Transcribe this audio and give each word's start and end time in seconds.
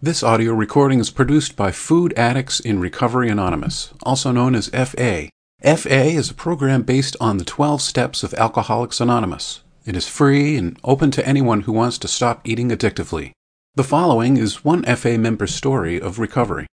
This 0.00 0.22
audio 0.22 0.52
recording 0.52 1.00
is 1.00 1.10
produced 1.10 1.56
by 1.56 1.72
Food 1.72 2.16
Addicts 2.16 2.60
in 2.60 2.78
Recovery 2.78 3.28
Anonymous, 3.28 3.92
also 4.04 4.30
known 4.30 4.54
as 4.54 4.68
FA. 4.68 5.28
FA 5.60 6.04
is 6.04 6.30
a 6.30 6.34
program 6.34 6.82
based 6.82 7.16
on 7.20 7.38
the 7.38 7.44
12 7.44 7.82
steps 7.82 8.22
of 8.22 8.32
Alcoholics 8.34 9.00
Anonymous. 9.00 9.64
It 9.84 9.96
is 9.96 10.06
free 10.06 10.56
and 10.56 10.78
open 10.84 11.10
to 11.10 11.26
anyone 11.26 11.62
who 11.62 11.72
wants 11.72 11.98
to 11.98 12.06
stop 12.06 12.42
eating 12.44 12.68
addictively. 12.68 13.32
The 13.74 13.82
following 13.82 14.36
is 14.36 14.64
one 14.64 14.84
FA 14.84 15.18
member's 15.18 15.52
story 15.52 16.00
of 16.00 16.20
recovery. 16.20 16.68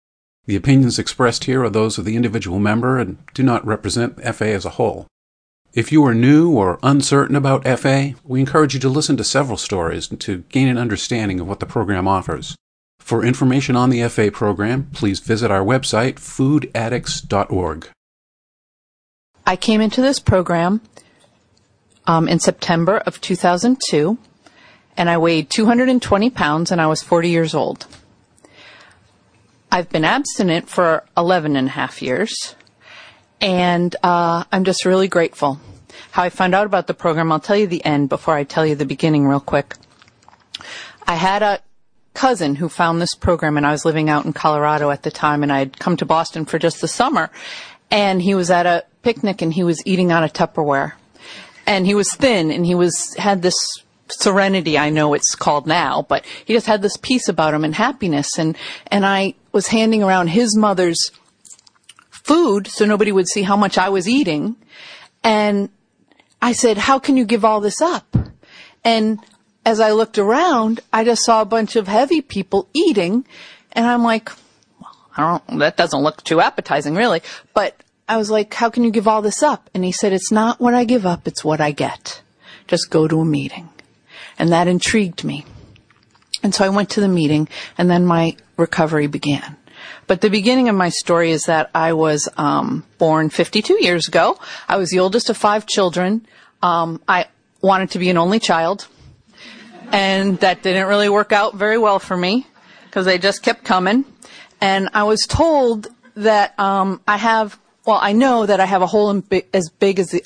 The 0.45 0.57
opinions 0.57 0.99
expressed 0.99 1.45
here 1.45 1.65
are 1.65 1.71
those 1.71 1.97
of 1.97 2.05
the 2.05 2.17
individual 2.17 2.59
member 2.59 2.99
and 2.99 3.17
do 3.33 3.43
not 3.43 3.65
represent 3.65 4.23
FA 4.35 4.49
as 4.49 4.67
a 4.67 4.77
whole. 4.77 5.07
If 5.73 5.91
you 5.91 6.05
are 6.05 6.15
new 6.15 6.51
or 6.51 6.79
uncertain 6.83 7.37
about 7.37 7.67
FA, 7.79 8.17
we 8.23 8.41
encourage 8.41 8.75
you 8.75 8.81
to 8.81 8.91
listen 8.91 9.17
to 9.17 9.25
several 9.25 9.57
stories 9.57 10.09
to 10.09 10.45
gain 10.51 10.69
an 10.69 10.77
understanding 10.77 11.41
of 11.41 11.49
what 11.49 11.61
the 11.61 11.65
program 11.65 12.07
offers. 12.07 12.55
For 13.05 13.23
information 13.23 13.77
on 13.77 13.91
the 13.91 14.09
FA 14.09 14.31
program, 14.31 14.89
please 14.95 15.21
visit 15.21 15.51
our 15.51 15.63
website, 15.63 16.15
foodaddicts.org. 16.15 17.89
I 19.47 19.57
came 19.57 19.83
into 19.83 20.01
this 20.01 20.19
program 20.19 20.81
um, 22.07 22.29
in 22.29 22.39
September 22.39 22.97
of 22.97 23.21
2002, 23.21 24.17
and 24.97 25.11
I 25.11 25.19
weighed 25.19 25.51
220 25.51 26.31
pounds, 26.31 26.73
and 26.73 26.81
I 26.81 26.87
was 26.87 27.03
40 27.03 27.29
years 27.29 27.55
old. 27.55 27.87
I've 29.71 29.91
been 29.91 30.07
abstinent 30.07 30.71
for 30.71 31.05
11 31.15 31.57
and 31.57 31.69
a 31.69 31.73
half 31.73 32.01
years, 32.01 32.55
and 33.39 33.95
uh, 34.03 34.45
I'm 34.51 34.65
just 34.65 34.87
really 34.87 35.09
grateful. 35.09 35.61
How 36.13 36.23
I 36.23 36.31
found 36.31 36.55
out 36.55 36.65
about 36.65 36.87
the 36.87 36.95
program, 36.95 37.31
I'll 37.33 37.39
tell 37.39 37.55
you 37.55 37.67
the 37.67 37.85
end 37.85 38.09
before 38.09 38.35
I 38.35 38.45
tell 38.45 38.65
you 38.65 38.75
the 38.75 38.87
beginning 38.87 39.27
real 39.27 39.41
quick. 39.41 39.77
I 41.07 41.17
had 41.17 41.43
a 41.43 41.61
cousin 42.15 42.55
who 42.55 42.69
found 42.69 43.01
this 43.03 43.15
program 43.15 43.57
and 43.57 43.67
I 43.67 43.73
was 43.73 43.85
living 43.85 44.09
out 44.09 44.25
in 44.25 44.33
Colorado 44.33 44.91
at 44.91 45.03
the 45.03 45.11
time 45.11 45.43
and 45.43 45.53
I 45.53 45.59
had 45.59 45.79
come 45.79 45.97
to 45.99 46.07
Boston 46.07 46.47
for 46.47 46.59
just 46.59 46.81
the 46.81 46.89
summer. 46.89 47.31
And 47.91 48.23
he 48.23 48.35
was 48.35 48.51
at 48.51 48.67
a 48.67 48.85
picnic 49.03 49.43
and 49.43 49.53
he 49.53 49.65
was 49.65 49.83
eating 49.85 50.11
out 50.11 50.25
of 50.25 50.33
Tupperware. 50.33 50.93
And 51.67 51.87
he 51.87 51.95
was 51.95 52.13
thin 52.15 52.51
and 52.51 52.65
he 52.65 52.75
was 52.75 53.15
had 53.19 53.43
this 53.43 53.57
serenity 54.09 54.79
I 54.79 54.91
know 54.91 55.15
it's 55.15 55.35
called 55.35 55.67
now 55.67 56.05
but 56.09 56.27
he 56.45 56.53
just 56.53 56.67
had 56.67 56.83
this 56.83 56.97
peace 56.99 57.27
about 57.29 57.55
him 57.55 57.65
and 57.65 57.75
happiness. 57.75 58.39
And 58.39 58.57
and 58.87 59.05
I 59.05 59.35
was 59.53 59.67
handing 59.69 60.03
around 60.03 60.29
his 60.29 60.57
mother's 60.57 61.11
food 62.11 62.67
so 62.67 62.87
nobody 62.87 63.13
would 63.13 63.29
see 63.29 63.43
how 63.43 63.57
much 63.57 63.77
I 63.77 63.89
was 63.89 64.09
eating. 64.09 64.57
And 65.23 65.69
I 66.41 66.53
said 66.53 66.79
how 66.79 66.99
can 66.99 67.17
you 67.17 67.25
give 67.25 67.45
all 67.45 67.61
this 67.61 67.81
up? 67.81 68.17
And 68.85 69.19
as 69.65 69.81
I 69.81 69.93
looked 69.93 70.19
around, 70.19 70.81
I 70.93 71.05
just 71.05 71.25
saw 71.25 71.41
a 71.41 71.47
bunch 71.47 71.77
of 71.77 71.89
heavy 71.89 72.21
people 72.21 72.69
eating, 72.75 73.25
and 73.73 73.87
I'm 73.87 74.03
like, 74.03 74.31
well, 74.81 74.97
I 75.17 75.41
don't, 75.49 75.59
that 75.61 75.77
doesn't 75.77 76.03
look 76.03 76.23
too 76.23 76.41
appetizing 76.41 76.95
really, 76.95 77.23
but 77.55 77.83
I 78.09 78.19
was 78.19 78.31
like, 78.31 78.53
how 78.53 78.71
can 78.71 78.85
you 78.85 78.91
give 78.91 79.09
all 79.09 79.23
this 79.23 79.43
up? 79.43 79.71
And 79.75 79.85
he 79.85 79.93
said, 79.93 80.13
it's 80.13 80.31
not 80.31 80.61
what 80.61 80.75
I 80.75 80.85
give 80.85 81.07
up, 81.07 81.27
it's 81.27 81.45
what 81.45 81.61
I 81.61 81.71
get. 81.71 82.23
Just 82.69 82.91
go 82.91 83.09
to 83.09 83.21
a 83.21 83.25
meeting. 83.25 83.69
And 84.39 84.51
that 84.53 84.69
intrigued 84.69 85.25
me. 85.25 85.45
And 86.43 86.55
so 86.55 86.65
I 86.65 86.69
went 86.69 86.91
to 86.91 87.01
the 87.01 87.09
meeting, 87.09 87.49
and 87.79 87.91
then 87.91 88.05
my 88.05 88.37
recovery 88.57 89.07
began. 89.07 89.57
But 90.07 90.21
the 90.21 90.29
beginning 90.29 90.69
of 90.69 90.77
my 90.77 90.91
story 90.91 91.31
is 91.31 91.45
that 91.45 91.71
I 91.75 91.95
was 91.95 92.29
um, 92.37 92.85
born 92.99 93.31
52 93.31 93.83
years 93.83 94.09
ago. 94.09 94.39
I 94.69 94.77
was 94.77 94.91
the 94.91 95.01
oldest 95.01 95.31
of 95.31 95.39
five 95.39 95.67
children. 95.67 96.27
Um, 96.63 97.01
I 97.09 97.27
wanted 97.63 97.91
to 97.93 97.99
be 97.99 98.11
an 98.11 98.19
only 98.19 98.39
child 98.39 98.87
and 99.93 100.39
that 100.41 100.63
didn't 100.63 100.87
really 100.89 101.09
work 101.09 101.33
out 101.33 101.55
very 101.55 101.79
well 101.79 101.99
for 101.99 102.17
me 102.17 102.47
because 102.87 103.07
they 103.07 103.19
just 103.19 103.43
kept 103.43 103.65
coming. 103.65 104.05
And 104.61 104.89
I 104.95 105.05
was 105.05 105.27
told 105.27 105.89
that 106.15 106.59
um, 106.59 107.01
I 107.07 107.17
have, 107.17 107.59
well, 107.87 107.99
I 108.01 108.13
know 108.13 108.47
that 108.47 108.61
I 108.61 108.67
have 108.67 108.83
a 108.83 108.87
hole 108.87 109.21
bi- 109.21 109.45
as 109.53 109.69
big 109.69 109.99
as 109.99 110.09
the, 110.09 110.25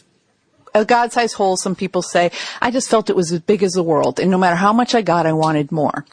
a 0.74 0.85
God-sized 0.85 1.35
hole. 1.35 1.57
Some 1.57 1.74
people 1.74 2.02
say 2.02 2.30
I 2.61 2.70
just 2.70 2.89
felt 2.89 3.11
it 3.11 3.17
was 3.17 3.33
as 3.33 3.41
big 3.41 3.63
as 3.63 3.73
the 3.73 3.83
world, 3.83 4.20
and 4.20 4.30
no 4.30 4.39
matter 4.39 4.57
how 4.57 4.73
much 4.73 4.95
I 4.95 5.02
got, 5.02 5.27
I 5.27 5.33
wanted 5.33 5.73
more. 5.73 6.05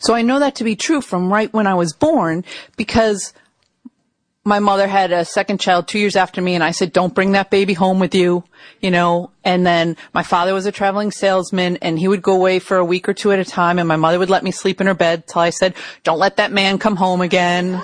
So 0.00 0.14
I 0.14 0.22
know 0.22 0.38
that 0.40 0.56
to 0.56 0.64
be 0.64 0.76
true 0.76 1.00
from 1.00 1.32
right 1.32 1.52
when 1.52 1.66
I 1.66 1.74
was 1.74 1.92
born 1.92 2.44
because 2.76 3.32
my 4.44 4.58
mother 4.58 4.86
had 4.86 5.12
a 5.12 5.24
second 5.24 5.60
child 5.60 5.86
two 5.86 5.98
years 5.98 6.16
after 6.16 6.40
me 6.40 6.54
and 6.54 6.64
I 6.64 6.70
said, 6.70 6.92
don't 6.92 7.14
bring 7.14 7.32
that 7.32 7.50
baby 7.50 7.74
home 7.74 7.98
with 7.98 8.14
you, 8.14 8.42
you 8.80 8.90
know, 8.90 9.30
and 9.44 9.66
then 9.66 9.98
my 10.14 10.22
father 10.22 10.54
was 10.54 10.64
a 10.64 10.72
traveling 10.72 11.10
salesman 11.10 11.76
and 11.78 11.98
he 11.98 12.08
would 12.08 12.22
go 12.22 12.34
away 12.34 12.58
for 12.58 12.78
a 12.78 12.84
week 12.84 13.08
or 13.08 13.12
two 13.12 13.32
at 13.32 13.38
a 13.38 13.44
time 13.44 13.78
and 13.78 13.86
my 13.86 13.96
mother 13.96 14.18
would 14.18 14.30
let 14.30 14.42
me 14.42 14.50
sleep 14.50 14.80
in 14.80 14.86
her 14.86 14.94
bed 14.94 15.26
till 15.26 15.42
I 15.42 15.50
said, 15.50 15.74
don't 16.04 16.18
let 16.18 16.36
that 16.36 16.52
man 16.52 16.78
come 16.78 16.96
home 16.96 17.20
again. 17.20 17.82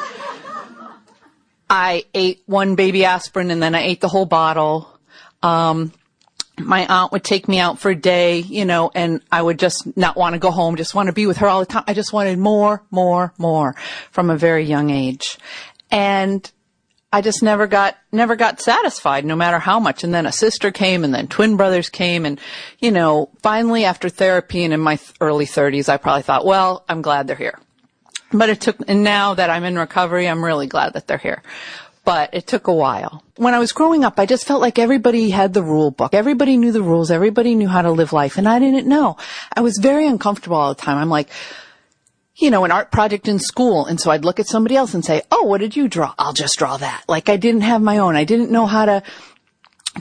I 1.69 2.05
ate 2.15 2.43
one 2.47 2.75
baby 2.75 3.05
aspirin 3.05 3.50
and 3.50 3.62
then 3.62 3.75
I 3.75 3.83
ate 3.83 4.00
the 4.00 4.09
whole 4.09 4.27
bottle. 4.27 4.99
Um, 5.43 5.93
my 6.59 6.87
aunt 6.87 7.12
would 7.12 7.25
take 7.25 7.49
me 7.49 7.59
out 7.59 7.81
for 7.81 7.91
a 7.91 7.94
day, 7.94 8.38
you 8.38 8.65
know, 8.65 8.91
and 8.94 9.21
I 9.31 9.43
would 9.43 9.59
just 9.59 9.94
not 9.94 10.17
want 10.17 10.33
to 10.33 10.38
go 10.38 10.50
home, 10.50 10.77
just 10.77 10.94
want 10.94 11.09
to 11.09 11.12
be 11.12 11.27
with 11.27 11.37
her 11.38 11.49
all 11.49 11.61
the 11.61 11.67
time. 11.67 11.84
I 11.87 11.93
just 11.93 12.15
wanted 12.15 12.38
more, 12.38 12.83
more, 12.91 13.34
more 13.37 13.75
from 14.11 14.31
a 14.31 14.38
very 14.38 14.65
young 14.65 14.88
age 14.88 15.37
and 15.91 16.50
I 17.12 17.20
just 17.20 17.42
never 17.42 17.66
got 17.66 17.97
never 18.12 18.36
got 18.36 18.60
satisfied 18.60 19.24
no 19.24 19.36
matter 19.36 19.58
how 19.58 19.80
much 19.80 20.04
and 20.04 20.12
then 20.12 20.26
a 20.26 20.32
sister 20.32 20.70
came 20.70 21.04
and 21.04 21.14
then 21.14 21.28
twin 21.28 21.56
brothers 21.56 21.88
came 21.88 22.26
and 22.26 22.41
you 22.78 22.91
know 22.91 23.30
finally 23.42 23.84
after 23.84 24.08
therapy 24.08 24.64
and 24.64 24.75
in 24.75 24.80
my 24.80 24.98
early 25.20 25.46
30s 25.46 25.88
I 25.88 25.96
probably 25.96 26.22
thought 26.22 26.44
well 26.44 26.84
I'm 26.88 27.02
glad 27.02 27.26
they're 27.26 27.36
here 27.36 27.58
but 28.32 28.50
it 28.50 28.60
took 28.60 28.76
and 28.88 29.04
now 29.04 29.34
that 29.34 29.50
I'm 29.50 29.64
in 29.64 29.78
recovery 29.78 30.28
I'm 30.28 30.44
really 30.44 30.66
glad 30.66 30.94
that 30.94 31.06
they're 31.06 31.19
here 31.19 31.42
but 32.06 32.32
it 32.32 32.46
took 32.46 32.69
a 32.69 32.72
while. 32.72 33.25
When 33.34 33.52
I 33.52 33.58
was 33.58 33.72
growing 33.72 34.04
up, 34.04 34.20
I 34.20 34.26
just 34.26 34.46
felt 34.46 34.60
like 34.60 34.78
everybody 34.78 35.28
had 35.28 35.52
the 35.52 35.62
rule 35.62 35.91
book. 35.91 36.14
Everybody 36.14 36.56
knew 36.56 36.70
the 36.70 36.80
rules. 36.80 37.10
Everybody 37.10 37.56
knew 37.56 37.66
how 37.66 37.82
to 37.82 37.91
live 37.91 38.12
life. 38.12 38.38
And 38.38 38.48
I 38.48 38.60
didn't 38.60 38.86
know. 38.86 39.16
I 39.52 39.60
was 39.60 39.76
very 39.82 40.06
uncomfortable 40.06 40.56
all 40.56 40.72
the 40.72 40.80
time. 40.80 40.98
I'm 40.98 41.08
like, 41.08 41.30
you 42.36 42.50
know, 42.50 42.64
an 42.64 42.70
art 42.70 42.91
project 42.91 43.28
in 43.28 43.38
school. 43.38 43.86
And 43.86 44.00
so 44.00 44.10
I'd 44.10 44.24
look 44.24 44.38
at 44.38 44.47
somebody 44.47 44.76
else 44.76 44.94
and 44.94 45.04
say, 45.04 45.22
Oh, 45.30 45.44
what 45.44 45.60
did 45.60 45.74
you 45.74 45.88
draw? 45.88 46.14
I'll 46.19 46.32
just 46.32 46.58
draw 46.58 46.76
that. 46.76 47.04
Like 47.08 47.28
I 47.28 47.36
didn't 47.36 47.62
have 47.62 47.82
my 47.82 47.98
own. 47.98 48.16
I 48.16 48.24
didn't 48.24 48.50
know 48.50 48.66
how 48.66 48.84
to 48.84 49.02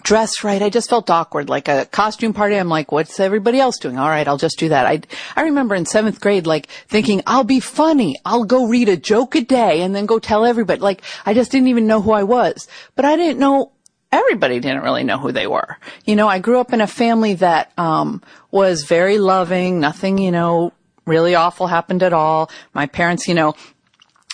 dress 0.03 0.43
right. 0.43 0.61
I 0.61 0.69
just 0.69 0.89
felt 0.89 1.09
awkward. 1.09 1.47
Like 1.47 1.69
a 1.69 1.85
costume 1.85 2.33
party. 2.33 2.55
I'm 2.55 2.67
like, 2.67 2.91
what's 2.91 3.19
everybody 3.19 3.59
else 3.59 3.77
doing? 3.77 3.97
All 3.97 4.09
right. 4.09 4.27
I'll 4.27 4.37
just 4.37 4.59
do 4.59 4.69
that. 4.69 4.85
I, 4.85 5.01
I 5.35 5.43
remember 5.43 5.75
in 5.75 5.85
seventh 5.85 6.19
grade, 6.19 6.45
like 6.45 6.67
thinking, 6.87 7.21
I'll 7.25 7.45
be 7.45 7.61
funny. 7.61 8.17
I'll 8.25 8.43
go 8.43 8.67
read 8.67 8.89
a 8.89 8.97
joke 8.97 9.35
a 9.35 9.41
day 9.41 9.81
and 9.81 9.95
then 9.95 10.05
go 10.05 10.19
tell 10.19 10.45
everybody. 10.45 10.81
Like 10.81 11.03
I 11.25 11.33
just 11.33 11.51
didn't 11.51 11.69
even 11.69 11.87
know 11.87 12.01
who 12.01 12.11
I 12.11 12.23
was, 12.23 12.67
but 12.95 13.05
I 13.05 13.15
didn't 13.15 13.39
know 13.39 13.71
everybody 14.11 14.59
didn't 14.59 14.83
really 14.83 15.03
know 15.03 15.17
who 15.17 15.31
they 15.31 15.47
were. 15.47 15.77
You 16.05 16.15
know, 16.15 16.27
I 16.27 16.39
grew 16.39 16.59
up 16.59 16.73
in 16.73 16.81
a 16.81 16.87
family 16.87 17.35
that 17.35 17.71
um, 17.77 18.21
was 18.51 18.83
very 18.83 19.19
loving, 19.19 19.79
nothing, 19.79 20.17
you 20.17 20.31
know, 20.31 20.73
really 21.05 21.35
awful 21.35 21.67
happened 21.67 22.03
at 22.03 22.13
all. 22.13 22.49
My 22.73 22.85
parents, 22.87 23.27
you 23.27 23.33
know, 23.33 23.55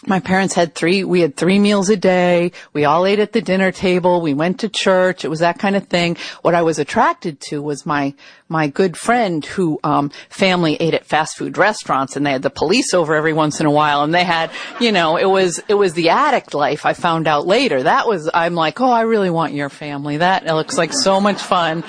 my 0.07 0.19
parents 0.19 0.55
had 0.55 0.73
three, 0.73 1.03
we 1.03 1.21
had 1.21 1.35
three 1.35 1.59
meals 1.59 1.89
a 1.89 1.95
day. 1.95 2.53
We 2.73 2.85
all 2.85 3.05
ate 3.05 3.19
at 3.19 3.33
the 3.33 3.41
dinner 3.41 3.71
table. 3.71 4.19
We 4.19 4.33
went 4.33 4.61
to 4.61 4.69
church. 4.69 5.23
It 5.23 5.27
was 5.27 5.41
that 5.41 5.59
kind 5.59 5.75
of 5.75 5.87
thing. 5.87 6.17
What 6.41 6.55
I 6.55 6.63
was 6.63 6.79
attracted 6.79 7.39
to 7.49 7.61
was 7.61 7.85
my, 7.85 8.15
my 8.49 8.67
good 8.67 8.97
friend 8.97 9.45
who, 9.45 9.79
um, 9.83 10.09
family 10.29 10.75
ate 10.79 10.95
at 10.95 11.05
fast 11.05 11.37
food 11.37 11.55
restaurants 11.55 12.15
and 12.15 12.25
they 12.25 12.31
had 12.31 12.41
the 12.41 12.49
police 12.49 12.95
over 12.95 13.13
every 13.13 13.33
once 13.33 13.59
in 13.59 13.67
a 13.67 13.71
while 13.71 14.03
and 14.03 14.11
they 14.11 14.23
had, 14.23 14.49
you 14.79 14.91
know, 14.91 15.17
it 15.17 15.29
was, 15.29 15.61
it 15.67 15.75
was 15.75 15.93
the 15.93 16.09
addict 16.09 16.55
life 16.55 16.83
I 16.83 16.93
found 16.93 17.27
out 17.27 17.45
later. 17.45 17.83
That 17.83 18.07
was, 18.07 18.27
I'm 18.33 18.55
like, 18.55 18.81
oh, 18.81 18.91
I 18.91 19.01
really 19.01 19.29
want 19.29 19.53
your 19.53 19.69
family. 19.69 20.17
That 20.17 20.45
looks 20.47 20.79
like 20.79 20.93
so 20.93 21.21
much 21.21 21.41
fun. 21.41 21.83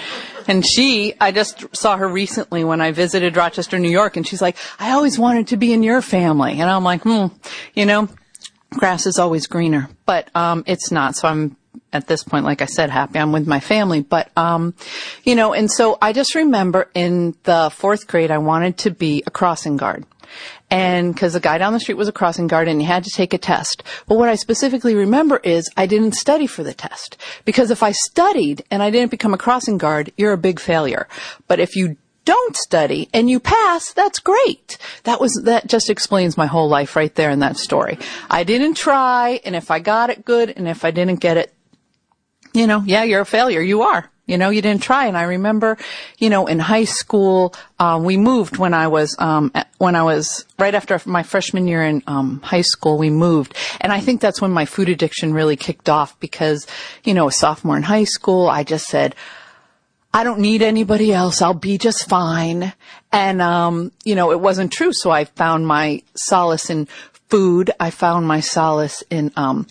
And 0.48 0.64
she, 0.66 1.14
I 1.20 1.32
just 1.32 1.76
saw 1.76 1.96
her 1.96 2.08
recently 2.08 2.64
when 2.64 2.80
I 2.80 2.92
visited 2.92 3.36
Rochester, 3.36 3.78
New 3.78 3.90
York, 3.90 4.16
and 4.16 4.26
she's 4.26 4.42
like, 4.42 4.56
I 4.78 4.92
always 4.92 5.18
wanted 5.18 5.48
to 5.48 5.56
be 5.56 5.72
in 5.72 5.82
your 5.82 6.02
family. 6.02 6.60
And 6.60 6.68
I'm 6.68 6.84
like, 6.84 7.02
hmm, 7.02 7.26
you 7.74 7.86
know, 7.86 8.08
grass 8.70 9.06
is 9.06 9.18
always 9.18 9.46
greener, 9.46 9.88
but, 10.06 10.28
um, 10.34 10.64
it's 10.66 10.90
not. 10.90 11.16
So 11.16 11.28
I'm, 11.28 11.56
at 11.92 12.06
this 12.06 12.22
point, 12.24 12.44
like 12.44 12.62
I 12.62 12.66
said, 12.66 12.90
happy 12.90 13.18
I'm 13.18 13.32
with 13.32 13.46
my 13.46 13.60
family, 13.60 14.00
but, 14.00 14.30
um, 14.36 14.74
you 15.24 15.34
know, 15.34 15.52
and 15.52 15.70
so 15.70 15.98
I 16.00 16.12
just 16.12 16.34
remember 16.34 16.88
in 16.94 17.36
the 17.44 17.70
fourth 17.72 18.06
grade, 18.06 18.30
I 18.30 18.38
wanted 18.38 18.78
to 18.78 18.90
be 18.90 19.22
a 19.26 19.30
crossing 19.30 19.76
guard. 19.76 20.04
And 20.70 21.12
because 21.12 21.34
the 21.34 21.40
guy 21.40 21.58
down 21.58 21.74
the 21.74 21.80
street 21.80 21.98
was 21.98 22.08
a 22.08 22.12
crossing 22.12 22.46
guard 22.46 22.66
and 22.66 22.80
he 22.80 22.86
had 22.86 23.04
to 23.04 23.10
take 23.10 23.34
a 23.34 23.38
test. 23.38 23.82
But 24.06 24.16
what 24.16 24.30
I 24.30 24.36
specifically 24.36 24.94
remember 24.94 25.36
is 25.36 25.68
I 25.76 25.84
didn't 25.84 26.14
study 26.14 26.46
for 26.46 26.62
the 26.62 26.72
test. 26.72 27.18
Because 27.44 27.70
if 27.70 27.82
I 27.82 27.92
studied 27.92 28.64
and 28.70 28.82
I 28.82 28.88
didn't 28.88 29.10
become 29.10 29.34
a 29.34 29.38
crossing 29.38 29.76
guard, 29.76 30.12
you're 30.16 30.32
a 30.32 30.38
big 30.38 30.58
failure. 30.58 31.06
But 31.46 31.60
if 31.60 31.76
you 31.76 31.98
don't 32.24 32.56
study 32.56 33.10
and 33.12 33.28
you 33.28 33.40
pass, 33.40 33.92
that's 33.92 34.18
great. 34.18 34.78
That 35.04 35.20
was, 35.20 35.42
that 35.44 35.66
just 35.66 35.90
explains 35.90 36.38
my 36.38 36.46
whole 36.46 36.68
life 36.68 36.96
right 36.96 37.14
there 37.14 37.30
in 37.30 37.40
that 37.40 37.58
story. 37.58 37.98
I 38.30 38.44
didn't 38.44 38.74
try, 38.74 39.40
and 39.44 39.54
if 39.54 39.70
I 39.70 39.80
got 39.80 40.08
it, 40.10 40.24
good, 40.24 40.50
and 40.50 40.68
if 40.68 40.84
I 40.84 40.90
didn't 40.90 41.20
get 41.20 41.36
it, 41.36 41.52
you 42.52 42.66
know, 42.66 42.82
yeah, 42.84 43.04
you're 43.04 43.22
a 43.22 43.26
failure. 43.26 43.60
You 43.60 43.82
are. 43.82 44.08
You 44.24 44.38
know, 44.38 44.50
you 44.50 44.62
didn't 44.62 44.82
try. 44.82 45.06
And 45.06 45.16
I 45.18 45.24
remember, 45.24 45.76
you 46.18 46.30
know, 46.30 46.46
in 46.46 46.60
high 46.60 46.84
school, 46.84 47.54
um, 47.80 48.04
we 48.04 48.16
moved 48.16 48.56
when 48.56 48.72
I 48.72 48.86
was, 48.86 49.16
um, 49.18 49.52
when 49.78 49.96
I 49.96 50.04
was 50.04 50.46
right 50.60 50.74
after 50.74 51.00
my 51.04 51.24
freshman 51.24 51.66
year 51.66 51.84
in 51.84 52.04
um, 52.06 52.40
high 52.40 52.60
school, 52.62 52.98
we 52.98 53.10
moved. 53.10 53.56
And 53.80 53.92
I 53.92 53.98
think 53.98 54.20
that's 54.20 54.40
when 54.40 54.52
my 54.52 54.64
food 54.64 54.88
addiction 54.88 55.34
really 55.34 55.56
kicked 55.56 55.88
off 55.88 56.18
because, 56.20 56.68
you 57.02 57.14
know, 57.14 57.26
a 57.26 57.32
sophomore 57.32 57.76
in 57.76 57.82
high 57.82 58.04
school, 58.04 58.48
I 58.48 58.62
just 58.62 58.86
said, 58.86 59.16
I 60.14 60.22
don't 60.22 60.40
need 60.40 60.62
anybody 60.62 61.12
else. 61.12 61.42
I'll 61.42 61.52
be 61.52 61.76
just 61.76 62.08
fine. 62.08 62.72
And, 63.10 63.42
um, 63.42 63.90
you 64.04 64.14
know, 64.14 64.30
it 64.30 64.40
wasn't 64.40 64.72
true. 64.72 64.92
So 64.92 65.10
I 65.10 65.24
found 65.24 65.66
my 65.66 66.02
solace 66.14 66.70
in 66.70 66.86
food. 67.28 67.72
I 67.80 67.90
found 67.90 68.28
my 68.28 68.40
solace 68.40 69.02
in, 69.10 69.32
um, 69.36 69.66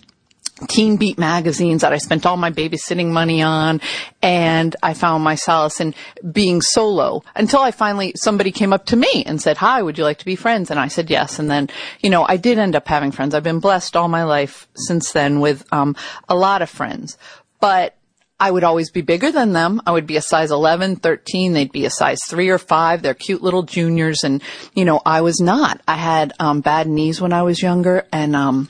Teen 0.68 0.96
Beat 0.96 1.18
magazines 1.18 1.82
that 1.82 1.92
I 1.92 1.98
spent 1.98 2.26
all 2.26 2.36
my 2.36 2.50
babysitting 2.50 3.10
money 3.10 3.42
on. 3.42 3.80
And 4.20 4.74
I 4.82 4.94
found 4.94 5.24
my 5.24 5.34
solace 5.34 5.80
in 5.80 5.94
being 6.30 6.62
solo 6.62 7.22
until 7.34 7.60
I 7.60 7.70
finally, 7.70 8.12
somebody 8.16 8.52
came 8.52 8.72
up 8.72 8.86
to 8.86 8.96
me 8.96 9.24
and 9.26 9.40
said, 9.40 9.56
hi, 9.56 9.82
would 9.82 9.98
you 9.98 10.04
like 10.04 10.18
to 10.18 10.24
be 10.24 10.36
friends? 10.36 10.70
And 10.70 10.78
I 10.78 10.88
said 10.88 11.10
yes. 11.10 11.38
And 11.38 11.50
then, 11.50 11.68
you 12.00 12.10
know, 12.10 12.24
I 12.28 12.36
did 12.36 12.58
end 12.58 12.76
up 12.76 12.86
having 12.88 13.12
friends. 13.12 13.34
I've 13.34 13.42
been 13.42 13.60
blessed 13.60 13.96
all 13.96 14.08
my 14.08 14.24
life 14.24 14.68
since 14.74 15.12
then 15.12 15.40
with, 15.40 15.70
um, 15.72 15.96
a 16.28 16.34
lot 16.34 16.62
of 16.62 16.70
friends. 16.70 17.18
But 17.60 17.96
I 18.42 18.50
would 18.50 18.64
always 18.64 18.90
be 18.90 19.02
bigger 19.02 19.30
than 19.30 19.52
them. 19.52 19.80
I 19.86 19.92
would 19.92 20.04
be 20.04 20.16
a 20.16 20.20
size 20.20 20.50
11, 20.50 20.96
13. 20.96 21.52
They'd 21.52 21.70
be 21.70 21.84
a 21.84 21.90
size 21.90 22.18
three 22.28 22.48
or 22.48 22.58
five. 22.58 23.00
They're 23.00 23.14
cute 23.14 23.40
little 23.40 23.62
juniors. 23.62 24.24
And, 24.24 24.42
you 24.74 24.84
know, 24.84 25.00
I 25.06 25.20
was 25.20 25.40
not. 25.40 25.80
I 25.86 25.94
had, 25.94 26.32
um, 26.40 26.60
bad 26.60 26.88
knees 26.88 27.20
when 27.20 27.32
I 27.32 27.44
was 27.44 27.62
younger 27.62 28.04
and, 28.12 28.34
um, 28.34 28.68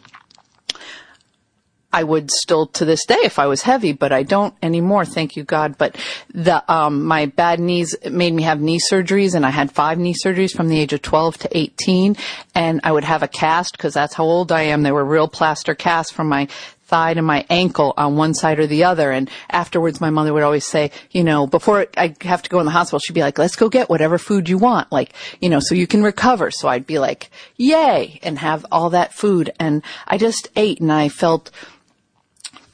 I 1.93 2.03
would 2.05 2.31
still 2.31 2.67
to 2.69 2.85
this 2.85 3.05
day 3.05 3.19
if 3.23 3.39
I 3.39 3.47
was 3.47 3.63
heavy, 3.63 3.93
but 3.93 4.13
I 4.13 4.23
don't 4.23 4.55
anymore. 4.63 5.05
Thank 5.05 5.37
you, 5.37 5.45
God. 5.45 5.77
But 5.77 5.97
the, 6.33 6.63
um, 6.73 7.05
my 7.05 7.27
bad 7.27 7.61
knees 7.61 7.95
made 8.11 8.33
me 8.33 8.43
have 8.45 8.61
knee 8.61 8.81
surgeries 8.81 9.35
and 9.35 9.45
I 9.45 9.51
had 9.51 9.71
five 9.71 9.99
knee 9.99 10.15
surgeries 10.15 10.53
from 10.53 10.69
the 10.69 10.79
age 10.79 10.93
of 10.93 11.03
12 11.03 11.39
to 11.39 11.57
18. 11.57 12.17
And 12.55 12.81
I 12.85 12.93
would 12.93 13.05
have 13.05 13.23
a 13.23 13.29
cast 13.29 13.73
because 13.73 13.95
that's 13.95 14.15
how 14.15 14.25
old 14.25 14.53
I 14.53 14.63
am. 14.63 14.83
They 14.83 14.93
were 14.93 15.05
real 15.05 15.29
plaster 15.29 15.75
casts 15.75 16.13
from 16.13 16.29
my 16.29 16.49
thigh 16.93 17.15
to 17.15 17.23
my 17.23 17.43
ankle 17.49 17.95
on 17.97 18.17
one 18.17 18.35
side 18.35 18.59
or 18.59 18.67
the 18.67 18.85
other. 18.85 19.11
And 19.11 19.31
afterwards, 19.49 19.99
my 19.99 20.11
mother 20.11 20.35
would 20.35 20.43
always 20.43 20.67
say, 20.67 20.91
you 21.11 21.25
know, 21.25 21.47
before 21.47 21.87
I 21.97 22.15
have 22.21 22.43
to 22.43 22.51
go 22.51 22.61
in 22.61 22.67
the 22.67 22.71
hospital, 22.71 22.99
she'd 22.99 23.15
be 23.15 23.23
like, 23.23 23.39
let's 23.39 23.57
go 23.57 23.71
get 23.71 23.89
whatever 23.89 24.19
food 24.19 24.47
you 24.47 24.59
want. 24.59 24.93
Like, 24.93 25.15
you 25.41 25.49
know, 25.49 25.59
so 25.59 25.75
you 25.75 25.87
can 25.87 26.03
recover. 26.03 26.51
So 26.51 26.69
I'd 26.69 26.87
be 26.87 26.99
like, 26.99 27.31
yay, 27.57 28.21
and 28.23 28.39
have 28.39 28.67
all 28.71 28.91
that 28.91 29.15
food. 29.15 29.51
And 29.59 29.83
I 30.07 30.19
just 30.19 30.51
ate 30.55 30.81
and 30.81 30.93
I 30.93 31.09
felt 31.09 31.51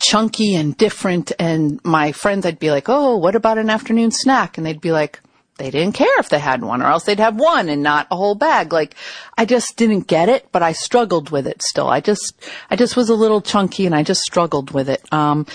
chunky 0.00 0.54
and 0.54 0.76
different. 0.76 1.32
And 1.38 1.80
my 1.84 2.12
friends, 2.12 2.46
I'd 2.46 2.58
be 2.58 2.70
like, 2.70 2.88
oh, 2.88 3.16
what 3.16 3.34
about 3.34 3.58
an 3.58 3.70
afternoon 3.70 4.10
snack? 4.10 4.56
And 4.56 4.66
they'd 4.66 4.80
be 4.80 4.92
like, 4.92 5.20
they 5.58 5.70
didn't 5.70 5.94
care 5.94 6.20
if 6.20 6.28
they 6.28 6.38
had 6.38 6.62
one 6.62 6.82
or 6.82 6.86
else 6.86 7.04
they'd 7.04 7.18
have 7.18 7.36
one 7.36 7.68
and 7.68 7.82
not 7.82 8.06
a 8.10 8.16
whole 8.16 8.36
bag. 8.36 8.72
Like 8.72 8.94
I 9.36 9.44
just 9.44 9.76
didn't 9.76 10.06
get 10.06 10.28
it, 10.28 10.48
but 10.52 10.62
I 10.62 10.72
struggled 10.72 11.30
with 11.30 11.46
it 11.46 11.62
still. 11.62 11.88
I 11.88 12.00
just, 12.00 12.48
I 12.70 12.76
just 12.76 12.96
was 12.96 13.10
a 13.10 13.14
little 13.14 13.40
chunky 13.40 13.84
and 13.84 13.94
I 13.94 14.04
just 14.04 14.20
struggled 14.20 14.70
with 14.70 14.88
it. 14.88 15.02
Um, 15.12 15.46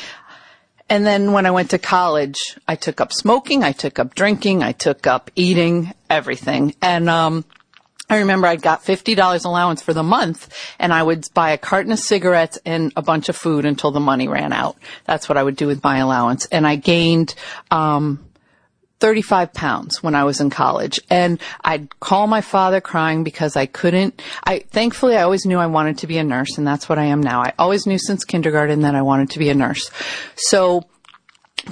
and 0.89 1.05
then 1.05 1.31
when 1.31 1.45
I 1.45 1.51
went 1.51 1.69
to 1.69 1.79
college, 1.79 2.37
I 2.67 2.75
took 2.75 2.99
up 2.99 3.13
smoking, 3.13 3.63
I 3.63 3.71
took 3.71 3.97
up 3.97 4.13
drinking, 4.13 4.61
I 4.61 4.73
took 4.73 5.07
up 5.07 5.31
eating, 5.35 5.93
everything. 6.09 6.75
And, 6.81 7.09
um, 7.09 7.45
I 8.09 8.19
remember 8.19 8.47
I 8.47 8.57
got 8.57 8.83
$50 8.83 9.45
allowance 9.45 9.81
for 9.81 9.93
the 9.93 10.03
month 10.03 10.53
and 10.77 10.93
I 10.93 11.01
would 11.01 11.27
buy 11.33 11.51
a 11.51 11.57
carton 11.57 11.91
of 11.91 11.99
cigarettes 11.99 12.59
and 12.65 12.91
a 12.95 13.01
bunch 13.01 13.29
of 13.29 13.35
food 13.35 13.65
until 13.65 13.91
the 13.91 13.99
money 13.99 14.27
ran 14.27 14.51
out. 14.51 14.77
That's 15.05 15.29
what 15.29 15.37
I 15.37 15.43
would 15.43 15.55
do 15.55 15.67
with 15.67 15.83
my 15.83 15.99
allowance. 15.99 16.45
And 16.47 16.67
I 16.67 16.75
gained, 16.75 17.33
um, 17.71 18.25
35 18.99 19.53
pounds 19.53 20.01
when 20.01 20.15
I 20.15 20.23
was 20.23 20.39
in 20.39 20.49
college 20.49 20.97
and 21.09 21.37
I'd 21.61 21.99
call 21.99 22.25
my 22.25 22.39
father 22.39 22.79
crying 22.79 23.25
because 23.25 23.57
I 23.57 23.65
couldn't, 23.65 24.21
I, 24.45 24.59
thankfully 24.59 25.17
I 25.17 25.23
always 25.23 25.45
knew 25.45 25.57
I 25.57 25.67
wanted 25.67 25.97
to 25.97 26.07
be 26.07 26.17
a 26.19 26.23
nurse 26.23 26.57
and 26.57 26.65
that's 26.65 26.87
what 26.87 26.97
I 26.97 27.05
am 27.05 27.19
now. 27.19 27.41
I 27.41 27.51
always 27.59 27.85
knew 27.85 27.97
since 27.97 28.23
kindergarten 28.23 28.81
that 28.83 28.95
I 28.95 29.01
wanted 29.01 29.31
to 29.31 29.39
be 29.39 29.49
a 29.49 29.55
nurse. 29.55 29.91
So 30.37 30.85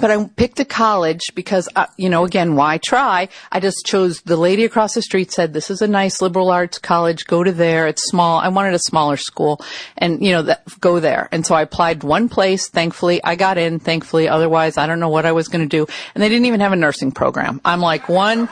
but 0.00 0.10
I 0.10 0.24
picked 0.24 0.58
a 0.60 0.64
college 0.64 1.20
because, 1.34 1.68
uh, 1.76 1.86
you 1.96 2.08
know, 2.08 2.24
again, 2.24 2.56
why 2.56 2.78
try? 2.78 3.28
I 3.50 3.60
just 3.60 3.84
chose 3.84 4.20
the 4.22 4.36
lady 4.36 4.64
across 4.64 4.94
the 4.94 5.02
street 5.02 5.30
said, 5.30 5.52
this 5.52 5.70
is 5.70 5.82
a 5.82 5.86
nice 5.86 6.22
liberal 6.22 6.50
arts 6.50 6.78
college. 6.78 7.26
Go 7.26 7.44
to 7.44 7.52
there. 7.52 7.86
It's 7.86 8.02
small. 8.04 8.38
I 8.38 8.48
wanted 8.48 8.74
a 8.74 8.78
smaller 8.78 9.16
school 9.16 9.60
and, 9.98 10.24
you 10.24 10.32
know, 10.32 10.42
that, 10.42 10.62
go 10.80 11.00
there. 11.00 11.28
And 11.30 11.44
so 11.44 11.54
I 11.54 11.62
applied 11.62 12.02
one 12.04 12.28
place. 12.28 12.68
Thankfully, 12.68 13.22
I 13.22 13.36
got 13.36 13.58
in. 13.58 13.78
Thankfully, 13.78 14.28
otherwise, 14.28 14.78
I 14.78 14.86
don't 14.86 15.00
know 15.00 15.10
what 15.10 15.26
I 15.26 15.32
was 15.32 15.48
going 15.48 15.68
to 15.68 15.76
do. 15.76 15.86
And 16.14 16.22
they 16.22 16.28
didn't 16.28 16.46
even 16.46 16.60
have 16.60 16.72
a 16.72 16.76
nursing 16.76 17.12
program. 17.12 17.60
I'm 17.64 17.80
like, 17.80 18.08
one, 18.08 18.48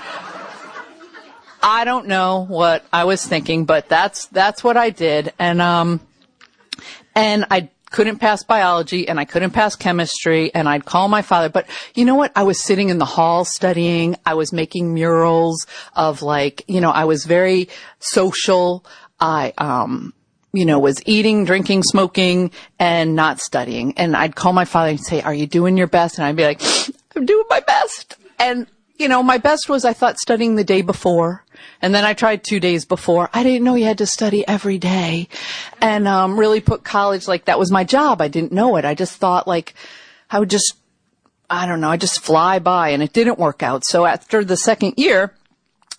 I 1.62 1.84
don't 1.84 2.06
know 2.06 2.44
what 2.48 2.84
I 2.92 3.04
was 3.04 3.24
thinking, 3.24 3.64
but 3.64 3.88
that's, 3.88 4.26
that's 4.26 4.62
what 4.62 4.76
I 4.76 4.90
did. 4.90 5.32
And, 5.38 5.60
um, 5.60 6.00
and 7.14 7.46
I 7.50 7.70
couldn't 7.90 8.18
pass 8.18 8.42
biology 8.44 9.08
and 9.08 9.18
I 9.20 9.24
couldn't 9.24 9.50
pass 9.50 9.76
chemistry 9.76 10.54
and 10.54 10.68
I'd 10.68 10.84
call 10.84 11.08
my 11.08 11.22
father. 11.22 11.48
But 11.48 11.66
you 11.94 12.04
know 12.04 12.14
what? 12.14 12.32
I 12.36 12.44
was 12.44 12.62
sitting 12.62 12.88
in 12.88 12.98
the 12.98 13.04
hall 13.04 13.44
studying. 13.44 14.16
I 14.24 14.34
was 14.34 14.52
making 14.52 14.94
murals 14.94 15.66
of 15.94 16.22
like, 16.22 16.64
you 16.68 16.80
know, 16.80 16.90
I 16.90 17.04
was 17.04 17.24
very 17.24 17.68
social. 17.98 18.84
I, 19.18 19.52
um, 19.58 20.14
you 20.52 20.64
know, 20.64 20.78
was 20.78 21.00
eating, 21.06 21.44
drinking, 21.44 21.82
smoking, 21.84 22.50
and 22.78 23.14
not 23.14 23.40
studying. 23.40 23.96
And 23.98 24.16
I'd 24.16 24.34
call 24.34 24.52
my 24.52 24.64
father 24.64 24.90
and 24.90 25.00
say, 25.00 25.20
are 25.22 25.34
you 25.34 25.46
doing 25.46 25.76
your 25.76 25.86
best? 25.86 26.18
And 26.18 26.26
I'd 26.26 26.36
be 26.36 26.44
like, 26.44 26.60
I'm 27.14 27.26
doing 27.26 27.44
my 27.48 27.60
best. 27.60 28.16
And, 28.38 28.66
you 29.00 29.08
know, 29.08 29.22
my 29.22 29.38
best 29.38 29.68
was 29.68 29.84
I 29.84 29.94
thought 29.94 30.18
studying 30.18 30.56
the 30.56 30.64
day 30.64 30.82
before 30.82 31.44
and 31.80 31.94
then 31.94 32.04
I 32.04 32.12
tried 32.12 32.44
two 32.44 32.60
days 32.60 32.84
before. 32.84 33.30
I 33.32 33.42
didn't 33.42 33.64
know 33.64 33.74
you 33.74 33.86
had 33.86 33.98
to 33.98 34.06
study 34.06 34.46
every 34.46 34.76
day 34.76 35.28
and, 35.80 36.06
um, 36.06 36.38
really 36.38 36.60
put 36.60 36.84
college 36.84 37.26
like 37.26 37.46
that 37.46 37.58
was 37.58 37.72
my 37.72 37.82
job. 37.82 38.20
I 38.20 38.28
didn't 38.28 38.52
know 38.52 38.76
it. 38.76 38.84
I 38.84 38.94
just 38.94 39.16
thought 39.16 39.48
like 39.48 39.74
I 40.30 40.38
would 40.38 40.50
just, 40.50 40.74
I 41.48 41.66
don't 41.66 41.80
know, 41.80 41.90
I 41.90 41.96
just 41.96 42.20
fly 42.20 42.58
by 42.58 42.90
and 42.90 43.02
it 43.02 43.14
didn't 43.14 43.38
work 43.38 43.62
out. 43.62 43.84
So 43.86 44.04
after 44.04 44.44
the 44.44 44.56
second 44.56 44.94
year, 44.98 45.34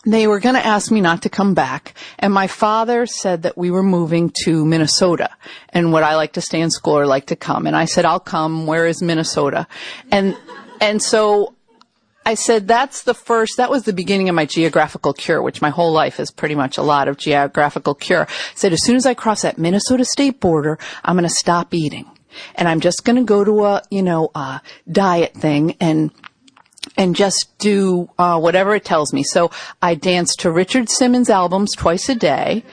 they 0.06 0.28
were 0.28 0.40
going 0.40 0.56
to 0.56 0.66
ask 0.66 0.92
me 0.92 1.02
not 1.02 1.24
to 1.24 1.30
come 1.30 1.54
back. 1.54 1.96
And 2.20 2.34
my 2.34 2.48
father 2.48 3.06
said 3.06 3.44
that 3.44 3.58
we 3.58 3.72
were 3.72 3.84
moving 3.84 4.32
to 4.44 4.64
Minnesota 4.66 5.30
and 5.70 5.92
would 5.92 6.04
I 6.04 6.16
like 6.16 6.34
to 6.34 6.42
stay 6.42 6.62
in 6.62 6.70
school 6.70 6.98
or 6.98 7.08
like 7.08 7.28
to 7.28 7.36
come? 7.36 7.66
And 7.66 7.76
I 7.76 7.86
said, 7.86 8.06
I'll 8.06 8.20
come. 8.20 8.68
Where 8.68 8.86
is 8.86 9.02
Minnesota? 9.02 9.68
And, 10.12 10.38
and 10.80 11.02
so 11.02 11.56
I 12.26 12.36
said 12.36 12.68
that's 12.68 13.04
the 13.04 13.14
first, 13.14 13.58
that 13.58 13.72
was 13.72 13.84
the 13.84 13.94
beginning 13.94 14.30
of 14.30 14.36
my 14.36 14.46
geographical 14.46 15.14
cure, 15.14 15.42
which 15.42 15.62
my 15.62 15.70
whole 15.70 15.92
life 15.92 16.20
is 16.20 16.30
pretty 16.32 16.56
much 16.56 16.78
a 16.78 16.84
lot 16.84 17.08
of 17.08 17.18
geographical 17.18 17.96
cure. 17.96 18.28
I 18.30 18.34
said 18.56 18.74
as 18.74 18.84
soon 18.84 18.96
as 18.96 19.06
I 19.06 19.14
cross 19.14 19.42
that 19.42 19.58
Minnesota 19.58 20.06
state 20.06 20.40
border, 20.40 20.78
I'm 21.04 21.16
going 21.16 21.28
to 21.28 21.34
stop 21.34 21.74
eating. 21.74 22.06
And 22.56 22.68
I'm 22.68 22.80
just 22.80 23.04
going 23.04 23.18
to 23.18 23.24
go 23.24 23.44
to 23.44 23.66
a, 23.66 23.82
you 23.90 24.04
know, 24.04 24.32
a 24.36 24.62
diet 24.90 25.34
thing 25.34 25.76
and 25.80 26.12
and 26.98 27.16
just 27.16 27.48
do 27.60 28.10
uh, 28.18 28.40
whatever 28.40 28.74
it 28.76 28.84
tells 28.84 29.14
me. 29.14 29.24
So 29.24 29.52
I 29.82 29.96
dance 29.96 30.36
to 30.38 30.52
Richard 30.52 30.90
Simmons 30.90 31.30
albums 31.30 31.74
twice 31.76 32.10
a 32.10 32.16
day 32.16 32.64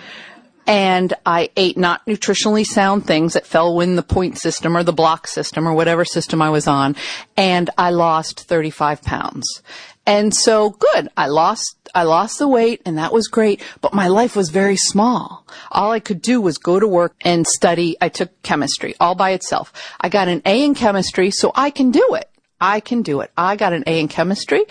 and 0.68 1.14
I 1.24 1.48
ate 1.56 1.78
not 1.78 2.04
nutritionally 2.04 2.64
sound 2.64 3.06
things 3.06 3.32
that 3.32 3.46
fell 3.46 3.80
in 3.80 3.96
the 3.96 4.02
point 4.02 4.36
system 4.36 4.76
or 4.76 4.84
the 4.84 4.92
block 4.92 5.26
system 5.26 5.66
or 5.66 5.72
whatever 5.72 6.04
system 6.04 6.42
I 6.42 6.50
was 6.50 6.68
on, 6.68 6.94
and 7.38 7.70
I 7.78 7.90
lost 7.90 8.40
35 8.40 9.02
pounds. 9.02 9.62
And 10.04 10.34
so 10.34 10.70
good. 10.70 11.08
I 11.16 11.26
lost, 11.26 11.76
I 11.94 12.02
lost 12.02 12.38
the 12.38 12.48
weight 12.48 12.82
and 12.86 12.98
that 12.98 13.12
was 13.12 13.28
great, 13.28 13.62
but 13.80 13.94
my 13.94 14.08
life 14.08 14.36
was 14.36 14.50
very 14.50 14.76
small. 14.76 15.46
All 15.70 15.90
I 15.90 16.00
could 16.00 16.22
do 16.22 16.40
was 16.40 16.58
go 16.58 16.78
to 16.78 16.86
work 16.86 17.14
and 17.22 17.46
study. 17.46 17.96
I 18.00 18.10
took 18.10 18.42
chemistry 18.42 18.94
all 19.00 19.14
by 19.14 19.30
itself. 19.30 19.72
I 20.00 20.10
got 20.10 20.28
an 20.28 20.42
A 20.44 20.64
in 20.64 20.74
chemistry, 20.74 21.30
so 21.30 21.50
I 21.54 21.70
can 21.70 21.90
do 21.90 22.14
it. 22.14 22.28
I 22.60 22.80
can 22.80 23.02
do 23.02 23.20
it. 23.20 23.30
I 23.36 23.56
got 23.56 23.72
an 23.72 23.84
A 23.86 24.00
in 24.00 24.08
chemistry, 24.08 24.64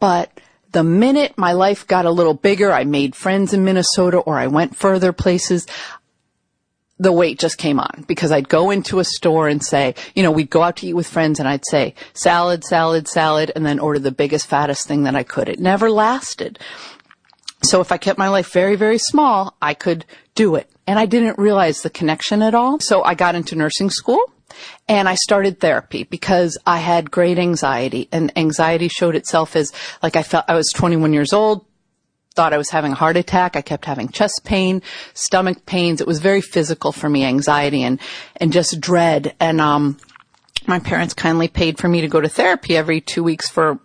but 0.00 0.39
the 0.72 0.84
minute 0.84 1.36
my 1.36 1.52
life 1.52 1.86
got 1.86 2.06
a 2.06 2.10
little 2.10 2.34
bigger, 2.34 2.72
I 2.72 2.84
made 2.84 3.16
friends 3.16 3.52
in 3.52 3.64
Minnesota 3.64 4.18
or 4.18 4.38
I 4.38 4.46
went 4.46 4.76
further 4.76 5.12
places, 5.12 5.66
the 6.98 7.12
weight 7.12 7.38
just 7.38 7.56
came 7.56 7.80
on 7.80 8.04
because 8.06 8.30
I'd 8.30 8.48
go 8.48 8.70
into 8.70 8.98
a 8.98 9.04
store 9.04 9.48
and 9.48 9.64
say, 9.64 9.94
you 10.14 10.22
know, 10.22 10.30
we'd 10.30 10.50
go 10.50 10.62
out 10.62 10.76
to 10.76 10.86
eat 10.86 10.92
with 10.92 11.06
friends 11.06 11.40
and 11.40 11.48
I'd 11.48 11.64
say 11.66 11.94
salad, 12.12 12.62
salad, 12.62 13.08
salad, 13.08 13.50
and 13.56 13.64
then 13.64 13.78
order 13.78 13.98
the 13.98 14.12
biggest, 14.12 14.46
fattest 14.46 14.86
thing 14.86 15.04
that 15.04 15.16
I 15.16 15.22
could. 15.22 15.48
It 15.48 15.58
never 15.58 15.90
lasted. 15.90 16.58
So 17.62 17.80
if 17.80 17.90
I 17.90 17.96
kept 17.96 18.18
my 18.18 18.28
life 18.28 18.52
very, 18.52 18.76
very 18.76 18.98
small, 18.98 19.56
I 19.62 19.74
could 19.74 20.04
do 20.34 20.56
it. 20.56 20.70
And 20.86 20.98
I 20.98 21.06
didn't 21.06 21.38
realize 21.38 21.80
the 21.80 21.90
connection 21.90 22.42
at 22.42 22.54
all. 22.54 22.80
So 22.80 23.02
I 23.02 23.14
got 23.14 23.34
into 23.34 23.56
nursing 23.56 23.90
school 23.90 24.20
and 24.88 25.08
I 25.08 25.14
started 25.14 25.60
therapy 25.60 26.04
because 26.04 26.58
I 26.66 26.78
had 26.78 27.10
great 27.10 27.38
anxiety 27.38 28.08
and 28.12 28.36
anxiety 28.36 28.88
showed 28.88 29.16
itself 29.16 29.56
as 29.56 29.72
like 30.02 30.16
I 30.16 30.22
felt 30.22 30.44
I 30.48 30.54
was 30.54 30.70
21 30.74 31.12
years 31.12 31.32
old, 31.32 31.64
thought 32.34 32.52
I 32.52 32.58
was 32.58 32.70
having 32.70 32.92
a 32.92 32.96
heart 32.96 33.16
attack. 33.16 33.56
I 33.56 33.62
kept 33.62 33.84
having 33.84 34.08
chest 34.08 34.42
pain, 34.44 34.82
stomach 35.14 35.66
pains. 35.66 36.00
It 36.00 36.06
was 36.06 36.20
very 36.20 36.40
physical 36.40 36.92
for 36.92 37.08
me, 37.08 37.24
anxiety 37.24 37.82
and, 37.82 38.00
and 38.36 38.52
just 38.52 38.80
dread. 38.80 39.34
And, 39.40 39.60
um, 39.60 39.98
my 40.66 40.78
parents 40.78 41.14
kindly 41.14 41.48
paid 41.48 41.78
for 41.78 41.88
me 41.88 42.02
to 42.02 42.08
go 42.08 42.20
to 42.20 42.28
therapy 42.28 42.76
every 42.76 43.00
two 43.00 43.24
weeks 43.24 43.48
for 43.48 43.80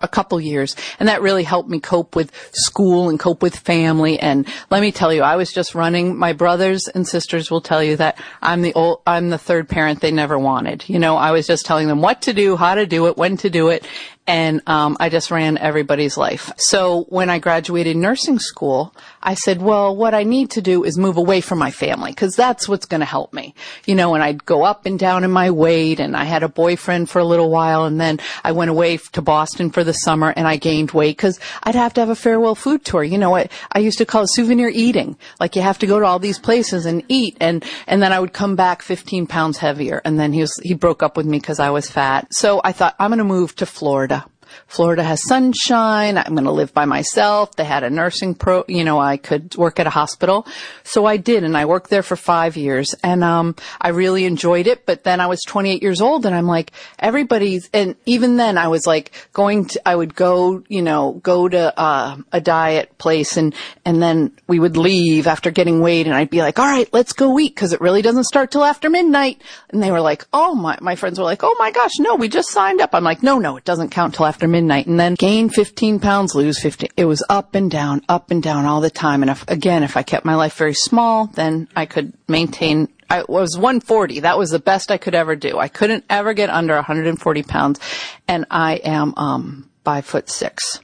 a 0.00 0.08
couple 0.08 0.40
years 0.40 0.76
and 0.98 1.08
that 1.08 1.22
really 1.22 1.42
helped 1.42 1.68
me 1.68 1.80
cope 1.80 2.14
with 2.14 2.30
school 2.52 3.08
and 3.08 3.18
cope 3.18 3.42
with 3.42 3.56
family. 3.56 4.18
And 4.18 4.46
let 4.70 4.80
me 4.80 4.92
tell 4.92 5.12
you 5.12 5.22
I 5.22 5.36
was 5.36 5.52
just 5.52 5.74
running. 5.74 6.16
My 6.16 6.32
brothers 6.32 6.88
and 6.88 7.06
sisters 7.06 7.50
will 7.50 7.60
tell 7.62 7.82
you 7.82 7.96
that 7.96 8.18
I'm 8.42 8.62
the 8.62 8.74
old 8.74 9.02
I'm 9.06 9.30
the 9.30 9.38
third 9.38 9.68
parent 9.68 10.00
they 10.00 10.10
never 10.10 10.38
wanted. 10.38 10.88
You 10.88 10.98
know 10.98 11.16
I 11.16 11.30
was 11.30 11.46
just 11.46 11.66
telling 11.66 11.88
them 11.88 12.02
what 12.02 12.22
to 12.22 12.32
do 12.32 12.56
how 12.56 12.74
to 12.74 12.86
do 12.86 13.06
it 13.06 13.16
when 13.16 13.36
to 13.38 13.50
do 13.50 13.68
it 13.68 13.86
and 14.26 14.60
um, 14.66 14.96
I 14.98 15.08
just 15.08 15.30
ran 15.30 15.56
everybody's 15.56 16.16
life. 16.16 16.52
So 16.58 17.04
when 17.08 17.30
I 17.30 17.38
graduated 17.38 17.96
nursing 17.96 18.38
school, 18.38 18.94
I 19.26 19.34
said, 19.34 19.60
well, 19.60 19.94
what 19.96 20.14
I 20.14 20.22
need 20.22 20.50
to 20.52 20.62
do 20.62 20.84
is 20.84 20.96
move 20.96 21.16
away 21.16 21.40
from 21.40 21.58
my 21.58 21.72
family 21.72 22.12
because 22.12 22.36
that's 22.36 22.68
what's 22.68 22.86
going 22.86 23.00
to 23.00 23.06
help 23.06 23.32
me. 23.32 23.56
You 23.84 23.96
know, 23.96 24.14
and 24.14 24.22
I'd 24.22 24.46
go 24.46 24.62
up 24.62 24.86
and 24.86 24.96
down 24.96 25.24
in 25.24 25.32
my 25.32 25.50
weight 25.50 25.98
and 25.98 26.16
I 26.16 26.22
had 26.22 26.44
a 26.44 26.48
boyfriend 26.48 27.10
for 27.10 27.18
a 27.18 27.24
little 27.24 27.50
while 27.50 27.86
and 27.86 28.00
then 28.00 28.20
I 28.44 28.52
went 28.52 28.70
away 28.70 28.98
to 28.98 29.22
Boston 29.22 29.70
for 29.70 29.82
the 29.82 29.92
summer 29.92 30.32
and 30.36 30.46
I 30.46 30.58
gained 30.58 30.92
weight 30.92 31.16
because 31.16 31.40
I'd 31.64 31.74
have 31.74 31.92
to 31.94 32.02
have 32.02 32.08
a 32.08 32.14
farewell 32.14 32.54
food 32.54 32.84
tour. 32.84 33.02
You 33.02 33.18
know, 33.18 33.34
I, 33.34 33.48
I 33.72 33.80
used 33.80 33.98
to 33.98 34.06
call 34.06 34.22
it 34.22 34.30
souvenir 34.30 34.70
eating. 34.72 35.18
Like 35.40 35.56
you 35.56 35.62
have 35.62 35.80
to 35.80 35.88
go 35.88 35.98
to 35.98 36.06
all 36.06 36.20
these 36.20 36.38
places 36.38 36.86
and 36.86 37.02
eat 37.08 37.36
and, 37.40 37.64
and 37.88 38.00
then 38.00 38.12
I 38.12 38.20
would 38.20 38.32
come 38.32 38.54
back 38.54 38.80
15 38.80 39.26
pounds 39.26 39.58
heavier 39.58 40.00
and 40.04 40.20
then 40.20 40.32
he 40.32 40.40
was, 40.40 40.56
he 40.62 40.74
broke 40.74 41.02
up 41.02 41.16
with 41.16 41.26
me 41.26 41.40
because 41.40 41.58
I 41.58 41.70
was 41.70 41.90
fat. 41.90 42.32
So 42.32 42.60
I 42.62 42.70
thought 42.70 42.94
I'm 43.00 43.10
going 43.10 43.18
to 43.18 43.24
move 43.24 43.56
to 43.56 43.66
Florida. 43.66 44.24
Florida 44.66 45.02
has 45.02 45.22
sunshine. 45.26 46.18
I'm 46.18 46.34
going 46.34 46.44
to 46.44 46.50
live 46.50 46.74
by 46.74 46.84
myself. 46.84 47.56
They 47.56 47.64
had 47.64 47.84
a 47.84 47.90
nursing 47.90 48.34
pro, 48.34 48.64
you 48.68 48.84
know, 48.84 48.98
I 48.98 49.16
could 49.16 49.56
work 49.56 49.80
at 49.80 49.86
a 49.86 49.90
hospital. 49.90 50.46
So 50.84 51.06
I 51.06 51.16
did 51.16 51.44
and 51.44 51.56
I 51.56 51.64
worked 51.64 51.90
there 51.90 52.02
for 52.02 52.16
five 52.16 52.56
years 52.56 52.94
and, 53.02 53.22
um, 53.22 53.54
I 53.80 53.88
really 53.88 54.24
enjoyed 54.24 54.66
it. 54.66 54.86
But 54.86 55.04
then 55.04 55.20
I 55.20 55.26
was 55.26 55.40
28 55.46 55.82
years 55.82 56.00
old 56.00 56.26
and 56.26 56.34
I'm 56.34 56.46
like, 56.46 56.72
everybody's, 56.98 57.68
and 57.72 57.96
even 58.06 58.36
then 58.36 58.58
I 58.58 58.68
was 58.68 58.86
like 58.86 59.12
going 59.32 59.66
to, 59.66 59.88
I 59.88 59.94
would 59.94 60.14
go, 60.14 60.62
you 60.68 60.82
know, 60.82 61.20
go 61.22 61.48
to, 61.48 61.78
uh, 61.78 62.16
a 62.32 62.40
diet 62.40 62.96
place 62.98 63.36
and, 63.36 63.54
and 63.84 64.02
then 64.02 64.32
we 64.46 64.58
would 64.58 64.76
leave 64.76 65.26
after 65.26 65.50
getting 65.50 65.80
weighed 65.80 66.06
and 66.06 66.14
I'd 66.14 66.30
be 66.30 66.40
like, 66.40 66.58
all 66.58 66.66
right, 66.66 66.88
let's 66.92 67.12
go 67.12 67.38
eat 67.38 67.54
because 67.54 67.72
it 67.72 67.80
really 67.80 68.02
doesn't 68.02 68.24
start 68.24 68.50
till 68.50 68.64
after 68.64 68.90
midnight. 68.90 69.40
And 69.70 69.82
they 69.82 69.90
were 69.90 70.00
like, 70.00 70.26
oh 70.32 70.54
my, 70.54 70.78
my 70.80 70.96
friends 70.96 71.18
were 71.18 71.24
like, 71.24 71.42
oh 71.42 71.54
my 71.58 71.70
gosh, 71.70 71.98
no, 71.98 72.16
we 72.16 72.28
just 72.28 72.50
signed 72.50 72.80
up. 72.80 72.94
I'm 72.94 73.04
like, 73.04 73.22
no, 73.22 73.38
no, 73.38 73.56
it 73.56 73.64
doesn't 73.64 73.90
count 73.90 74.14
till 74.14 74.26
after 74.26 74.45
midnight 74.48 74.86
and 74.86 74.98
then 74.98 75.14
gain 75.14 75.48
15 75.48 76.00
pounds, 76.00 76.34
lose 76.34 76.60
50. 76.60 76.88
It 76.96 77.04
was 77.04 77.24
up 77.28 77.54
and 77.54 77.70
down, 77.70 78.02
up 78.08 78.30
and 78.30 78.42
down 78.42 78.64
all 78.64 78.80
the 78.80 78.90
time. 78.90 79.22
And 79.22 79.30
if, 79.30 79.44
again, 79.48 79.82
if 79.82 79.96
I 79.96 80.02
kept 80.02 80.24
my 80.24 80.34
life 80.34 80.54
very 80.54 80.74
small, 80.74 81.26
then 81.26 81.68
I 81.74 81.86
could 81.86 82.12
maintain 82.28 82.88
I 83.08 83.24
was 83.28 83.56
140. 83.56 84.20
That 84.20 84.36
was 84.36 84.50
the 84.50 84.58
best 84.58 84.90
I 84.90 84.98
could 84.98 85.14
ever 85.14 85.36
do. 85.36 85.58
I 85.58 85.68
couldn't 85.68 86.04
ever 86.10 86.34
get 86.34 86.50
under 86.50 86.74
140 86.74 87.42
pounds 87.44 87.78
and 88.26 88.46
I 88.50 88.76
am, 88.76 89.14
um, 89.16 89.70
five 89.84 90.04
foot 90.04 90.28
six. 90.28 90.80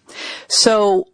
So 0.46 1.08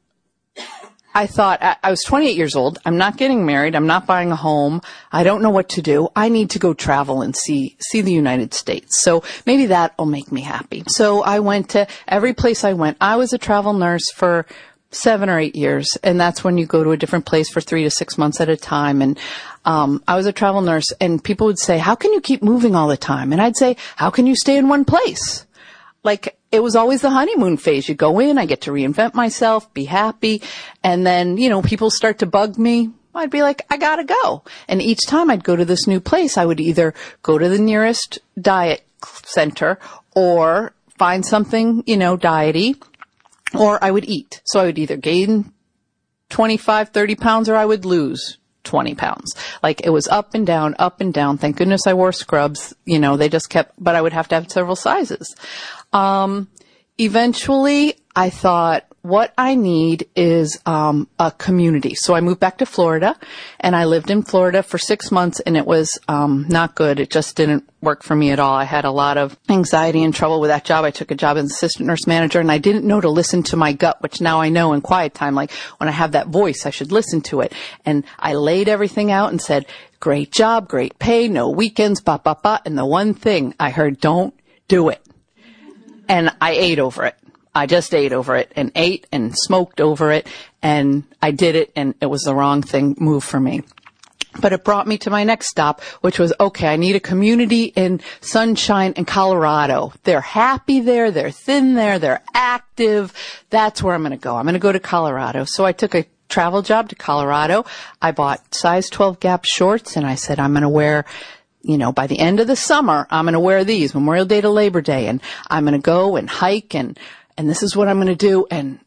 I 1.19 1.27
thought 1.27 1.59
I 1.83 1.91
was 1.91 2.05
28 2.05 2.37
years 2.37 2.55
old. 2.55 2.79
I'm 2.87 2.97
not 2.97 3.17
getting 3.17 3.45
married. 3.45 3.75
I'm 3.75 3.89
not 3.89 4.07
buying 4.07 4.31
a 4.31 4.37
home. 4.37 4.83
I 5.11 5.25
don't 5.25 5.43
know 5.43 5.51
what 5.51 5.71
to 5.71 5.83
do. 5.83 6.11
I 6.15 6.29
need 6.29 6.51
to 6.51 6.61
go 6.61 6.75
travel 6.75 7.23
and 7.23 7.35
see, 7.35 7.77
see 7.81 8.03
the 8.03 8.13
United 8.13 8.55
States. 8.55 9.03
So 9.03 9.25
maybe 9.45 9.67
that 9.67 9.99
will 9.99 10.07
make 10.07 10.31
me 10.31 10.43
happy. 10.43 10.85
So 10.87 11.25
I 11.25 11.41
went 11.41 11.71
to 11.71 11.89
every 12.07 12.35
place 12.35 12.63
I 12.63 12.75
went. 12.75 12.99
I 13.01 13.17
was 13.17 13.33
a 13.33 13.39
travel 13.39 13.73
nurse 13.73 14.13
for 14.13 14.47
seven 14.93 15.29
or 15.29 15.41
eight 15.41 15.57
years. 15.57 15.99
And 16.05 16.21
that's 16.21 16.45
when 16.45 16.57
you 16.57 16.67
go 16.67 16.85
to 16.85 16.93
a 16.93 16.97
different 16.97 17.27
place 17.27 17.51
for 17.51 17.61
three 17.61 17.83
to 17.83 17.91
six 17.91 18.17
months 18.17 18.41
at 18.41 18.49
a 18.49 18.57
time. 18.57 19.03
And, 19.03 19.19
um, 19.65 20.05
I 20.07 20.15
was 20.15 20.27
a 20.27 20.33
travel 20.33 20.61
nurse 20.61 20.93
and 21.01 21.23
people 21.23 21.49
would 21.49 21.59
say, 21.59 21.79
how 21.79 21.97
can 21.97 22.13
you 22.13 22.21
keep 22.21 22.45
moving 22.45 22.77
all 22.77 22.87
the 22.87 22.97
time? 22.97 23.33
And 23.33 23.43
I'd 23.43 23.57
say, 23.57 23.77
how 23.97 24.11
can 24.11 24.29
you 24.29 24.37
stay 24.37 24.57
in 24.57 24.69
one 24.69 24.85
place? 24.85 25.45
Like, 26.05 26.38
it 26.51 26.63
was 26.63 26.77
always 26.77 27.03
the 27.03 27.11
honeymoon 27.11 27.57
phase. 27.57 27.89
You 27.89 27.95
go 27.95 28.19
in, 28.21 28.39
I 28.39 28.47
get 28.47 28.63
to 28.63 28.71
reinvent 28.71 29.15
myself, 29.15 29.73
be 29.75 29.85
happy. 29.85 30.43
And 30.83 31.07
then, 31.07 31.37
you 31.37 31.49
know, 31.49 31.63
people 31.63 31.91
start 31.91 32.19
to 32.21 32.27
bug 32.27 32.59
me. 32.59 32.91
I'd 33.15 33.31
be 33.31 33.43
like, 33.43 33.67
I 33.71 33.77
gotta 33.77 34.05
go. 34.05 34.45
And 34.69 34.81
each 34.81 35.07
time 35.07 35.31
I'd 35.31 35.45
go 35.45 35.57
to 35.57 35.65
this 35.65 35.87
new 35.87 36.01
place, 36.01 36.39
I 36.39 36.47
would 36.47 36.61
either 36.61 36.95
go 37.23 37.37
to 37.37 37.49
the 37.49 37.59
nearest 37.59 38.21
diet 38.41 38.85
center 39.25 39.79
or 40.15 40.73
find 40.99 41.25
something, 41.27 41.83
you 41.87 41.97
know, 41.97 42.17
diety 42.17 42.77
or 43.55 43.83
I 43.83 43.91
would 43.91 44.05
eat. 44.05 44.41
So 44.45 44.61
I 44.61 44.67
would 44.67 44.79
either 44.79 44.97
gain 44.97 45.53
25, 46.31 46.91
30 46.91 47.15
pounds 47.17 47.49
or 47.49 47.57
I 47.57 47.65
would 47.65 47.85
lose 47.85 48.39
20 48.65 48.95
pounds. 48.95 49.35
Like 49.63 49.81
it 49.85 49.91
was 49.91 50.07
up 50.09 50.35
and 50.35 50.47
down, 50.47 50.77
up 50.79 51.01
and 51.01 51.13
down. 51.13 51.39
Thank 51.39 51.57
goodness 51.57 51.87
I 51.87 51.95
wore 51.95 52.13
scrubs. 52.13 52.75
You 52.85 52.99
know, 52.99 53.17
they 53.17 53.29
just 53.29 53.49
kept, 53.49 53.73
but 53.79 53.95
I 53.95 54.03
would 54.03 54.13
have 54.13 54.29
to 54.29 54.35
have 54.35 54.51
several 54.51 54.77
sizes. 54.77 55.35
Um, 55.93 56.49
eventually 56.99 57.95
I 58.15 58.31
thought, 58.31 58.85
what 59.03 59.33
I 59.39 59.55
need 59.55 60.09
is 60.17 60.61
um, 60.67 61.09
a 61.19 61.31
community. 61.31 61.95
So 61.95 62.15
I 62.15 62.21
moved 62.21 62.41
back 62.41 62.59
to 62.59 62.67
Florida, 62.67 63.17
and 63.61 63.77
I 63.77 63.85
lived 63.85 64.11
in 64.11 64.23
Florida 64.23 64.63
for 64.63 64.77
six 64.77 65.11
months, 65.13 65.41
and 65.41 65.57
it 65.57 65.67
was 65.67 65.99
um, 66.09 66.47
not 66.49 66.75
good. 66.75 66.99
It 66.99 67.09
just 67.09 67.37
didn't 67.37 67.69
work 67.81 68.03
for 68.03 68.17
me 68.17 68.33
at 68.33 68.41
all. 68.41 68.55
I 68.55 68.65
had 68.65 68.85
a 68.85 68.91
lot 68.91 69.17
of 69.17 69.39
anxiety 69.49 70.03
and 70.03 70.13
trouble 70.13 70.41
with 70.41 70.51
that 70.51 70.65
job. 70.65 70.85
I 70.85 70.91
took 70.91 71.11
a 71.11 71.15
job 71.15 71.37
as 71.37 71.45
assistant 71.45 71.87
nurse 71.87 72.07
manager, 72.07 72.41
and 72.41 72.51
I 72.51 72.59
didn't 72.59 72.85
know 72.85 73.01
to 73.01 73.09
listen 73.09 73.45
to 73.45 73.57
my 73.57 73.73
gut, 73.73 74.03
which 74.03 74.21
now 74.21 74.41
I 74.41 74.49
know 74.49 74.73
in 74.73 74.81
quiet 74.81 75.15
time. 75.15 75.35
Like 75.35 75.53
when 75.79 75.89
I 75.89 75.93
have 75.93 76.13
that 76.13 76.27
voice, 76.27 76.67
I 76.67 76.71
should 76.71 76.93
listen 76.93 77.23
to 77.23 77.41
it. 77.41 77.53
And 77.87 78.05
I 78.19 78.35
laid 78.35 78.69
everything 78.69 79.13
out 79.13 79.31
and 79.31 79.41
said, 79.41 79.65
"Great 80.01 80.33
job, 80.33 80.69
great 80.69 80.99
pay, 80.99 81.29
no 81.29 81.49
weekends, 81.49 82.01
ba 82.01 82.21
ba 82.23 82.37
ba." 82.43 82.61
And 82.67 82.77
the 82.77 82.85
one 82.85 83.15
thing 83.15 83.55
I 83.61 83.71
heard, 83.71 84.01
"Don't 84.01 84.35
do 84.67 84.89
it," 84.89 85.01
and 86.09 86.35
I 86.41 86.53
ate 86.53 86.79
over 86.79 87.05
it. 87.05 87.17
I 87.55 87.67
just 87.67 87.95
ate 87.95 88.13
over 88.13 88.37
it 88.37 88.53
and 88.57 88.71
ate 88.75 89.07
and 89.11 89.37
smoked 89.37 89.81
over 89.81 90.13
it 90.13 90.29
and 90.63 91.05
I 91.21 91.33
did 91.33 91.57
it 91.57 91.73
and 91.75 91.95
it 92.01 92.07
was 92.07 92.23
the 92.23 92.35
wrong 92.35 92.63
thing 92.63 92.97
move 92.99 93.25
for 93.25 93.41
me. 93.41 93.63
But 94.41 94.53
it 94.53 94.63
brought 94.63 94.87
me 94.87 94.99
to 94.99 95.11
my 95.11 95.25
next 95.25 95.49
stop, 95.49 95.81
which 96.01 96.19
was, 96.19 96.33
okay, 96.39 96.69
I 96.69 96.77
need 96.77 96.95
a 96.95 97.01
community 97.01 97.65
in 97.65 98.01
Sunshine 98.21 98.93
in 98.97 99.05
Colorado. 99.05 99.93
They're 100.05 100.21
happy 100.21 100.81
there, 100.81 101.11
they're 101.11 101.33
thin 101.33 101.75
there, 101.75 101.99
they're 101.99 102.23
active. 102.35 103.13
That's 103.51 103.83
where 103.83 103.95
I'm 103.95 104.03
going 104.03 104.13
to 104.13 104.17
go. 104.19 104.37
I'm 104.37 104.45
going 104.45 104.53
to 104.53 104.61
go 104.61 104.71
to 104.71 104.79
Colorado. 104.79 105.45
So 105.45 105.65
I 105.65 105.73
took 105.73 105.95
a 105.95 106.07
travel 106.29 106.63
job 106.63 106.91
to 106.91 106.95
Colorado. 106.95 107.65
I 108.01 108.13
bought 108.13 108.55
size 108.55 108.89
12 108.91 109.19
Gap 109.19 109.45
shorts 109.45 109.97
and 109.97 110.07
I 110.07 110.15
said, 110.15 110.39
I'm 110.39 110.53
going 110.53 110.63
to 110.63 110.69
wear 110.69 111.05
you 111.63 111.79
know, 111.79 111.93
by 111.93 112.07
the 112.07 112.19
end 112.19 112.41
of 112.41 112.47
the 112.47 112.57
summer, 112.57 113.07
I'm 113.11 113.25
going 113.25 113.35
to 113.35 113.41
wear 113.41 113.65
these 113.65 113.95
Memorial 113.95 114.25
Day 114.25 114.41
to 114.41 114.51
Labor 114.51 114.81
Day 114.81 115.07
and 115.07 115.21
I'm 115.49 115.65
going 115.65 115.81
to 115.81 115.85
go 115.85 116.17
and 116.17 116.29
hike 116.29 116.75
and 116.75 116.99
and 117.37 117.49
this 117.49 117.63
is 117.63 117.77
what 117.77 117.87
I'm 117.87 117.99
going 117.99 118.09
to 118.09 118.17
do. 118.17 118.47
And 118.51 118.81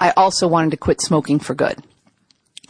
I 0.00 0.12
also 0.16 0.48
wanted 0.48 0.70
to 0.70 0.78
quit 0.78 1.02
smoking 1.02 1.38
for 1.38 1.54
good. 1.54 1.82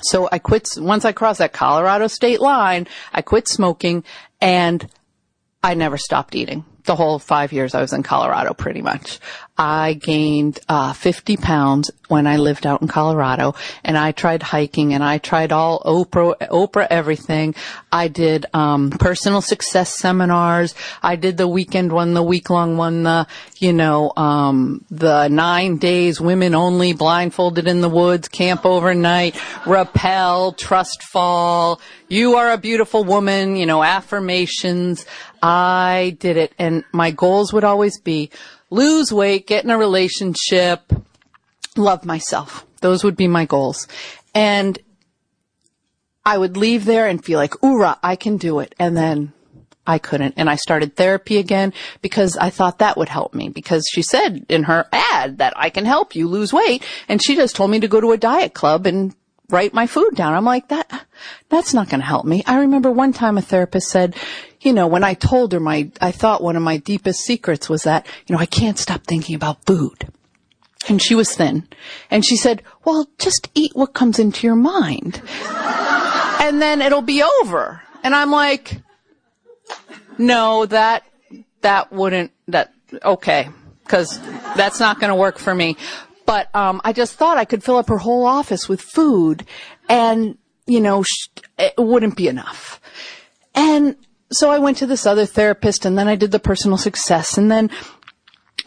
So 0.03 0.29
I 0.31 0.39
quit, 0.39 0.69
once 0.77 1.05
I 1.05 1.13
crossed 1.13 1.39
that 1.39 1.53
Colorado 1.53 2.09
state 2.09 2.41
line, 2.41 2.89
I 3.13 3.23
quit 3.23 3.47
smoking 3.47 4.05
and 4.41 4.89
I 5.63 5.75
never 5.75 5.97
stopped 5.97 6.35
eating 6.35 6.65
the 6.89 6.97
whole 6.97 7.21
five 7.21 7.53
years 7.53 7.75
I 7.75 7.81
was 7.81 7.93
in 7.93 8.03
Colorado, 8.03 8.55
pretty 8.55 8.83
much. 8.83 9.21
I 9.59 9.95
gained 9.95 10.61
uh, 10.69 10.93
50 10.93 11.37
pounds 11.37 11.91
when 12.07 12.29
I 12.29 12.37
lived 12.37 12.65
out 12.65 12.81
in 12.81 12.87
Colorado, 12.87 13.57
and 13.83 13.99
I 13.99 14.13
tried 14.13 14.43
hiking, 14.43 14.95
and 14.95 15.03
I 15.03 15.19
tried 15.19 15.51
all 15.51 15.81
Oprah, 15.81 16.39
Oprah 16.49 16.87
everything. 16.89 17.57
I 17.91 18.07
did 18.07 18.47
um, 18.55 18.91
personal 18.91 19.43
success 19.43 19.99
seminars. 19.99 20.77
I 21.03 21.17
did 21.17 21.37
the 21.37 21.49
weekend 21.49 21.91
one, 21.91 22.15
the 22.15 22.23
week 22.23 22.51
long 22.51 22.77
one, 22.77 23.03
the 23.03 23.27
you 23.59 23.73
know 23.73 24.13
um, 24.17 24.85
the 24.91 25.27
nine 25.27 25.79
days 25.79 26.21
women 26.21 26.55
only, 26.55 26.93
blindfolded 26.93 27.67
in 27.67 27.81
the 27.81 27.89
woods, 27.89 28.29
camp 28.29 28.65
overnight, 28.65 29.37
rappel, 29.67 30.53
trust 30.53 31.03
fall. 31.03 31.81
You 32.09 32.37
are 32.37 32.53
a 32.53 32.59
beautiful 32.59 33.03
woman. 33.03 33.57
You 33.57 33.67
know 33.67 33.83
affirmations. 33.83 35.05
I 35.43 36.17
did 36.19 36.37
it 36.37 36.53
and 36.59 36.85
my 36.93 37.13
goals 37.13 37.53
would 37.53 37.63
always 37.63 38.01
be 38.01 38.31
lose 38.71 39.13
weight, 39.13 39.47
get 39.47 39.65
in 39.65 39.71
a 39.71 39.79
relationship, 39.79 40.93
love 41.77 42.05
myself. 42.05 42.67
Those 42.81 43.05
would 43.05 43.17
be 43.17 43.29
my 43.29 43.45
goals. 43.45 43.89
And 44.35 44.79
I 46.25 46.39
would 46.39 46.57
leave 46.57 46.85
there 46.85 47.07
and 47.07 47.25
feel 47.25 47.39
like, 47.39 47.53
oorah, 47.53 47.99
I 48.03 48.17
can 48.17 48.37
do 48.37 48.61
it. 48.61 48.75
And 48.79 48.97
then 48.97 49.33
I 49.87 49.99
couldn't. 49.99 50.35
And 50.37 50.51
I 50.51 50.57
started 50.57 50.95
therapy 50.95 51.39
again 51.39 51.73
because 52.03 52.37
I 52.37 52.51
thought 52.51 52.79
that 52.79 52.99
would 52.99 53.09
help 53.09 53.35
me 53.35 53.49
because 53.49 53.89
she 53.91 54.03
said 54.03 54.45
in 54.49 54.65
her 54.65 54.87
ad 54.93 55.39
that 55.39 55.55
I 55.57 55.71
can 55.71 55.87
help 55.87 56.15
you 56.15 56.29
lose 56.29 56.53
weight. 56.53 56.85
And 57.09 57.23
she 57.23 57.35
just 57.35 57.57
told 57.57 57.71
me 57.71 57.81
to 57.81 57.89
go 57.89 58.01
to 58.01 58.13
a 58.13 58.19
diet 58.19 58.53
club 58.53 58.87
and 58.87 59.15
write 59.51 59.73
my 59.73 59.87
food 59.87 60.15
down. 60.15 60.35
I'm 60.35 60.45
like, 60.45 60.69
that, 60.69 61.07
that's 61.49 61.73
not 61.73 61.89
going 61.89 62.01
to 62.01 62.07
help 62.07 62.27
me. 62.27 62.43
I 62.47 62.61
remember 62.61 62.91
one 62.91 63.13
time 63.13 63.39
a 63.39 63.43
therapist 63.43 63.89
said, 63.89 64.15
you 64.61 64.73
know, 64.73 64.87
when 64.87 65.05
I 65.05 65.15
told 65.15 65.53
her 65.53 65.61
my, 65.61 65.91
I 66.01 66.11
thought 66.11 66.43
one 66.43 66.57
of 66.57 66.63
my 66.63 66.77
deepest 66.77 67.21
secrets 67.21 67.69
was 67.69 67.85
that, 67.85 68.07
you 68.27 68.35
know, 68.35 68.41
I 68.41 68.47
can't 68.47 68.79
stop 68.79 69.05
thinking 69.05 69.35
about 69.35 69.65
food. 69.65 70.09
And 70.89 71.01
she 71.01 71.15
was 71.15 71.35
thin. 71.35 71.67
And 72.11 72.25
she 72.25 72.37
said, 72.37 72.63
well, 72.85 73.09
just 73.19 73.49
eat 73.55 73.73
what 73.75 73.95
comes 73.95 74.19
into 74.19 74.47
your 74.47 74.57
mind. 74.57 75.23
and 76.41 76.61
then 76.61 76.83
it'll 76.83 77.03
be 77.03 77.23
over. 77.23 77.83
And 78.03 78.15
I'm 78.15 78.31
like, 78.31 78.81
no, 80.19 80.67
that 80.67 81.05
that 81.63 81.93
wouldn't, 81.93 82.33
that, 82.49 82.73
okay, 83.03 83.49
because 83.85 84.19
that's 84.57 84.81
not 84.81 85.01
going 85.01 85.11
to 85.11 85.15
work 85.15 85.39
for 85.39 85.55
me. 85.55 85.77
But, 86.29 86.55
um, 86.55 86.83
I 86.85 86.93
just 86.93 87.15
thought 87.15 87.39
I 87.39 87.47
could 87.47 87.65
fill 87.65 87.79
up 87.79 87.89
her 87.89 87.97
whole 87.97 88.27
office 88.27 88.69
with 88.69 88.83
food 88.83 89.47
and, 89.89 90.37
you 90.67 90.79
know, 90.79 91.03
sh- 91.03 91.29
it 91.59 91.73
wouldn't 91.79 92.17
be 92.17 92.29
enough. 92.29 92.83
And 93.55 93.97
so 94.31 94.51
I 94.51 94.59
went 94.59 94.77
to 94.77 94.87
this 94.87 95.07
other 95.07 95.25
therapist 95.25 95.87
and 95.87 95.97
then 95.97 96.07
I 96.07 96.17
did 96.17 96.31
the 96.31 96.39
personal 96.39 96.77
success 96.77 97.39
and 97.39 97.51
then 97.51 97.71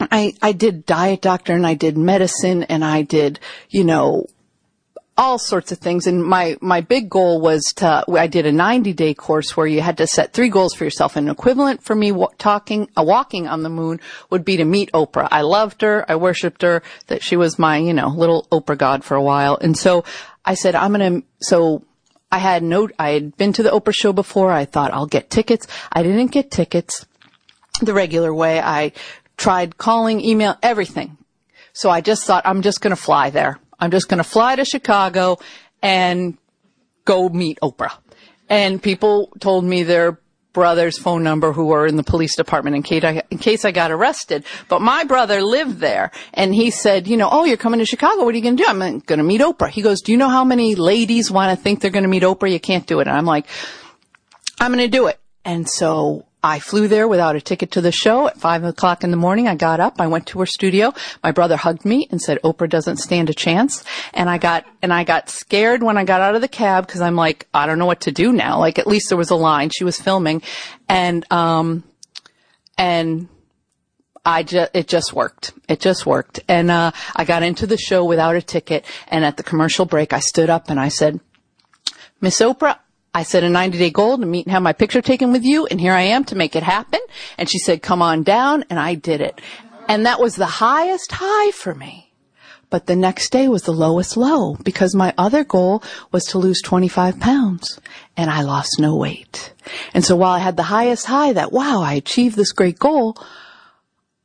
I, 0.00 0.34
I 0.42 0.50
did 0.50 0.86
diet 0.86 1.22
doctor 1.22 1.52
and 1.52 1.64
I 1.64 1.74
did 1.74 1.96
medicine 1.96 2.64
and 2.64 2.84
I 2.84 3.02
did, 3.02 3.38
you 3.68 3.84
know, 3.84 4.26
all 5.22 5.38
sorts 5.38 5.70
of 5.70 5.78
things. 5.78 6.08
And 6.08 6.24
my, 6.24 6.56
my 6.60 6.80
big 6.80 7.08
goal 7.08 7.40
was 7.40 7.62
to, 7.76 8.04
I 8.12 8.26
did 8.26 8.44
a 8.44 8.50
90 8.50 8.92
day 8.92 9.14
course 9.14 9.56
where 9.56 9.68
you 9.68 9.80
had 9.80 9.98
to 9.98 10.06
set 10.08 10.32
three 10.32 10.48
goals 10.48 10.74
for 10.74 10.82
yourself. 10.82 11.14
An 11.14 11.28
equivalent 11.28 11.84
for 11.84 11.94
me 11.94 12.12
talking, 12.38 12.88
uh, 12.98 13.04
walking 13.04 13.46
on 13.46 13.62
the 13.62 13.68
moon 13.68 14.00
would 14.30 14.44
be 14.44 14.56
to 14.56 14.64
meet 14.64 14.90
Oprah. 14.92 15.28
I 15.30 15.42
loved 15.42 15.82
her. 15.82 16.04
I 16.10 16.16
worshiped 16.16 16.62
her 16.62 16.82
that 17.06 17.22
she 17.22 17.36
was 17.36 17.56
my, 17.56 17.76
you 17.76 17.92
know, 17.92 18.08
little 18.08 18.48
Oprah 18.50 18.76
God 18.76 19.04
for 19.04 19.14
a 19.14 19.22
while. 19.22 19.56
And 19.60 19.78
so 19.78 20.04
I 20.44 20.54
said, 20.54 20.74
I'm 20.74 20.92
going 20.92 21.20
to, 21.20 21.26
so 21.40 21.84
I 22.32 22.38
had 22.38 22.64
no, 22.64 22.88
I 22.98 23.10
had 23.10 23.36
been 23.36 23.52
to 23.52 23.62
the 23.62 23.70
Oprah 23.70 23.94
show 23.94 24.12
before. 24.12 24.50
I 24.50 24.64
thought 24.64 24.92
I'll 24.92 25.06
get 25.06 25.30
tickets. 25.30 25.68
I 25.92 26.02
didn't 26.02 26.32
get 26.32 26.50
tickets 26.50 27.06
the 27.80 27.94
regular 27.94 28.34
way. 28.34 28.60
I 28.60 28.90
tried 29.36 29.78
calling, 29.78 30.20
email, 30.20 30.56
everything. 30.64 31.16
So 31.72 31.90
I 31.90 32.00
just 32.00 32.24
thought 32.24 32.42
I'm 32.44 32.62
just 32.62 32.80
going 32.80 32.90
to 32.90 33.00
fly 33.00 33.30
there. 33.30 33.60
I'm 33.82 33.90
just 33.90 34.08
going 34.08 34.18
to 34.18 34.24
fly 34.24 34.54
to 34.54 34.64
Chicago 34.64 35.40
and 35.82 36.38
go 37.04 37.28
meet 37.28 37.58
Oprah. 37.60 37.98
And 38.48 38.80
people 38.80 39.32
told 39.40 39.64
me 39.64 39.82
their 39.82 40.20
brother's 40.52 40.98
phone 40.98 41.24
number 41.24 41.52
who 41.52 41.66
were 41.66 41.84
in 41.84 41.96
the 41.96 42.04
police 42.04 42.36
department 42.36 42.76
in 42.76 42.84
case, 42.84 43.02
I, 43.02 43.24
in 43.32 43.38
case 43.38 43.64
I 43.64 43.72
got 43.72 43.90
arrested. 43.90 44.44
But 44.68 44.82
my 44.82 45.02
brother 45.02 45.42
lived 45.42 45.78
there 45.78 46.12
and 46.32 46.54
he 46.54 46.70
said, 46.70 47.08
you 47.08 47.16
know, 47.16 47.28
oh, 47.28 47.44
you're 47.44 47.56
coming 47.56 47.80
to 47.80 47.86
Chicago. 47.86 48.24
What 48.24 48.34
are 48.34 48.36
you 48.36 48.42
going 48.44 48.56
to 48.56 48.62
do? 48.62 48.68
I'm 48.68 49.00
going 49.00 49.18
to 49.18 49.24
meet 49.24 49.40
Oprah. 49.40 49.68
He 49.68 49.82
goes, 49.82 50.00
do 50.00 50.12
you 50.12 50.18
know 50.18 50.28
how 50.28 50.44
many 50.44 50.76
ladies 50.76 51.28
want 51.28 51.58
to 51.58 51.60
think 51.60 51.80
they're 51.80 51.90
going 51.90 52.04
to 52.04 52.08
meet 52.08 52.22
Oprah? 52.22 52.52
You 52.52 52.60
can't 52.60 52.86
do 52.86 53.00
it. 53.00 53.08
And 53.08 53.16
I'm 53.16 53.26
like, 53.26 53.48
I'm 54.60 54.72
going 54.72 54.88
to 54.88 54.96
do 54.96 55.08
it. 55.08 55.18
And 55.44 55.68
so 55.68 56.24
I 56.44 56.58
flew 56.58 56.88
there 56.88 57.06
without 57.06 57.36
a 57.36 57.40
ticket 57.40 57.70
to 57.72 57.80
the 57.80 57.92
show 57.92 58.26
at 58.26 58.36
five 58.36 58.64
o'clock 58.64 59.04
in 59.04 59.12
the 59.12 59.16
morning. 59.16 59.46
I 59.46 59.54
got 59.54 59.78
up. 59.78 60.00
I 60.00 60.08
went 60.08 60.26
to 60.28 60.40
her 60.40 60.46
studio. 60.46 60.92
My 61.22 61.30
brother 61.30 61.56
hugged 61.56 61.84
me 61.84 62.08
and 62.10 62.20
said, 62.20 62.40
Oprah 62.42 62.68
doesn't 62.68 62.96
stand 62.96 63.30
a 63.30 63.34
chance. 63.34 63.84
And 64.12 64.28
I 64.28 64.38
got, 64.38 64.66
and 64.82 64.92
I 64.92 65.04
got 65.04 65.30
scared 65.30 65.84
when 65.84 65.96
I 65.96 66.04
got 66.04 66.20
out 66.20 66.34
of 66.34 66.40
the 66.40 66.48
cab 66.48 66.86
because 66.86 67.00
I'm 67.00 67.14
like, 67.14 67.46
I 67.54 67.66
don't 67.66 67.78
know 67.78 67.86
what 67.86 68.02
to 68.02 68.12
do 68.12 68.32
now. 68.32 68.58
Like 68.58 68.80
at 68.80 68.88
least 68.88 69.08
there 69.08 69.18
was 69.18 69.30
a 69.30 69.36
line. 69.36 69.70
She 69.70 69.84
was 69.84 70.00
filming 70.00 70.42
and, 70.88 71.24
um, 71.32 71.84
and 72.76 73.28
I 74.24 74.42
just, 74.42 74.70
it 74.74 74.88
just 74.88 75.12
worked. 75.12 75.52
It 75.68 75.78
just 75.78 76.06
worked. 76.06 76.40
And, 76.48 76.72
uh, 76.72 76.90
I 77.14 77.24
got 77.24 77.44
into 77.44 77.68
the 77.68 77.76
show 77.76 78.04
without 78.04 78.34
a 78.34 78.42
ticket. 78.42 78.84
And 79.06 79.24
at 79.24 79.36
the 79.36 79.42
commercial 79.44 79.84
break, 79.84 80.12
I 80.12 80.18
stood 80.18 80.50
up 80.50 80.70
and 80.70 80.80
I 80.80 80.88
said, 80.88 81.20
Miss 82.20 82.40
Oprah, 82.40 82.78
I 83.14 83.24
set 83.24 83.44
a 83.44 83.48
90 83.48 83.78
day 83.78 83.90
goal 83.90 84.18
to 84.18 84.26
meet 84.26 84.46
and 84.46 84.52
have 84.52 84.62
my 84.62 84.72
picture 84.72 85.02
taken 85.02 85.32
with 85.32 85.44
you. 85.44 85.66
And 85.66 85.80
here 85.80 85.92
I 85.92 86.02
am 86.02 86.24
to 86.24 86.36
make 86.36 86.56
it 86.56 86.62
happen. 86.62 87.00
And 87.36 87.50
she 87.50 87.58
said, 87.58 87.82
come 87.82 88.00
on 88.00 88.22
down. 88.22 88.64
And 88.70 88.78
I 88.78 88.94
did 88.94 89.20
it. 89.20 89.40
And 89.88 90.06
that 90.06 90.20
was 90.20 90.36
the 90.36 90.46
highest 90.46 91.12
high 91.12 91.50
for 91.50 91.74
me. 91.74 92.12
But 92.70 92.86
the 92.86 92.96
next 92.96 93.30
day 93.30 93.48
was 93.48 93.64
the 93.64 93.72
lowest 93.72 94.16
low 94.16 94.54
because 94.64 94.94
my 94.94 95.12
other 95.18 95.44
goal 95.44 95.82
was 96.10 96.24
to 96.26 96.38
lose 96.38 96.62
25 96.62 97.20
pounds 97.20 97.78
and 98.16 98.30
I 98.30 98.40
lost 98.40 98.76
no 98.78 98.96
weight. 98.96 99.52
And 99.92 100.02
so 100.02 100.16
while 100.16 100.32
I 100.32 100.38
had 100.38 100.56
the 100.56 100.62
highest 100.62 101.04
high 101.04 101.34
that, 101.34 101.52
wow, 101.52 101.82
I 101.82 101.92
achieved 101.92 102.34
this 102.34 102.52
great 102.52 102.78
goal, 102.78 103.18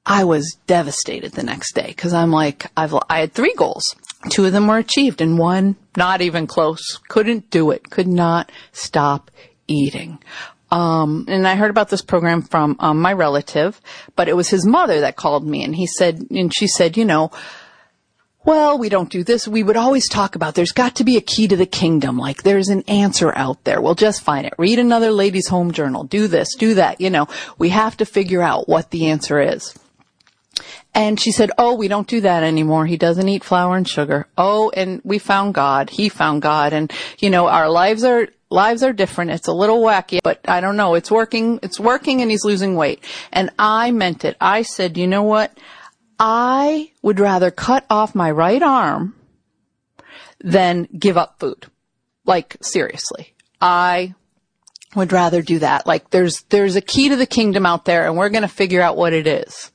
I 0.06 0.24
was 0.24 0.58
devastated 0.66 1.34
the 1.34 1.44
next 1.44 1.74
day 1.74 1.88
because 1.88 2.14
I'm 2.14 2.32
like, 2.32 2.72
I've, 2.78 2.96
I 3.10 3.20
had 3.20 3.34
three 3.34 3.54
goals. 3.58 3.84
Two 4.28 4.46
of 4.46 4.52
them 4.52 4.68
were 4.68 4.78
achieved 4.78 5.22
and 5.22 5.38
one 5.38 5.76
not 5.96 6.22
even 6.22 6.48
close. 6.48 7.00
Couldn't 7.08 7.50
do 7.50 7.72
it. 7.72 7.90
Could 7.90 8.08
not 8.08 8.52
stop 8.72 9.32
eating. 9.68 10.20
Um, 10.70 11.26
and 11.28 11.48
I 11.48 11.56
heard 11.56 11.70
about 11.72 11.90
this 11.90 12.02
program 12.02 12.42
from 12.42 12.76
um, 12.80 13.00
my 13.00 13.14
relative, 13.14 13.80
but 14.16 14.28
it 14.28 14.36
was 14.36 14.50
his 14.50 14.66
mother 14.66 15.02
that 15.02 15.16
called 15.16 15.48
me 15.48 15.64
and 15.64 15.76
he 15.76 15.88
said, 15.88 16.28
and 16.30 16.54
she 16.54 16.68
said, 16.68 16.98
you 16.98 17.06
know, 17.06 17.32
well, 18.44 18.78
we 18.78 18.88
don't 18.88 19.10
do 19.10 19.26
this. 19.26 19.46
We 19.46 19.62
would 19.62 19.76
always 19.76 20.08
talk 20.08 20.36
about 20.36 20.56
there's 20.56 20.72
got 20.72 20.96
to 20.96 21.04
be 21.04 21.18
a 21.18 21.22
key 21.22 21.50
to 21.50 21.58
the 21.58 21.66
kingdom. 21.66 22.18
Like 22.18 22.44
there's 22.44 22.70
an 22.70 22.84
answer 22.88 23.34
out 23.36 23.64
there. 23.66 23.82
We'll 23.82 23.96
just 23.96 24.24
find 24.24 24.46
it. 24.46 24.54
Read 24.58 24.80
another 24.80 25.12
Ladies' 25.12 25.50
Home 25.50 25.74
Journal. 25.74 26.06
Do 26.06 26.28
this, 26.28 26.56
do 26.56 26.76
that. 26.76 27.02
You 27.02 27.10
know, 27.10 27.28
we 27.58 27.70
have 27.70 27.98
to 27.98 28.06
figure 28.06 28.42
out 28.42 28.70
what 28.70 28.90
the 28.92 29.08
answer 29.08 29.42
is. 29.42 29.78
And 30.94 31.20
she 31.20 31.32
said, 31.32 31.52
Oh, 31.58 31.76
we 31.76 31.88
don't 31.88 32.08
do 32.08 32.22
that 32.22 32.44
anymore. 32.44 32.86
He 32.86 32.98
doesn't 32.98 33.28
eat 33.28 33.44
flour 33.44 33.78
and 33.78 33.88
sugar. 33.88 34.28
Oh, 34.38 34.72
and 34.72 35.02
we 35.04 35.20
found 35.20 35.54
God. 35.54 35.90
He 35.90 36.10
found 36.10 36.42
God. 36.42 36.74
And, 36.74 36.92
you 37.20 37.30
know, 37.30 37.48
our 37.48 37.70
lives 37.70 38.04
are, 38.04 38.30
lives 38.50 38.84
are 38.84 38.94
different. 38.94 39.32
It's 39.32 39.48
a 39.48 39.54
little 39.54 39.82
wacky, 39.82 40.20
but 40.24 40.40
I 40.48 40.60
don't 40.60 40.78
know. 40.78 40.96
It's 40.96 41.12
working. 41.12 41.60
It's 41.62 41.80
working 41.80 42.22
and 42.22 42.32
he's 42.32 42.46
losing 42.46 42.76
weight. 42.76 43.04
And 43.32 43.52
I 43.60 43.92
meant 43.92 44.26
it. 44.26 44.38
I 44.42 44.64
said, 44.64 44.98
you 44.98 45.08
know 45.08 45.24
what? 45.24 45.58
I 46.20 46.92
would 47.02 47.20
rather 47.20 47.52
cut 47.52 47.86
off 47.90 48.16
my 48.16 48.32
right 48.32 48.64
arm 48.64 49.14
than 50.40 50.88
give 50.98 51.18
up 51.18 51.40
food. 51.40 51.68
Like, 52.26 52.58
seriously. 52.62 53.36
I 53.62 54.16
would 54.96 55.12
rather 55.12 55.42
do 55.42 55.60
that. 55.60 55.86
Like, 55.86 56.10
there's, 56.10 56.42
there's 56.50 56.76
a 56.76 56.82
key 56.82 57.10
to 57.10 57.16
the 57.16 57.26
kingdom 57.26 57.66
out 57.66 57.86
there 57.86 58.06
and 58.06 58.18
we're 58.18 58.30
going 58.30 58.42
to 58.42 58.48
figure 58.48 58.82
out 58.82 58.98
what 58.98 59.14
it 59.14 59.28
is. 59.28 59.72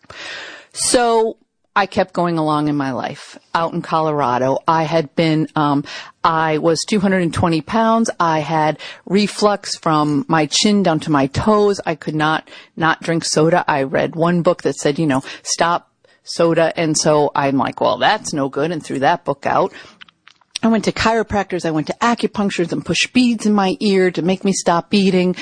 So 0.72 1.36
I 1.74 1.86
kept 1.86 2.12
going 2.12 2.36
along 2.36 2.68
in 2.68 2.76
my 2.76 2.92
life 2.92 3.38
out 3.54 3.72
in 3.72 3.80
Colorado. 3.80 4.58
I 4.68 4.82
had 4.82 5.14
been, 5.14 5.48
um, 5.56 5.84
I 6.22 6.58
was 6.58 6.78
220 6.88 7.62
pounds. 7.62 8.10
I 8.20 8.40
had 8.40 8.78
reflux 9.06 9.76
from 9.76 10.26
my 10.28 10.46
chin 10.46 10.82
down 10.82 11.00
to 11.00 11.10
my 11.10 11.28
toes. 11.28 11.80
I 11.86 11.94
could 11.94 12.14
not, 12.14 12.48
not 12.76 13.00
drink 13.02 13.24
soda. 13.24 13.64
I 13.66 13.84
read 13.84 14.16
one 14.16 14.42
book 14.42 14.62
that 14.62 14.74
said, 14.76 14.98
you 14.98 15.06
know, 15.06 15.22
stop 15.42 15.90
soda. 16.24 16.72
And 16.78 16.96
so 16.96 17.30
I'm 17.34 17.56
like, 17.56 17.80
well, 17.80 17.98
that's 17.98 18.32
no 18.32 18.48
good 18.48 18.70
and 18.70 18.84
threw 18.84 18.98
that 19.00 19.24
book 19.24 19.46
out. 19.46 19.72
I 20.62 20.68
went 20.68 20.84
to 20.84 20.92
chiropractors. 20.92 21.64
I 21.64 21.72
went 21.72 21.88
to 21.88 21.96
acupuncturists 22.00 22.72
and 22.72 22.84
pushed 22.84 23.12
beads 23.12 23.46
in 23.46 23.52
my 23.52 23.76
ear 23.80 24.10
to 24.12 24.22
make 24.22 24.44
me 24.44 24.52
stop 24.52 24.94
eating. 24.94 25.34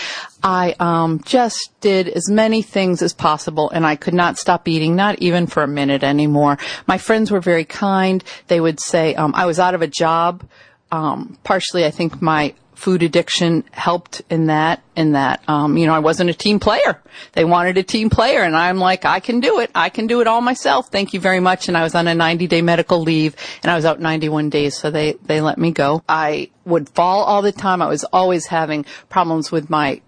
I 0.43 0.75
um, 0.81 1.21
just 1.25 1.73
did 1.81 2.09
as 2.09 2.31
many 2.31 2.63
things 2.63 3.03
as 3.03 3.13
possible, 3.13 3.69
and 3.71 3.85
I 3.85 3.97
could 3.97 4.15
not 4.15 4.39
stop 4.39 4.67
eating, 4.67 4.97
not 4.97 5.19
even 5.19 5.47
for 5.47 5.63
a 5.63 5.69
minute 5.69 6.03
anymore. 6.03 6.59
My 6.87 6.97
friends 6.97 7.31
were 7.31 7.41
very 7.41 7.67
kind. 7.67 8.25
They 8.47 8.61
would 8.61 8.81
say 8.81 9.15
um, 9.15 9.35
I 9.35 9.45
was 9.45 9.59
out 9.59 9.75
of 9.75 9.83
a 9.83 9.87
job. 9.87 10.49
Um, 10.91 11.39
partially, 11.45 11.85
I 11.85 11.91
think 11.91 12.23
my 12.23 12.55
food 12.81 13.03
addiction 13.03 13.63
helped 13.73 14.23
in 14.31 14.47
that, 14.47 14.83
in 14.97 15.13
that, 15.13 15.43
um, 15.47 15.77
you 15.77 15.87
know, 15.87 15.93
I 15.93 15.99
wasn't 15.99 16.31
a 16.31 16.35
team 16.35 16.59
player. 16.59 17.01
They 17.33 17.45
wanted 17.45 17.77
a 17.77 17.83
team 17.83 18.09
player 18.09 18.43
and 18.43 18.57
I'm 18.57 18.79
like, 18.79 19.05
I 19.05 19.21
can 19.21 19.41
do 19.41 19.61
it. 19.61 19.71
I 19.75 19.91
can 19.91 20.07
do 20.07 20.23
it 20.23 20.27
all 20.27 20.41
myself. 20.41 20.89
Thank 20.89 21.13
you 21.13 21.21
very 21.21 21.41
much. 21.41 21.69
And 21.69 21.77
I 21.77 21.83
was 21.83 21.95
on 21.95 22.09
a 22.09 22.15
90 22.15 22.47
day 22.47 22.63
medical 22.63 23.01
leave 23.01 23.37
and 23.63 23.71
I 23.71 23.77
was 23.77 23.85
out 23.85 24.01
91 24.01 24.49
days. 24.49 24.79
So 24.79 24.91
they, 24.91 25.13
they 25.25 25.43
let 25.43 25.59
me 25.59 25.73
go. 25.73 26.03
I 26.09 26.51
would 26.65 26.89
fall 26.89 27.23
all 27.25 27.43
the 27.43 27.53
time. 27.53 27.83
I 27.83 27.87
was 27.87 28.05
always 28.05 28.47
having 28.47 28.87
problems 29.11 29.53
with 29.53 29.69
my 29.69 30.01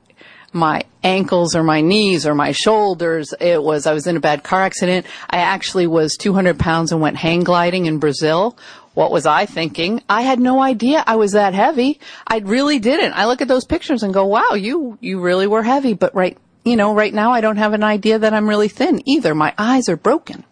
my 0.54 0.82
ankles 1.02 1.56
or 1.56 1.62
my 1.62 1.80
knees 1.80 2.26
or 2.26 2.34
my 2.34 2.52
shoulders. 2.52 3.32
It 3.40 3.62
was, 3.62 3.86
I 3.86 3.94
was 3.94 4.06
in 4.06 4.18
a 4.18 4.20
bad 4.20 4.44
car 4.44 4.60
accident. 4.60 5.06
I 5.30 5.38
actually 5.38 5.86
was 5.86 6.14
200 6.18 6.58
pounds 6.58 6.92
and 6.92 7.00
went 7.00 7.16
hang 7.16 7.40
gliding 7.40 7.86
in 7.86 7.98
Brazil 7.98 8.56
what 8.94 9.10
was 9.10 9.26
I 9.26 9.46
thinking? 9.46 10.02
I 10.08 10.22
had 10.22 10.38
no 10.38 10.60
idea 10.60 11.02
I 11.06 11.16
was 11.16 11.32
that 11.32 11.54
heavy. 11.54 12.00
I 12.26 12.38
really 12.38 12.78
didn't. 12.78 13.14
I 13.14 13.26
look 13.26 13.40
at 13.40 13.48
those 13.48 13.64
pictures 13.64 14.02
and 14.02 14.12
go, 14.12 14.26
wow, 14.26 14.52
you, 14.52 14.98
you 15.00 15.20
really 15.20 15.46
were 15.46 15.62
heavy. 15.62 15.94
But 15.94 16.14
right, 16.14 16.36
you 16.64 16.76
know, 16.76 16.94
right 16.94 17.12
now 17.12 17.32
I 17.32 17.40
don't 17.40 17.56
have 17.56 17.72
an 17.72 17.82
idea 17.82 18.18
that 18.18 18.34
I'm 18.34 18.48
really 18.48 18.68
thin 18.68 19.06
either. 19.08 19.34
My 19.34 19.54
eyes 19.56 19.88
are 19.88 19.96
broken. 19.96 20.44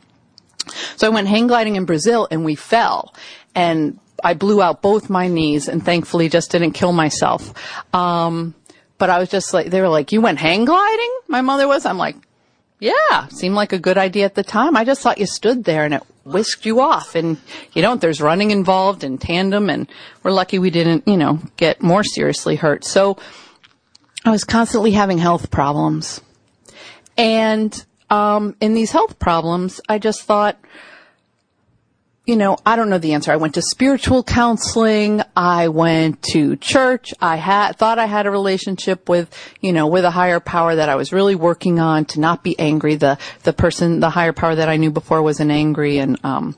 So 0.97 1.07
I 1.07 1.11
went 1.11 1.29
hang 1.29 1.47
gliding 1.47 1.77
in 1.77 1.85
Brazil 1.85 2.29
and 2.31 2.45
we 2.45 2.55
fell 2.55 3.15
and 3.55 3.99
I 4.23 4.35
blew 4.35 4.63
out 4.63 4.83
both 4.83 5.11
my 5.11 5.29
knees 5.29 5.69
and 5.69 5.85
thankfully 5.85 6.29
just 6.29 6.51
didn't 6.51 6.73
kill 6.73 6.93
myself. 6.93 7.53
Um, 7.95 8.55
but 8.99 9.11
I 9.11 9.19
was 9.19 9.31
just 9.31 9.55
like, 9.55 9.71
they 9.71 9.81
were 9.81 9.89
like, 9.89 10.13
you 10.13 10.21
went 10.21 10.39
hang 10.39 10.65
gliding? 10.65 11.19
My 11.27 11.41
mother 11.41 11.67
was. 11.67 11.87
I'm 11.87 11.99
like, 11.99 12.17
yeah, 12.81 13.29
seemed 13.29 13.55
like 13.55 13.73
a 13.73 13.79
good 13.79 13.99
idea 13.99 14.25
at 14.25 14.35
the 14.35 14.43
time. 14.43 14.77
I 14.77 14.85
just 14.85 15.03
thought 15.03 15.19
you 15.19 15.27
stood 15.27 15.65
there 15.65 15.85
and 15.85 15.95
it 15.95 16.03
whisked 16.25 16.65
you 16.65 16.81
off 16.81 17.15
and 17.15 17.37
you 17.73 17.83
know, 17.83 17.95
there's 17.95 18.21
running 18.21 18.51
involved 18.51 19.05
in 19.05 19.19
tandem 19.19 19.69
and 19.69 19.87
we're 20.23 20.31
lucky 20.31 20.59
we 20.59 20.71
didn't, 20.71 21.07
you 21.07 21.17
know, 21.17 21.39
get 21.57 21.83
more 21.83 22.03
seriously 22.03 22.57
hurt. 22.57 22.85
So 22.85 23.19
I 24.25 24.31
was 24.31 24.45
constantly 24.45 24.93
having 24.93 25.19
health 25.19 25.51
problems. 25.51 26.21
And, 27.17 27.85
um, 28.09 28.57
in 28.61 28.75
these 28.75 28.91
health 28.91 29.19
problems, 29.19 29.81
I 29.89 29.99
just 29.99 30.23
thought, 30.23 30.59
you 32.31 32.37
know, 32.37 32.57
I 32.65 32.77
don't 32.77 32.91
know 32.91 32.99
the 32.99 33.15
answer. 33.15 33.33
I 33.33 33.37
went 33.39 33.55
to 33.55 33.63
spiritual 33.63 34.23
counseling. 34.23 35.21
I 35.35 35.67
went 35.67 36.23
to 36.31 36.55
church. 36.55 37.13
I 37.21 37.35
had, 37.35 37.73
thought 37.73 37.99
I 37.99 38.07
had 38.07 38.25
a 38.25 38.31
relationship 38.31 39.09
with, 39.09 39.37
you 39.61 39.73
know, 39.73 39.89
with 39.89 40.05
a 40.05 40.13
higher 40.13 40.39
power 40.39 40.77
that 40.77 40.89
I 40.89 40.95
was 40.95 41.13
really 41.13 41.35
working 41.35 41.81
on 41.81 42.05
to 42.05 42.21
not 42.21 42.45
be 42.45 42.57
angry. 42.57 42.95
The, 42.95 43.19
the 43.43 43.53
person, 43.53 43.99
the 43.99 44.11
higher 44.11 44.33
power 44.33 44.55
that 44.55 44.69
I 44.69 44.77
knew 44.77 44.93
before 44.93 45.23
was 45.23 45.41
an 45.41 45.51
angry 45.51 45.99
and, 45.99 46.25
um, 46.25 46.57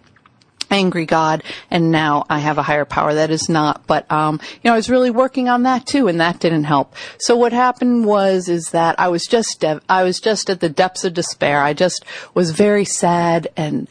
angry 0.71 1.07
God, 1.07 1.43
and 1.71 1.91
now 1.91 2.25
I 2.29 2.39
have 2.39 2.59
a 2.59 2.63
higher 2.63 2.85
power 2.85 3.15
that 3.15 3.31
is 3.31 3.49
not. 3.49 3.87
But 3.87 4.11
um, 4.13 4.41
you 4.43 4.61
know, 4.69 4.73
I 4.73 4.77
was 4.77 4.91
really 4.91 5.11
working 5.11 5.49
on 5.49 5.63
that 5.63 5.87
too, 5.87 6.09
and 6.09 6.21
that 6.21 6.41
didn't 6.41 6.65
help. 6.65 6.95
So 7.19 7.37
what 7.37 7.53
happened 7.53 8.07
was 8.07 8.49
is 8.49 8.71
that 8.71 8.99
I 8.99 9.09
was 9.09 9.27
just 9.27 9.63
I 9.89 10.03
was 10.03 10.19
just 10.19 10.49
at 10.49 10.61
the 10.61 10.71
depths 10.71 11.05
of 11.05 11.13
despair. 11.13 11.63
I 11.63 11.73
just 11.73 12.05
was 12.35 12.51
very 12.51 12.85
sad 12.85 13.49
and. 13.57 13.89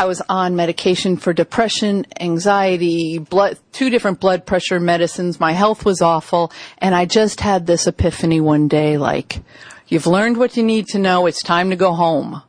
I 0.00 0.06
was 0.06 0.22
on 0.30 0.56
medication 0.56 1.18
for 1.18 1.34
depression, 1.34 2.06
anxiety, 2.18 3.18
blood, 3.18 3.58
two 3.72 3.90
different 3.90 4.18
blood 4.18 4.46
pressure 4.46 4.80
medicines. 4.80 5.38
My 5.38 5.52
health 5.52 5.84
was 5.84 6.00
awful. 6.00 6.52
And 6.78 6.94
I 6.94 7.04
just 7.04 7.42
had 7.42 7.66
this 7.66 7.86
epiphany 7.86 8.40
one 8.40 8.66
day, 8.66 8.96
like, 8.96 9.42
you've 9.88 10.06
learned 10.06 10.38
what 10.38 10.56
you 10.56 10.62
need 10.62 10.86
to 10.86 10.98
know. 10.98 11.26
It's 11.26 11.42
time 11.42 11.68
to 11.68 11.76
go 11.76 11.92
home 11.92 12.42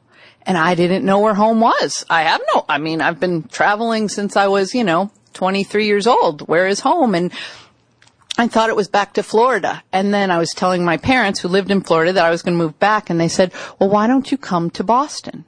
and 0.44 0.58
I 0.58 0.76
didn't 0.76 1.04
know 1.04 1.20
where 1.20 1.34
home 1.34 1.60
was. 1.60 2.06
I 2.10 2.22
have 2.22 2.40
no, 2.56 2.64
I 2.70 2.78
mean, 2.78 3.02
I've 3.02 3.20
been 3.20 3.44
traveling 3.44 4.08
since 4.08 4.38
I 4.38 4.48
was, 4.48 4.74
you 4.74 4.86
know, 4.86 5.12
23 5.34 5.88
years 5.88 6.08
old. 6.08 6.48
Where 6.48 6.68
is 6.68 6.80
home? 6.80 7.16
And 7.16 7.34
I 8.38 8.48
thought 8.48 8.70
it 8.70 8.78
was 8.78 8.88
back 8.88 9.16
to 9.16 9.24
Florida. 9.24 9.84
And 9.92 10.14
then 10.14 10.32
I 10.32 10.38
was 10.38 10.52
telling 10.52 10.86
my 10.86 10.96
parents 10.96 11.42
who 11.42 11.50
lived 11.50 11.70
in 11.70 11.82
Florida 11.82 12.14
that 12.14 12.26
I 12.26 12.30
was 12.30 12.44
going 12.44 12.58
to 12.58 12.64
move 12.64 12.80
back 12.80 13.10
and 13.10 13.20
they 13.20 13.28
said, 13.28 13.52
well, 13.78 13.90
why 13.90 14.08
don't 14.08 14.32
you 14.32 14.38
come 14.38 14.70
to 14.70 14.86
Boston? 14.86 15.44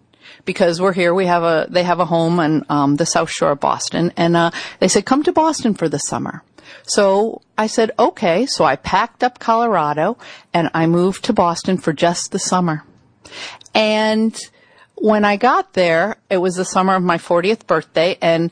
Because 0.45 0.81
we're 0.81 0.93
here, 0.93 1.13
we 1.13 1.25
have 1.25 1.43
a, 1.43 1.67
they 1.69 1.83
have 1.83 1.99
a 1.99 2.05
home 2.05 2.39
on, 2.39 2.65
um, 2.69 2.95
the 2.97 3.05
South 3.05 3.29
Shore 3.29 3.51
of 3.51 3.59
Boston. 3.59 4.11
And, 4.17 4.35
uh, 4.35 4.51
they 4.79 4.87
said, 4.87 5.05
come 5.05 5.23
to 5.23 5.31
Boston 5.31 5.73
for 5.73 5.87
the 5.87 5.99
summer. 5.99 6.43
So 6.83 7.41
I 7.57 7.67
said, 7.67 7.91
okay. 7.97 8.45
So 8.45 8.65
I 8.65 8.75
packed 8.75 9.23
up 9.23 9.39
Colorado 9.39 10.17
and 10.53 10.69
I 10.73 10.87
moved 10.87 11.25
to 11.25 11.33
Boston 11.33 11.77
for 11.77 11.93
just 11.93 12.31
the 12.31 12.39
summer. 12.39 12.83
And 13.73 14.37
when 14.95 15.25
I 15.25 15.37
got 15.37 15.73
there, 15.73 16.17
it 16.29 16.37
was 16.37 16.55
the 16.55 16.65
summer 16.65 16.95
of 16.95 17.03
my 17.03 17.17
40th 17.17 17.67
birthday 17.67 18.17
and 18.21 18.51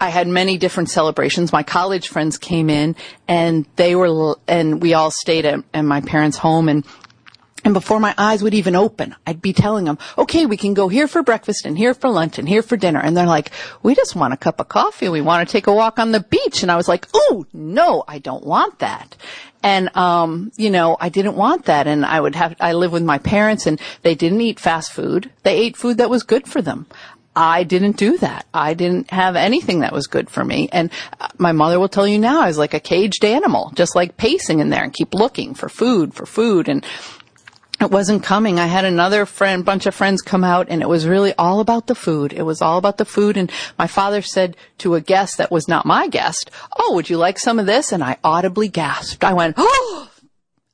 I 0.00 0.10
had 0.10 0.28
many 0.28 0.58
different 0.58 0.90
celebrations. 0.90 1.52
My 1.52 1.62
college 1.62 2.08
friends 2.08 2.38
came 2.38 2.70
in 2.70 2.94
and 3.26 3.66
they 3.76 3.96
were, 3.96 4.36
and 4.46 4.80
we 4.80 4.94
all 4.94 5.10
stayed 5.10 5.44
at, 5.44 5.64
at 5.74 5.82
my 5.82 6.00
parents' 6.00 6.36
home 6.36 6.68
and 6.68 6.86
and 7.64 7.74
before 7.74 8.00
my 8.00 8.14
eyes 8.18 8.42
would 8.42 8.54
even 8.54 8.74
open, 8.74 9.14
I'd 9.26 9.40
be 9.40 9.52
telling 9.52 9.84
them, 9.84 9.98
okay, 10.18 10.46
we 10.46 10.56
can 10.56 10.74
go 10.74 10.88
here 10.88 11.06
for 11.06 11.22
breakfast 11.22 11.64
and 11.64 11.78
here 11.78 11.94
for 11.94 12.10
lunch 12.10 12.38
and 12.38 12.48
here 12.48 12.62
for 12.62 12.76
dinner. 12.76 13.00
And 13.00 13.16
they're 13.16 13.26
like, 13.26 13.50
we 13.82 13.94
just 13.94 14.16
want 14.16 14.34
a 14.34 14.36
cup 14.36 14.58
of 14.58 14.68
coffee. 14.68 15.08
We 15.08 15.20
want 15.20 15.46
to 15.46 15.52
take 15.52 15.68
a 15.68 15.72
walk 15.72 15.98
on 15.98 16.12
the 16.12 16.20
beach. 16.20 16.62
And 16.62 16.72
I 16.72 16.76
was 16.76 16.88
like, 16.88 17.06
oh, 17.14 17.46
no, 17.52 18.02
I 18.08 18.18
don't 18.18 18.44
want 18.44 18.80
that. 18.80 19.16
And, 19.62 19.96
um, 19.96 20.50
you 20.56 20.70
know, 20.70 20.96
I 21.00 21.08
didn't 21.08 21.36
want 21.36 21.66
that. 21.66 21.86
And 21.86 22.04
I 22.04 22.20
would 22.20 22.34
have, 22.34 22.56
I 22.58 22.72
live 22.72 22.90
with 22.90 23.04
my 23.04 23.18
parents 23.18 23.66
and 23.66 23.80
they 24.02 24.16
didn't 24.16 24.40
eat 24.40 24.58
fast 24.58 24.92
food. 24.92 25.30
They 25.44 25.56
ate 25.56 25.76
food 25.76 25.98
that 25.98 26.10
was 26.10 26.24
good 26.24 26.48
for 26.48 26.62
them. 26.62 26.86
I 27.34 27.64
didn't 27.64 27.96
do 27.96 28.18
that. 28.18 28.44
I 28.52 28.74
didn't 28.74 29.10
have 29.10 29.36
anything 29.36 29.80
that 29.80 29.92
was 29.92 30.06
good 30.06 30.28
for 30.28 30.44
me. 30.44 30.68
And 30.70 30.90
uh, 31.18 31.28
my 31.38 31.52
mother 31.52 31.80
will 31.80 31.88
tell 31.88 32.06
you 32.06 32.18
now 32.18 32.42
I 32.42 32.48
was 32.48 32.58
like 32.58 32.74
a 32.74 32.80
caged 32.80 33.24
animal, 33.24 33.72
just 33.74 33.96
like 33.96 34.18
pacing 34.18 34.58
in 34.58 34.68
there 34.68 34.82
and 34.82 34.92
keep 34.92 35.14
looking 35.14 35.54
for 35.54 35.70
food, 35.70 36.12
for 36.12 36.26
food. 36.26 36.68
And 36.68 36.84
it 37.82 37.90
wasn't 37.90 38.22
coming. 38.22 38.58
I 38.58 38.66
had 38.66 38.84
another 38.84 39.26
friend, 39.26 39.64
bunch 39.64 39.86
of 39.86 39.94
friends 39.94 40.22
come 40.22 40.44
out 40.44 40.68
and 40.70 40.82
it 40.82 40.88
was 40.88 41.06
really 41.06 41.34
all 41.34 41.60
about 41.60 41.88
the 41.88 41.94
food. 41.94 42.32
It 42.32 42.42
was 42.42 42.62
all 42.62 42.78
about 42.78 42.98
the 42.98 43.04
food. 43.04 43.36
And 43.36 43.50
my 43.78 43.86
father 43.86 44.22
said 44.22 44.56
to 44.78 44.94
a 44.94 45.00
guest 45.00 45.38
that 45.38 45.50
was 45.50 45.68
not 45.68 45.84
my 45.84 46.08
guest, 46.08 46.50
Oh, 46.78 46.94
would 46.94 47.10
you 47.10 47.18
like 47.18 47.38
some 47.38 47.58
of 47.58 47.66
this? 47.66 47.92
And 47.92 48.02
I 48.02 48.18
audibly 48.22 48.68
gasped. 48.68 49.24
I 49.24 49.32
went, 49.32 49.56
Oh, 49.58 50.08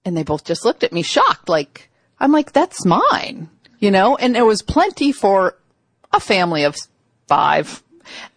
and 0.05 0.17
they 0.17 0.23
both 0.23 0.45
just 0.45 0.65
looked 0.65 0.85
at 0.85 0.93
me 0.93 1.03
shocked. 1.03 1.49
Like, 1.49 1.91
I'm 2.21 2.33
like, 2.33 2.53
that's 2.53 2.85
mine, 2.85 3.49
you 3.79 3.91
know, 3.91 4.17
and 4.17 4.35
there 4.35 4.45
was 4.45 4.63
plenty 4.63 5.13
for 5.13 5.57
a 6.13 6.21
family 6.21 6.65
of 6.65 6.77
five. 7.27 7.83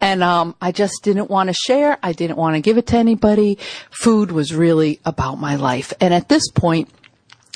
And, 0.02 0.22
um, 0.22 0.56
I 0.62 0.72
just 0.72 1.02
didn't 1.02 1.30
want 1.30 1.48
to 1.48 1.54
share. 1.54 1.98
I 2.04 2.12
didn't 2.12 2.38
want 2.38 2.56
to 2.56 2.62
give 2.62 2.78
it 2.78 2.88
to 2.88 2.98
anybody. 2.98 3.58
Food 3.90 4.32
was 4.32 4.54
really 4.54 5.00
about 5.06 5.40
my 5.40 5.56
life. 5.56 5.94
And 6.02 6.14
at 6.14 6.28
this 6.28 6.50
point, 6.52 6.90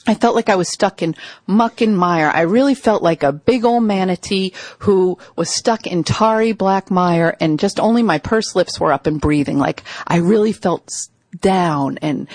I 0.07 0.13
felt 0.13 0.35
like 0.35 0.49
I 0.49 0.55
was 0.55 0.69
stuck 0.69 1.01
in 1.01 1.15
muck 1.47 1.81
and 1.81 1.97
mire. 1.97 2.29
I 2.29 2.41
really 2.41 2.75
felt 2.75 3.01
like 3.01 3.23
a 3.23 3.31
big 3.31 3.65
old 3.65 3.83
manatee 3.83 4.53
who 4.79 5.17
was 5.35 5.49
stuck 5.49 5.87
in 5.87 6.03
tarry 6.03 6.51
black 6.51 6.91
mire 6.91 7.35
and 7.39 7.59
just 7.59 7.79
only 7.79 8.03
my 8.03 8.19
purse 8.19 8.55
lips 8.55 8.79
were 8.79 8.93
up 8.93 9.07
and 9.07 9.19
breathing. 9.19 9.57
Like 9.57 9.83
I 10.07 10.17
really 10.17 10.53
felt 10.53 10.91
down 11.41 11.97
and, 12.01 12.27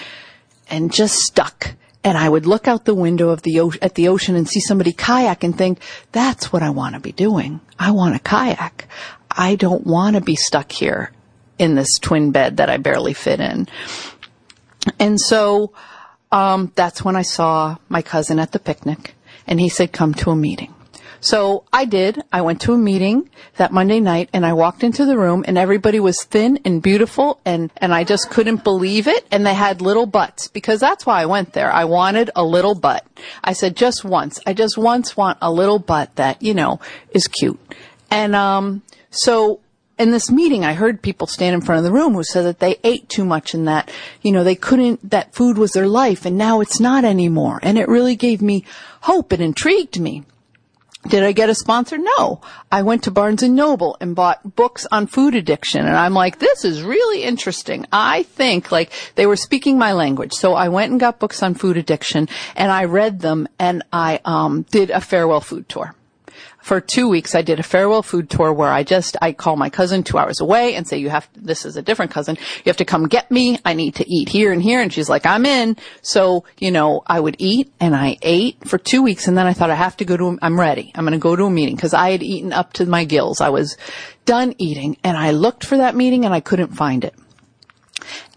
and 0.69 0.93
just 0.93 1.17
stuck. 1.17 1.75
And 2.03 2.17
I 2.17 2.29
would 2.29 2.47
look 2.47 2.67
out 2.67 2.87
the 2.87 2.95
window 2.95 3.29
of 3.29 3.43
the 3.43 3.61
o- 3.61 3.73
at 3.83 3.95
the 3.95 4.09
ocean 4.09 4.35
and 4.35 4.49
see 4.49 4.61
somebody 4.61 4.93
kayak 4.93 5.45
and 5.45 5.57
think, 5.57 5.81
that's 6.13 6.53
what 6.53 6.63
I 6.63 6.71
want 6.71 6.95
to 6.95 7.01
be 7.01 7.13
doing. 7.13 7.61
I 7.79 7.91
want 7.91 8.17
a 8.17 8.19
kayak. 8.19 8.89
I 9.31 9.55
don't 9.55 9.87
want 9.87 10.17
to 10.17 10.23
be 10.23 10.35
stuck 10.35 10.73
here 10.73 11.13
in 11.59 11.75
this 11.75 11.99
twin 12.01 12.33
bed 12.33 12.57
that 12.57 12.71
I 12.71 12.79
barely 12.79 13.13
fit 13.13 13.39
in. 13.39 13.69
And 14.99 15.21
so, 15.21 15.73
um, 16.33 16.73
that's 16.75 17.05
when 17.05 17.17
I 17.17 17.23
saw 17.23 17.77
my 17.89 18.03
cousin 18.03 18.39
at 18.39 18.53
the 18.53 18.59
picnic, 18.59 19.15
and 19.47 19.61
he 19.61 19.69
said, 19.69 19.93
"Come 19.93 20.15
to 20.15 20.31
a 20.31 20.37
meeting." 20.37 20.75
So 21.21 21.65
I 21.71 21.85
did. 21.85 22.23
I 22.33 22.41
went 22.41 22.63
to 22.63 22.73
a 22.73 22.79
meeting 22.79 23.29
that 23.57 23.73
Monday 23.73 24.01
night 24.01 24.31
and 24.33 24.47
I 24.47 24.55
walked 24.55 24.83
into 24.83 25.05
the 25.05 25.19
room 25.19 25.45
and 25.47 25.59
everybody 25.59 26.01
was 26.01 26.25
thin 26.25 26.59
and 26.65 26.83
beautiful 26.83 27.41
and, 27.45 27.71
and 27.77 27.93
I 27.93 28.05
just 28.05 28.31
couldn't 28.31 28.65
believe 28.65 29.07
it. 29.07 29.27
And 29.31 29.47
they 29.47 29.53
had 29.53 29.83
little 29.83 30.07
butts 30.07 30.49
because 30.49 30.81
that's 30.81 31.05
why 31.05 31.21
I 31.21 31.27
went 31.27 31.53
there. 31.53 31.71
I 31.71 31.85
wanted 31.85 32.31
a 32.35 32.43
little 32.43 32.75
butt. 32.75 33.07
I 33.45 33.53
said 33.53 33.77
just 33.77 34.03
once. 34.03 34.41
I 34.47 34.55
just 34.55 34.79
once 34.79 35.15
want 35.15 35.39
a 35.43 35.53
little 35.53 35.79
butt 35.79 36.17
that, 36.17 36.43
you 36.43 36.55
know, 36.55 36.81
is 37.11 37.29
cute. 37.29 37.61
And, 38.11 38.35
um, 38.35 38.83
so 39.11 39.61
in 40.01 40.13
this 40.13 40.31
meeting, 40.31 40.65
I 40.65 40.73
heard 40.73 41.03
people 41.03 41.27
stand 41.27 41.55
in 41.55 41.61
front 41.61 41.79
of 41.79 41.85
the 41.85 41.93
room 41.93 42.15
who 42.15 42.25
said 42.25 42.47
that 42.47 42.59
they 42.59 42.79
ate 42.83 43.11
too 43.11 43.25
much 43.25 43.53
and 43.53 43.69
that, 43.69 43.91
you 44.23 44.33
know, 44.33 44.43
they 44.43 44.55
couldn't, 44.55 45.11
that 45.11 45.35
food 45.35 45.59
was 45.59 45.73
their 45.73 45.87
life 45.87 46.25
and 46.25 46.39
now 46.39 46.63
it's 46.63 46.81
not 46.81 47.05
anymore. 47.05 47.61
And 47.63 47.77
it 47.77 47.87
really 47.87 48.17
gave 48.17 48.41
me 48.41 48.65
hope. 49.03 49.31
It 49.31 49.43
intrigued 49.43 50.01
me. 50.01 50.25
Did 51.09 51.23
I 51.23 51.33
get 51.33 51.51
a 51.51 51.55
sponsor? 51.55 51.99
No. 51.99 52.41
I 52.73 52.81
went 52.83 53.05
to 53.05 53.11
Barnes 53.11 53.43
and 53.43 53.55
Noble 53.55 53.99
and 54.01 54.17
bought 54.17 54.57
books 54.57 54.87
on 54.91 55.07
food 55.07 55.35
addiction 55.35 55.85
and 55.85 55.97
I'm 55.97 56.15
like, 56.15 56.39
this 56.39 56.65
is 56.65 56.83
really 56.83 57.23
interesting. 57.23 57.85
I 57.93 58.23
think 58.23 58.73
like 58.73 58.93
they 59.17 59.27
were 59.27 59.37
speaking 59.37 59.79
my 59.79 59.93
language. 59.93 60.33
So 60.33 60.55
I 60.55 60.69
went 60.69 60.93
and 60.93 61.01
got 61.01 61.19
books 61.19 61.43
on 61.43 61.55
food 61.55 61.77
addiction 61.77 62.27
and 62.57 62.73
I 62.73 62.85
read 62.85 63.21
them 63.21 63.49
and 63.59 63.83
I 63.93 64.21
um, 64.25 64.63
did 64.71 64.89
a 64.91 65.01
farewell 65.03 65.43
food 65.43 65.69
tour 65.69 65.95
for 66.61 66.81
two 66.81 67.09
weeks, 67.09 67.35
I 67.35 67.43
did 67.43 67.59
a 67.59 67.63
farewell 67.63 68.03
food 68.03 68.29
tour 68.29 68.53
where 68.53 68.71
I 68.71 68.83
just, 68.83 69.17
I 69.23 69.33
call 69.33 69.57
my 69.57 69.71
cousin 69.71 70.03
two 70.03 70.19
hours 70.19 70.41
away 70.41 70.75
and 70.75 70.87
say, 70.87 70.99
you 70.99 71.09
have, 71.09 71.29
this 71.35 71.65
is 71.65 71.77
a 71.77 71.83
different 71.83 72.11
cousin. 72.11 72.37
You 72.37 72.71
have 72.71 72.77
to 72.79 72.85
come 72.85 73.09
get 73.09 73.31
me. 73.31 73.59
I 73.65 73.75
need 73.75 73.97
to 73.97 74.11
eat 74.11 74.29
here 74.29 74.53
and 74.53 74.63
here. 74.63 74.81
And 74.81 74.93
she's 74.93 75.09
like, 75.09 75.27
I'm 75.27 75.47
in. 75.47 75.77
So, 76.03 76.45
you 76.59 76.71
know, 76.71 77.03
I 77.07 77.19
would 77.19 77.37
eat 77.39 77.73
and 77.81 77.95
I 77.95 78.17
ate 78.23 78.69
for 78.69 78.79
two 78.79 79.03
weeks. 79.03 79.29
And 79.29 79.37
then 79.37 79.47
I 79.47 79.53
thought 79.53 79.71
I 79.71 79.75
have 79.75 79.97
to 79.99 80.05
go 80.05 80.17
to, 80.17 80.25
a, 80.29 80.39
I'm 80.43 80.59
ready. 80.59 80.93
I'm 80.95 81.05
going 81.05 81.13
to 81.13 81.19
go 81.19 81.37
to 81.37 81.45
a 81.45 81.51
meeting 81.51 81.77
because 81.77 81.95
I 81.95 82.11
had 82.11 82.23
eaten 82.23 82.53
up 82.53 82.73
to 82.75 82.87
my 82.87 83.05
gills. 83.05 83.41
I 83.41 83.49
was 83.49 83.77
done 84.25 84.55
eating 84.59 84.97
and 85.03 85.17
I 85.17 85.31
looked 85.31 85.65
for 85.65 85.79
that 85.79 85.97
meeting 85.97 86.25
and 86.25 86.35
I 86.35 86.41
couldn't 86.41 86.75
find 86.75 87.05
it. 87.05 87.15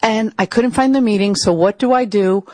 And 0.02 0.34
I 0.38 0.46
couldn't 0.46 0.72
find 0.72 0.94
the 0.94 1.02
meeting. 1.02 1.36
So 1.36 1.54
what 1.54 1.80
do 1.80 1.94
I 1.94 2.06
do? 2.06 2.46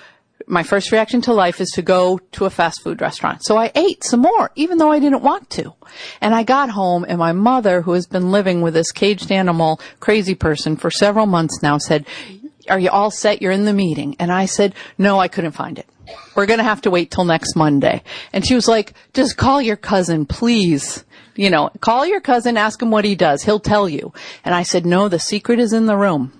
My 0.50 0.64
first 0.64 0.92
reaction 0.92 1.22
to 1.22 1.34
life 1.34 1.62
is 1.62 1.70
to 1.76 1.84
go 1.84 2.18
to 2.32 2.46
a 2.46 2.50
fast 2.50 2.82
food 2.82 3.02
restaurant. 3.02 3.46
So 3.46 3.56
I 3.56 3.72
ate 3.76 4.04
some 4.04 4.22
more, 4.22 4.52
even 4.56 4.80
though 4.80 4.92
I 4.92 5.00
didn't 5.00 5.22
want 5.22 5.50
to. 5.52 5.74
And 6.22 6.34
I 6.34 6.44
got 6.44 6.72
home 6.72 7.06
and 7.08 7.20
my 7.20 7.34
mother, 7.34 7.84
who 7.84 7.94
has 7.94 8.08
been 8.08 8.32
living 8.32 8.62
with 8.62 8.74
this 8.74 8.92
caged 8.92 9.32
animal 9.32 9.80
crazy 10.00 10.34
person 10.34 10.76
for 10.76 10.90
several 10.90 11.28
months 11.28 11.62
now, 11.62 11.78
said, 11.78 12.08
are 12.68 12.80
you 12.80 12.90
all 12.90 13.12
set? 13.12 13.42
You're 13.42 13.52
in 13.52 13.66
the 13.66 13.74
meeting. 13.74 14.16
And 14.20 14.32
I 14.32 14.46
said, 14.46 14.74
no, 14.98 15.20
I 15.20 15.28
couldn't 15.28 15.52
find 15.52 15.78
it. 15.78 15.88
We're 16.36 16.48
going 16.48 16.58
to 16.58 16.64
have 16.64 16.82
to 16.82 16.92
wait 16.92 17.12
till 17.12 17.26
next 17.26 17.56
Monday. 17.56 18.02
And 18.34 18.46
she 18.46 18.56
was 18.56 18.68
like, 18.68 18.94
just 19.14 19.38
call 19.38 19.62
your 19.62 19.76
cousin, 19.76 20.26
please. 20.26 21.06
You 21.36 21.52
know, 21.52 21.70
call 21.80 22.08
your 22.08 22.22
cousin, 22.22 22.58
ask 22.58 22.82
him 22.82 22.90
what 22.90 23.06
he 23.06 23.16
does. 23.16 23.44
He'll 23.44 23.60
tell 23.60 23.88
you. 23.88 24.14
And 24.44 24.56
I 24.56 24.64
said, 24.64 24.86
no, 24.86 25.08
the 25.10 25.20
secret 25.20 25.60
is 25.60 25.74
in 25.74 25.86
the 25.86 25.96
room 25.96 26.34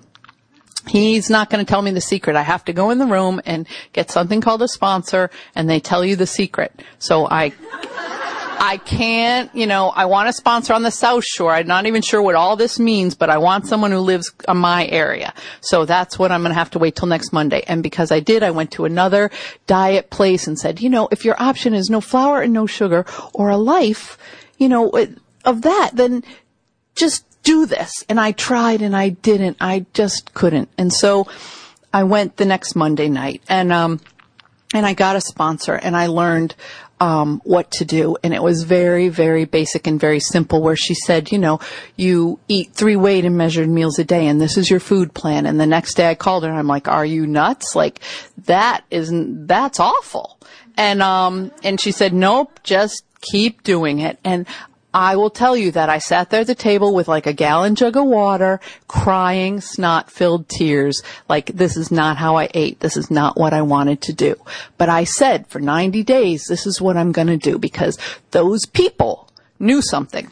he's 0.88 1.30
not 1.30 1.50
going 1.50 1.64
to 1.64 1.70
tell 1.70 1.82
me 1.82 1.92
the 1.92 2.02
secret. 2.02 2.36
I 2.36 2.42
have 2.42 2.66
to 2.66 2.74
go 2.74 2.90
in 2.90 2.98
the 2.98 3.06
room 3.06 3.42
and 3.46 3.68
get 3.94 4.12
something 4.12 4.42
called 4.42 4.62
a 4.62 4.68
sponsor 4.68 5.30
and 5.56 5.70
they 5.70 5.80
tell 5.80 6.06
you 6.06 6.16
the 6.16 6.28
secret. 6.28 6.82
So 7.00 7.28
I, 7.30 7.52
I 8.60 8.78
can't, 8.78 9.54
you 9.56 9.68
know, 9.68 9.90
I 9.90 10.06
want 10.06 10.30
a 10.30 10.34
sponsor 10.34 10.74
on 10.74 10.84
the 10.84 10.92
South 10.92 11.24
Shore. 11.24 11.54
I'm 11.54 11.68
not 11.68 11.86
even 11.86 12.02
sure 12.02 12.22
what 12.22 12.36
all 12.36 12.56
this 12.56 12.80
means, 12.80 13.16
but 13.16 13.30
I 13.30 13.38
want 13.38 13.68
someone 13.68 13.92
who 13.92 14.00
lives 14.00 14.32
in 14.48 14.58
my 14.58 14.86
area. 14.88 15.34
So 15.62 15.86
that's 15.86 16.20
what 16.20 16.32
I'm 16.32 16.42
going 16.42 16.52
to 16.52 16.60
have 16.60 16.72
to 16.72 16.80
wait 16.80 16.96
till 16.96 17.08
next 17.08 17.32
Monday. 17.32 17.64
And 17.68 17.82
because 17.82 18.12
I 18.12 18.20
did, 18.20 18.44
I 18.44 18.52
went 18.52 18.72
to 18.72 18.86
another 18.86 19.32
diet 19.68 20.10
place 20.10 20.48
and 20.48 20.60
said, 20.60 20.82
you 20.82 20.90
know, 20.90 21.08
if 21.12 21.24
your 21.24 21.42
option 21.42 21.74
is 21.74 21.90
no 21.90 22.02
flour 22.02 22.42
and 22.42 22.54
no 22.54 22.66
sugar 22.66 23.06
or 23.34 23.50
a 23.50 23.58
life, 23.58 24.18
you 24.58 24.68
know, 24.68 24.92
of 25.46 25.62
that, 25.62 25.92
then 25.94 26.24
just 26.96 27.26
do 27.44 27.66
this. 27.66 28.04
And 28.10 28.20
I 28.20 28.32
tried 28.32 28.82
and 28.82 28.96
I 28.96 29.10
didn't. 29.10 29.58
I 29.60 29.86
just 29.94 30.34
couldn't. 30.34 30.70
And 30.78 30.92
so 30.92 31.28
I 31.94 32.04
went 32.04 32.38
the 32.38 32.46
next 32.46 32.76
Monday 32.76 33.10
night 33.10 33.42
and, 33.50 33.72
um, 33.72 34.00
and 34.74 34.86
I 34.86 34.94
got 34.94 35.16
a 35.16 35.22
sponsor 35.22 35.74
and 35.74 35.98
I 35.98 36.08
learned 36.08 36.56
um, 37.00 37.42
what 37.44 37.72
to 37.72 37.86
do. 37.86 38.18
And 38.24 38.34
it 38.34 38.44
was 38.44 38.64
very, 38.64 39.10
very 39.10 39.46
basic 39.46 39.88
and 39.88 40.00
very 40.00 40.20
simple 40.20 40.62
where 40.62 40.76
she 40.76 40.94
said, 40.94 41.32
you 41.32 41.38
know, 41.38 41.60
you 41.96 42.40
eat 42.48 42.74
three 42.74 42.96
weighed 42.96 43.26
and 43.26 43.38
measured 43.38 43.70
meals 43.70 43.98
a 44.00 44.04
day 44.04 44.28
and 44.28 44.40
this 44.40 44.58
is 44.58 44.70
your 44.70 44.80
food 44.80 45.14
plan. 45.14 45.46
And 45.46 45.60
the 45.60 45.66
next 45.66 45.96
day 45.96 46.10
I 46.10 46.16
called 46.16 46.44
her 46.44 46.50
and 46.50 46.60
I'm 46.60 46.68
like, 46.68 46.88
are 46.88 47.06
you 47.06 47.26
nuts? 47.26 47.76
Like 47.76 48.02
that 48.46 48.84
isn't, 48.92 49.48
that's 49.48 49.80
awful. 49.80 50.38
And, 50.78 51.02
um, 51.02 51.52
and 51.64 51.80
she 51.80 51.92
said, 51.92 52.14
nope, 52.14 52.60
just 52.64 53.04
keep 53.22 53.64
doing 53.64 54.00
it. 54.00 54.20
And 54.24 54.48
I 54.94 55.18
will 55.18 55.30
tell 55.30 55.56
you 55.56 55.72
that 55.72 55.90
I 55.90 56.00
sat 56.00 56.30
there 56.30 56.42
at 56.42 56.48
the 56.48 56.56
table 56.56 56.96
with 56.96 57.08
like 57.08 57.28
a 57.28 57.34
gallon 57.34 57.76
jug 57.76 57.96
of 57.96 58.06
water, 58.06 58.60
crying, 58.88 59.62
snot 59.62 60.10
filled 60.10 60.50
tears. 60.50 61.04
Like, 61.28 61.48
this 61.48 61.78
is 61.78 61.92
not 61.92 62.18
how 62.18 62.38
I 62.38 62.50
ate. 62.54 62.80
This 62.80 62.98
is 62.98 63.12
not 63.12 63.38
what 63.38 63.54
I 63.54 63.62
wanted 63.62 64.02
to 64.04 64.14
do. 64.14 64.36
But 64.78 64.90
I 64.90 65.04
said 65.04 65.46
for 65.48 65.60
90 65.60 66.04
days, 66.04 66.46
this 66.48 66.66
is 66.66 66.82
what 66.82 66.98
I'm 66.98 67.12
going 67.12 67.28
to 67.28 67.38
do 67.38 67.60
because 67.60 68.00
those 68.32 68.66
people 68.66 69.30
knew 69.60 69.82
something. 69.82 70.32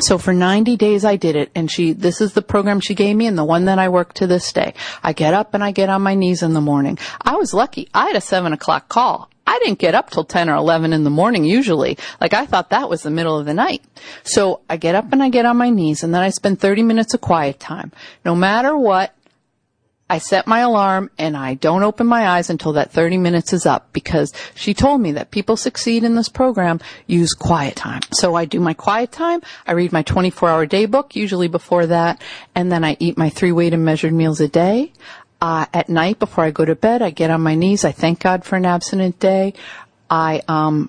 So 0.00 0.18
for 0.18 0.32
90 0.32 0.76
days 0.76 1.04
I 1.04 1.16
did 1.16 1.36
it 1.36 1.50
and 1.54 1.70
she, 1.70 1.92
this 1.92 2.20
is 2.20 2.32
the 2.32 2.42
program 2.42 2.80
she 2.80 2.94
gave 2.94 3.14
me 3.14 3.26
and 3.26 3.38
the 3.38 3.44
one 3.44 3.66
that 3.66 3.78
I 3.78 3.88
work 3.90 4.12
to 4.14 4.26
this 4.26 4.52
day. 4.52 4.74
I 5.02 5.12
get 5.12 5.34
up 5.34 5.54
and 5.54 5.62
I 5.62 5.70
get 5.70 5.88
on 5.88 6.02
my 6.02 6.14
knees 6.14 6.42
in 6.42 6.52
the 6.52 6.60
morning. 6.60 6.98
I 7.20 7.36
was 7.36 7.54
lucky. 7.54 7.88
I 7.94 8.06
had 8.06 8.16
a 8.16 8.20
seven 8.20 8.52
o'clock 8.52 8.88
call. 8.88 9.30
I 9.46 9.58
didn't 9.58 9.78
get 9.78 9.94
up 9.94 10.10
till 10.10 10.24
10 10.24 10.48
or 10.48 10.56
11 10.56 10.92
in 10.92 11.04
the 11.04 11.10
morning 11.10 11.44
usually. 11.44 11.98
Like 12.20 12.34
I 12.34 12.46
thought 12.46 12.70
that 12.70 12.88
was 12.88 13.02
the 13.02 13.10
middle 13.10 13.38
of 13.38 13.46
the 13.46 13.54
night. 13.54 13.82
So 14.22 14.60
I 14.68 14.76
get 14.76 14.94
up 14.94 15.12
and 15.12 15.22
I 15.22 15.28
get 15.28 15.46
on 15.46 15.56
my 15.56 15.70
knees 15.70 16.02
and 16.02 16.14
then 16.14 16.22
I 16.22 16.30
spend 16.30 16.60
30 16.60 16.82
minutes 16.82 17.14
of 17.14 17.20
quiet 17.20 17.60
time. 17.60 17.92
No 18.24 18.34
matter 18.34 18.76
what, 18.76 19.14
I 20.08 20.18
set 20.18 20.46
my 20.46 20.60
alarm 20.60 21.10
and 21.18 21.34
I 21.34 21.54
don't 21.54 21.82
open 21.82 22.06
my 22.06 22.28
eyes 22.28 22.50
until 22.50 22.74
that 22.74 22.92
30 22.92 23.16
minutes 23.16 23.54
is 23.54 23.64
up 23.64 23.90
because 23.94 24.32
she 24.54 24.74
told 24.74 25.00
me 25.00 25.12
that 25.12 25.30
people 25.30 25.56
succeed 25.56 26.04
in 26.04 26.14
this 26.14 26.28
program 26.28 26.80
use 27.06 27.32
quiet 27.32 27.74
time. 27.74 28.02
So 28.12 28.34
I 28.34 28.44
do 28.44 28.60
my 28.60 28.74
quiet 28.74 29.12
time. 29.12 29.40
I 29.66 29.72
read 29.72 29.92
my 29.92 30.02
24 30.02 30.48
hour 30.50 30.66
day 30.66 30.84
book, 30.84 31.16
usually 31.16 31.48
before 31.48 31.86
that, 31.86 32.20
and 32.54 32.70
then 32.70 32.84
I 32.84 32.98
eat 33.00 33.16
my 33.16 33.30
three 33.30 33.50
weighed 33.50 33.72
and 33.72 33.84
measured 33.84 34.12
meals 34.12 34.40
a 34.40 34.48
day. 34.48 34.92
Uh, 35.40 35.66
at 35.74 35.88
night 35.88 36.18
before 36.18 36.44
I 36.44 36.50
go 36.50 36.64
to 36.64 36.74
bed, 36.74 37.02
I 37.02 37.10
get 37.10 37.30
on 37.30 37.42
my 37.42 37.54
knees. 37.54 37.84
I 37.84 37.92
thank 37.92 38.20
God 38.20 38.44
for 38.44 38.56
an 38.56 38.64
abstinent 38.64 39.18
day. 39.18 39.54
I 40.08 40.42
um, 40.48 40.88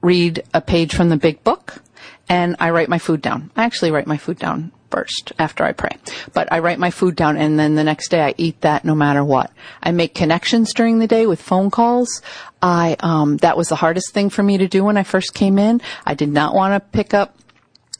read 0.00 0.44
a 0.54 0.60
page 0.60 0.94
from 0.94 1.08
the 1.08 1.16
big 1.16 1.44
book, 1.44 1.82
and 2.28 2.56
I 2.58 2.70
write 2.70 2.88
my 2.88 2.98
food 2.98 3.20
down. 3.20 3.50
I 3.56 3.64
actually 3.64 3.90
write 3.90 4.06
my 4.06 4.16
food 4.16 4.38
down 4.38 4.72
first 4.90 5.32
after 5.38 5.64
I 5.64 5.72
pray. 5.72 5.96
But 6.32 6.52
I 6.52 6.60
write 6.60 6.78
my 6.78 6.90
food 6.90 7.16
down 7.16 7.36
and 7.36 7.58
then 7.58 7.74
the 7.74 7.84
next 7.84 8.08
day 8.08 8.22
I 8.22 8.34
eat 8.36 8.60
that 8.62 8.84
no 8.84 8.94
matter 8.94 9.24
what. 9.24 9.50
I 9.82 9.90
make 9.92 10.14
connections 10.14 10.72
during 10.72 10.98
the 10.98 11.06
day 11.06 11.26
with 11.26 11.40
phone 11.40 11.70
calls. 11.70 12.22
I, 12.62 12.96
um, 13.00 13.36
that 13.38 13.56
was 13.56 13.68
the 13.68 13.76
hardest 13.76 14.12
thing 14.12 14.30
for 14.30 14.42
me 14.42 14.58
to 14.58 14.68
do 14.68 14.84
when 14.84 14.96
I 14.96 15.02
first 15.02 15.34
came 15.34 15.58
in. 15.58 15.80
I 16.04 16.14
did 16.14 16.30
not 16.30 16.54
want 16.54 16.74
to 16.74 16.88
pick 16.96 17.14
up 17.14 17.36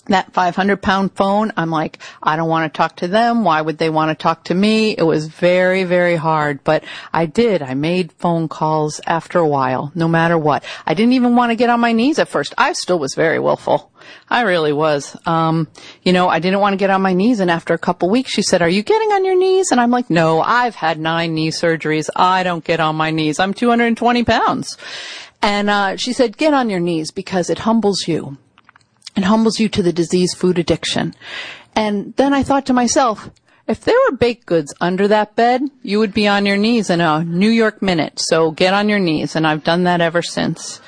that 0.08 0.32
500 0.32 0.80
pound 0.80 1.12
phone, 1.12 1.52
I'm 1.56 1.70
like, 1.70 1.98
I 2.22 2.36
don't 2.36 2.48
want 2.48 2.72
to 2.72 2.76
talk 2.76 2.96
to 2.96 3.08
them. 3.08 3.44
Why 3.44 3.60
would 3.60 3.78
they 3.78 3.90
want 3.90 4.16
to 4.16 4.22
talk 4.22 4.44
to 4.44 4.54
me? 4.54 4.96
It 4.96 5.02
was 5.02 5.26
very, 5.26 5.84
very 5.84 6.16
hard, 6.16 6.62
but 6.64 6.84
I 7.12 7.26
did. 7.26 7.62
I 7.62 7.74
made 7.74 8.12
phone 8.12 8.48
calls 8.48 9.00
after 9.06 9.38
a 9.38 9.48
while, 9.48 9.92
no 9.94 10.08
matter 10.08 10.38
what. 10.38 10.64
I 10.86 10.94
didn't 10.94 11.14
even 11.14 11.36
want 11.36 11.50
to 11.50 11.56
get 11.56 11.70
on 11.70 11.80
my 11.80 11.92
knees 11.92 12.18
at 12.18 12.28
first. 12.28 12.54
I 12.56 12.72
still 12.72 12.98
was 12.98 13.14
very 13.14 13.38
willful. 13.38 13.90
I 14.28 14.42
really 14.42 14.72
was. 14.72 15.16
Um, 15.26 15.68
you 16.02 16.12
know, 16.12 16.28
I 16.28 16.38
didn't 16.38 16.60
want 16.60 16.74
to 16.74 16.78
get 16.78 16.90
on 16.90 17.02
my 17.02 17.12
knees. 17.12 17.40
And 17.40 17.50
after 17.50 17.74
a 17.74 17.78
couple 17.78 18.08
weeks, 18.08 18.30
she 18.30 18.42
said, 18.42 18.62
are 18.62 18.68
you 18.68 18.82
getting 18.82 19.12
on 19.12 19.24
your 19.24 19.36
knees? 19.36 19.70
And 19.70 19.80
I'm 19.80 19.90
like, 19.90 20.10
no, 20.10 20.40
I've 20.40 20.74
had 20.74 20.98
nine 20.98 21.34
knee 21.34 21.50
surgeries. 21.50 22.08
I 22.14 22.42
don't 22.42 22.64
get 22.64 22.80
on 22.80 22.96
my 22.96 23.10
knees. 23.10 23.40
I'm 23.40 23.54
220 23.54 24.24
pounds. 24.24 24.76
And, 25.42 25.68
uh, 25.68 25.96
she 25.96 26.12
said, 26.12 26.36
get 26.36 26.54
on 26.54 26.70
your 26.70 26.80
knees 26.80 27.10
because 27.10 27.50
it 27.50 27.58
humbles 27.58 28.08
you 28.08 28.38
and 29.16 29.24
humbles 29.24 29.58
you 29.58 29.68
to 29.70 29.82
the 29.82 29.92
disease 29.92 30.34
food 30.34 30.58
addiction. 30.58 31.14
And 31.74 32.14
then 32.16 32.32
I 32.32 32.42
thought 32.42 32.66
to 32.66 32.72
myself, 32.72 33.30
if 33.66 33.80
there 33.80 33.98
were 34.08 34.16
baked 34.16 34.46
goods 34.46 34.72
under 34.80 35.08
that 35.08 35.34
bed, 35.34 35.62
you 35.82 35.98
would 35.98 36.14
be 36.14 36.28
on 36.28 36.46
your 36.46 36.56
knees 36.56 36.88
in 36.88 37.00
a 37.00 37.24
New 37.24 37.50
York 37.50 37.82
minute. 37.82 38.20
So 38.20 38.52
get 38.52 38.74
on 38.74 38.88
your 38.88 39.00
knees. 39.00 39.34
And 39.34 39.46
I've 39.46 39.64
done 39.64 39.84
that 39.84 40.00
ever 40.00 40.22
since. 40.22 40.80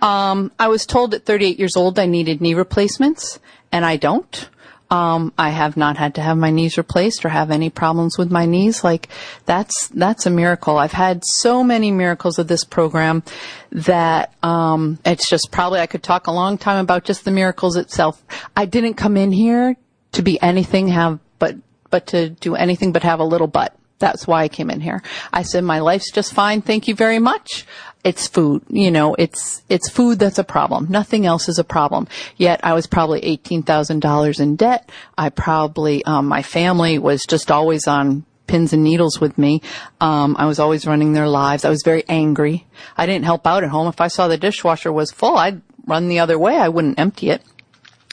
Um, 0.00 0.52
I 0.58 0.68
was 0.68 0.86
told 0.86 1.14
at 1.14 1.24
38 1.24 1.58
years 1.58 1.76
old 1.76 1.98
I 1.98 2.06
needed 2.06 2.40
knee 2.40 2.54
replacements, 2.54 3.38
and 3.70 3.84
I 3.84 3.96
don't. 3.96 4.48
Um, 4.92 5.32
I 5.38 5.48
have 5.48 5.78
not 5.78 5.96
had 5.96 6.16
to 6.16 6.20
have 6.20 6.36
my 6.36 6.50
knees 6.50 6.76
replaced 6.76 7.24
or 7.24 7.30
have 7.30 7.50
any 7.50 7.70
problems 7.70 8.18
with 8.18 8.30
my 8.30 8.44
knees. 8.44 8.84
Like 8.84 9.08
that's 9.46 9.88
that's 9.88 10.26
a 10.26 10.30
miracle. 10.30 10.76
I've 10.76 10.92
had 10.92 11.22
so 11.24 11.64
many 11.64 11.90
miracles 11.90 12.38
of 12.38 12.46
this 12.46 12.62
program 12.62 13.22
that 13.70 14.34
um, 14.42 14.98
it's 15.06 15.30
just 15.30 15.50
probably 15.50 15.80
I 15.80 15.86
could 15.86 16.02
talk 16.02 16.26
a 16.26 16.30
long 16.30 16.58
time 16.58 16.76
about 16.76 17.04
just 17.04 17.24
the 17.24 17.30
miracles 17.30 17.76
itself. 17.76 18.22
I 18.54 18.66
didn't 18.66 18.94
come 18.94 19.16
in 19.16 19.32
here 19.32 19.76
to 20.12 20.22
be 20.22 20.40
anything 20.42 20.88
have 20.88 21.20
but 21.38 21.56
but 21.88 22.08
to 22.08 22.28
do 22.28 22.54
anything 22.54 22.92
but 22.92 23.02
have 23.02 23.20
a 23.20 23.24
little 23.24 23.46
butt. 23.46 23.74
That's 23.98 24.26
why 24.26 24.42
I 24.42 24.48
came 24.48 24.68
in 24.68 24.80
here. 24.80 25.02
I 25.32 25.40
said 25.42 25.64
my 25.64 25.78
life's 25.78 26.10
just 26.12 26.34
fine. 26.34 26.60
Thank 26.60 26.86
you 26.86 26.94
very 26.94 27.18
much 27.18 27.66
it's 28.04 28.26
food. 28.26 28.62
You 28.68 28.90
know, 28.90 29.14
it's 29.14 29.62
it's 29.68 29.88
food 29.88 30.18
that's 30.18 30.38
a 30.38 30.44
problem. 30.44 30.86
Nothing 30.90 31.26
else 31.26 31.48
is 31.48 31.58
a 31.58 31.64
problem. 31.64 32.08
Yet 32.36 32.60
I 32.64 32.74
was 32.74 32.86
probably 32.86 33.20
eighteen 33.24 33.62
thousand 33.62 34.00
dollars 34.00 34.40
in 34.40 34.56
debt. 34.56 34.90
I 35.16 35.28
probably 35.30 36.04
um, 36.04 36.26
my 36.26 36.42
family 36.42 36.98
was 36.98 37.24
just 37.28 37.50
always 37.50 37.86
on 37.86 38.24
pins 38.46 38.72
and 38.72 38.82
needles 38.82 39.20
with 39.20 39.38
me. 39.38 39.62
Um, 40.00 40.36
I 40.38 40.46
was 40.46 40.58
always 40.58 40.86
running 40.86 41.12
their 41.12 41.28
lives. 41.28 41.64
I 41.64 41.70
was 41.70 41.82
very 41.84 42.04
angry. 42.08 42.66
I 42.96 43.06
didn't 43.06 43.24
help 43.24 43.46
out 43.46 43.62
at 43.62 43.70
home. 43.70 43.86
If 43.88 44.00
I 44.00 44.08
saw 44.08 44.28
the 44.28 44.36
dishwasher 44.36 44.92
was 44.92 45.12
full, 45.12 45.36
I'd 45.36 45.62
run 45.86 46.08
the 46.08 46.18
other 46.18 46.38
way. 46.38 46.56
I 46.56 46.68
wouldn't 46.68 46.98
empty 46.98 47.30
it 47.30 47.42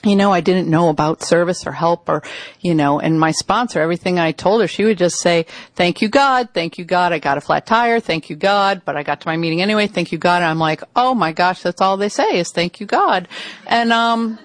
you 0.04 0.16
know, 0.16 0.32
I 0.32 0.40
didn't 0.40 0.70
know 0.70 0.90
about 0.90 1.24
service 1.24 1.68
or 1.68 1.72
help 1.72 2.08
or, 2.08 2.24
you 2.62 2.74
know, 2.74 3.00
and 3.00 3.20
my 3.20 3.32
sponsor, 3.32 3.82
everything 3.82 4.18
I 4.18 4.32
told 4.32 4.62
her, 4.62 4.68
she 4.68 4.86
would 4.86 4.98
just 4.98 5.20
say, 5.20 5.46
thank 5.76 6.02
you 6.02 6.08
God, 6.08 6.50
thank 6.54 6.78
you 6.78 6.86
God, 6.86 7.12
I 7.12 7.20
got 7.20 7.38
a 7.38 7.42
flat 7.42 7.66
tire, 7.66 8.00
thank 8.00 8.30
you 8.30 8.36
God, 8.36 8.84
but 8.86 8.96
I 8.96 9.04
got 9.04 9.22
to 9.22 9.28
my 9.28 9.36
meeting 9.36 9.62
anyway, 9.62 9.88
thank 9.88 10.12
you 10.12 10.18
God. 10.18 10.38
And 10.38 10.46
I'm 10.46 10.60
like, 10.60 10.84
oh 10.96 11.14
my 11.14 11.34
gosh, 11.34 11.62
that's 11.62 11.82
all 11.82 11.98
they 11.98 12.10
say 12.10 12.40
is 12.40 12.52
thank 12.52 12.80
you 12.80 12.86
God. 12.86 13.28
And, 13.68 13.92
um, 13.92 14.40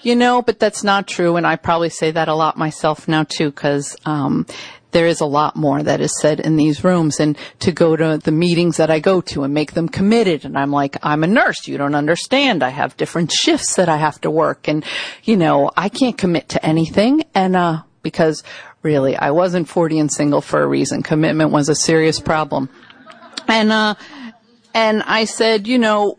you 0.00 0.16
know, 0.16 0.42
but 0.42 0.58
that's 0.58 0.82
not 0.82 1.06
true. 1.06 1.36
And 1.36 1.46
I 1.46 1.56
probably 1.56 1.90
say 1.90 2.10
that 2.10 2.28
a 2.28 2.34
lot 2.34 2.56
myself 2.56 3.06
now 3.06 3.24
too, 3.24 3.52
cause, 3.52 3.96
um, 4.06 4.46
there 4.92 5.06
is 5.06 5.20
a 5.20 5.26
lot 5.26 5.56
more 5.56 5.82
that 5.82 6.00
is 6.00 6.18
said 6.20 6.40
in 6.40 6.56
these 6.56 6.84
rooms 6.84 7.20
and 7.20 7.36
to 7.60 7.72
go 7.72 7.96
to 7.96 8.18
the 8.18 8.32
meetings 8.32 8.76
that 8.76 8.90
I 8.90 9.00
go 9.00 9.20
to 9.22 9.44
and 9.44 9.54
make 9.54 9.72
them 9.72 9.88
committed. 9.88 10.44
And 10.44 10.58
I'm 10.58 10.70
like, 10.70 10.96
I'm 11.02 11.24
a 11.24 11.26
nurse. 11.26 11.66
You 11.66 11.78
don't 11.78 11.94
understand. 11.94 12.62
I 12.62 12.70
have 12.70 12.96
different 12.96 13.32
shifts 13.32 13.76
that 13.76 13.88
I 13.88 13.96
have 13.96 14.20
to 14.22 14.30
work 14.30 14.68
and, 14.68 14.84
you 15.24 15.36
know, 15.36 15.70
I 15.76 15.88
can't 15.88 16.18
commit 16.18 16.48
to 16.50 16.64
anything. 16.64 17.24
And, 17.34 17.56
uh, 17.56 17.82
because 18.02 18.42
really 18.82 19.16
I 19.16 19.30
wasn't 19.30 19.68
40 19.68 19.98
and 19.98 20.12
single 20.12 20.40
for 20.40 20.62
a 20.62 20.66
reason. 20.66 21.02
Commitment 21.02 21.50
was 21.50 21.68
a 21.68 21.74
serious 21.74 22.18
problem. 22.20 22.68
And, 23.46 23.72
uh, 23.72 23.94
and 24.74 25.02
I 25.02 25.24
said, 25.24 25.66
you 25.66 25.78
know, 25.78 26.16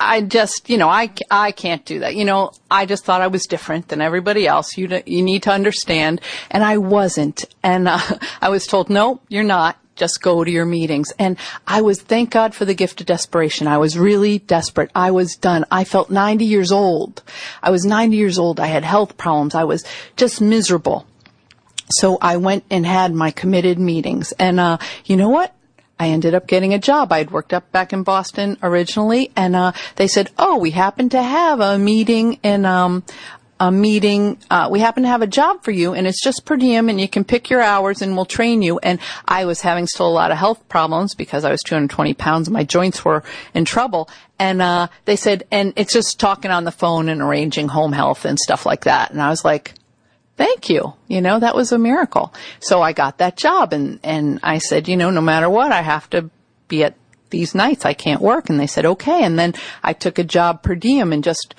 I 0.00 0.20
just, 0.20 0.70
you 0.70 0.78
know, 0.78 0.88
I, 0.88 1.10
I 1.30 1.50
can't 1.50 1.84
do 1.84 2.00
that. 2.00 2.14
You 2.14 2.24
know, 2.24 2.52
I 2.70 2.86
just 2.86 3.04
thought 3.04 3.20
I 3.20 3.26
was 3.26 3.46
different 3.46 3.88
than 3.88 4.00
everybody 4.00 4.46
else. 4.46 4.76
You, 4.76 5.02
you 5.06 5.22
need 5.22 5.42
to 5.44 5.50
understand. 5.50 6.20
And 6.50 6.62
I 6.62 6.78
wasn't. 6.78 7.44
And 7.62 7.88
uh, 7.88 7.98
I 8.40 8.48
was 8.48 8.66
told, 8.66 8.90
no, 8.90 9.20
you're 9.28 9.42
not. 9.42 9.76
Just 9.96 10.22
go 10.22 10.44
to 10.44 10.50
your 10.50 10.64
meetings. 10.64 11.12
And 11.18 11.36
I 11.66 11.80
was, 11.80 12.00
thank 12.00 12.30
God 12.30 12.54
for 12.54 12.64
the 12.64 12.74
gift 12.74 13.00
of 13.00 13.08
desperation. 13.08 13.66
I 13.66 13.78
was 13.78 13.98
really 13.98 14.38
desperate. 14.38 14.92
I 14.94 15.10
was 15.10 15.34
done. 15.34 15.64
I 15.72 15.82
felt 15.82 16.08
90 16.08 16.44
years 16.44 16.70
old. 16.70 17.24
I 17.60 17.70
was 17.70 17.84
90 17.84 18.16
years 18.16 18.38
old. 18.38 18.60
I 18.60 18.66
had 18.66 18.84
health 18.84 19.16
problems. 19.16 19.56
I 19.56 19.64
was 19.64 19.84
just 20.16 20.40
miserable. 20.40 21.04
So 21.90 22.18
I 22.20 22.36
went 22.36 22.62
and 22.70 22.86
had 22.86 23.12
my 23.12 23.32
committed 23.32 23.80
meetings. 23.80 24.30
And, 24.38 24.60
uh, 24.60 24.78
you 25.06 25.16
know 25.16 25.30
what? 25.30 25.52
I 25.98 26.08
ended 26.08 26.34
up 26.34 26.46
getting 26.46 26.74
a 26.74 26.78
job. 26.78 27.12
I 27.12 27.18
had 27.18 27.30
worked 27.30 27.52
up 27.52 27.70
back 27.72 27.92
in 27.92 28.02
Boston 28.02 28.56
originally, 28.62 29.30
and 29.36 29.56
uh, 29.56 29.72
they 29.96 30.06
said, 30.06 30.30
"Oh, 30.38 30.58
we 30.58 30.70
happen 30.70 31.08
to 31.10 31.22
have 31.22 31.60
a 31.60 31.78
meeting 31.78 32.34
in 32.42 32.64
um, 32.64 33.02
a 33.58 33.72
meeting. 33.72 34.38
Uh, 34.48 34.68
we 34.70 34.78
happen 34.78 35.02
to 35.02 35.08
have 35.08 35.22
a 35.22 35.26
job 35.26 35.64
for 35.64 35.72
you, 35.72 35.94
and 35.94 36.06
it's 36.06 36.22
just 36.22 36.44
per 36.44 36.56
diem, 36.56 36.88
and 36.88 37.00
you 37.00 37.08
can 37.08 37.24
pick 37.24 37.50
your 37.50 37.62
hours, 37.62 38.00
and 38.00 38.14
we'll 38.14 38.24
train 38.26 38.62
you." 38.62 38.78
And 38.78 39.00
I 39.26 39.44
was 39.44 39.60
having 39.60 39.86
still 39.86 40.08
a 40.08 40.10
lot 40.10 40.30
of 40.30 40.38
health 40.38 40.68
problems 40.68 41.14
because 41.14 41.44
I 41.44 41.50
was 41.50 41.62
220 41.62 42.14
pounds, 42.14 42.48
and 42.48 42.54
my 42.54 42.64
joints 42.64 43.04
were 43.04 43.24
in 43.54 43.64
trouble. 43.64 44.08
And 44.38 44.62
uh, 44.62 44.86
they 45.04 45.16
said, 45.16 45.44
and 45.50 45.72
it's 45.74 45.92
just 45.92 46.20
talking 46.20 46.52
on 46.52 46.62
the 46.62 46.70
phone 46.70 47.08
and 47.08 47.20
arranging 47.20 47.66
home 47.66 47.92
health 47.92 48.24
and 48.24 48.38
stuff 48.38 48.64
like 48.64 48.84
that. 48.84 49.10
And 49.10 49.20
I 49.20 49.30
was 49.30 49.44
like, 49.44 49.74
thank 50.38 50.70
you. 50.70 50.94
You 51.08 51.20
know, 51.20 51.38
that 51.38 51.54
was 51.54 51.72
a 51.72 51.78
miracle. 51.78 52.32
So 52.60 52.80
I 52.80 52.92
got 52.92 53.18
that 53.18 53.36
job 53.36 53.74
and, 53.74 54.00
and 54.02 54.40
I 54.42 54.58
said, 54.58 54.88
you 54.88 54.96
know, 54.96 55.10
no 55.10 55.20
matter 55.20 55.50
what, 55.50 55.72
I 55.72 55.82
have 55.82 56.08
to 56.10 56.30
be 56.68 56.84
at 56.84 56.94
these 57.30 57.54
nights. 57.54 57.84
I 57.84 57.92
can't 57.92 58.22
work. 58.22 58.48
And 58.48 58.58
they 58.58 58.66
said, 58.66 58.86
okay. 58.86 59.24
And 59.24 59.38
then 59.38 59.52
I 59.82 59.92
took 59.92 60.18
a 60.18 60.24
job 60.24 60.62
per 60.62 60.74
diem 60.74 61.12
and 61.12 61.22
just 61.22 61.54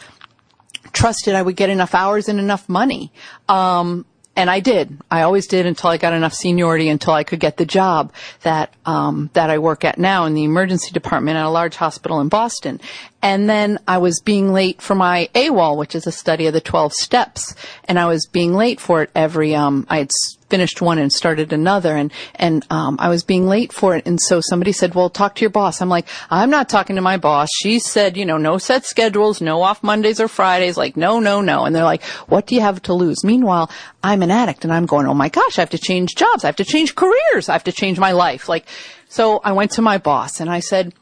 trusted 0.94 1.36
I 1.36 1.42
would 1.42 1.56
get 1.56 1.70
enough 1.70 1.94
hours 1.94 2.30
and 2.30 2.40
enough 2.40 2.68
money. 2.68 3.12
Um, 3.48 4.06
and 4.36 4.50
I 4.50 4.62
did. 4.62 4.98
I 5.12 5.24
always 5.24 5.48
did 5.48 5.66
until 5.66 5.90
I 5.90 5.98
got 5.98 6.14
enough 6.14 6.34
seniority 6.34 6.88
until 6.88 7.14
I 7.14 7.26
could 7.26 7.42
get 7.42 7.58
the 7.58 7.66
job 7.66 8.14
that 8.44 8.74
um, 8.86 9.30
that 9.34 9.50
I 9.50 9.58
work 9.58 9.84
at 9.84 9.98
now 9.98 10.26
in 10.26 10.34
the 10.34 10.46
emergency 10.46 10.92
department 10.92 11.36
at 11.36 11.46
a 11.46 11.50
large 11.50 11.76
hospital 11.76 12.22
in 12.22 12.30
Boston. 12.30 12.80
And 13.22 13.50
then 13.50 13.80
I 13.88 13.98
was 13.98 14.22
being 14.22 14.54
late 14.54 14.82
for 14.82 14.96
my 14.96 15.30
AWOL, 15.36 15.76
which 15.78 15.94
is 15.94 16.08
a 16.08 16.12
study 16.12 16.48
of 16.48 16.54
the 16.54 16.62
12 16.62 16.94
steps. 16.94 17.54
And 17.86 18.00
I 18.00 18.06
was 18.06 18.26
being 18.26 18.54
late 18.54 18.80
for 18.80 19.02
it 19.04 19.10
every, 19.14 19.54
um, 19.56 19.86
I 19.90 19.98
had 19.98 20.12
finished 20.50 20.82
one 20.82 20.98
and 20.98 21.12
started 21.12 21.52
another 21.52 21.96
and, 21.96 22.12
and, 22.36 22.66
um, 22.72 22.96
I 23.00 23.10
was 23.10 23.24
being 23.24 23.46
late 23.46 23.74
for 23.74 23.96
it. 23.96 24.08
And 24.08 24.20
so 24.22 24.40
somebody 24.42 24.72
said, 24.72 24.96
well, 24.96 25.10
talk 25.10 25.36
to 25.36 25.42
your 25.42 25.50
boss. 25.50 25.82
I'm 25.82 25.90
like, 25.90 26.08
I'm 26.30 26.50
not 26.50 26.70
talking 26.70 26.96
to 26.96 27.02
my 27.02 27.18
boss. 27.18 27.50
She 27.62 27.80
said, 27.80 28.16
you 28.16 28.26
know, 28.26 28.38
no 28.38 28.58
set 28.58 28.86
schedules, 28.86 29.42
no 29.42 29.62
off 29.62 29.84
Mondays 29.84 30.22
or 30.22 30.30
Fridays. 30.30 30.78
Like, 30.78 30.96
no, 30.96 31.20
no, 31.20 31.42
no. 31.42 31.66
And 31.66 31.76
they're 31.76 31.84
like, 31.84 32.04
what 32.30 32.48
do 32.48 32.56
you 32.56 32.62
have 32.62 32.82
to 32.84 32.94
lose? 32.94 33.24
Meanwhile, 33.24 33.70
I'm 34.02 34.24
an 34.24 34.32
addict 34.32 34.64
and 34.64 34.74
I'm 34.74 34.86
going, 34.86 35.08
oh 35.08 35.14
my 35.14 35.30
gosh, 35.30 35.58
I 35.58 35.62
have 35.62 35.72
to 35.72 35.78
change 35.78 36.16
jobs. 36.16 36.46
I 36.46 36.48
have 36.48 36.56
to 36.56 36.66
change 36.66 36.96
careers. 36.96 37.50
I 37.50 37.54
have 37.54 37.66
to 37.66 37.74
change 37.74 38.00
my 38.00 38.14
life. 38.14 38.48
Like, 38.48 38.66
so 39.10 39.42
I 39.44 39.52
went 39.52 39.72
to 39.72 39.82
my 39.82 39.98
boss 39.98 40.40
and 40.40 40.50
I 40.50 40.62
said, 40.62 40.94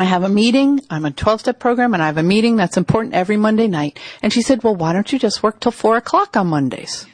I 0.00 0.04
have 0.04 0.22
a 0.22 0.30
meeting. 0.30 0.80
I'm 0.88 1.04
a 1.04 1.10
12 1.10 1.40
step 1.40 1.58
program 1.58 1.92
and 1.92 2.02
I 2.02 2.06
have 2.06 2.16
a 2.16 2.22
meeting 2.22 2.56
that's 2.56 2.78
important 2.78 3.14
every 3.14 3.36
Monday 3.36 3.68
night. 3.68 4.00
And 4.22 4.32
she 4.32 4.40
said, 4.40 4.64
well, 4.64 4.74
why 4.74 4.94
don't 4.94 5.12
you 5.12 5.18
just 5.18 5.42
work 5.42 5.60
till 5.60 5.72
four 5.72 5.98
o'clock 5.98 6.38
on 6.38 6.46
Mondays? 6.46 7.06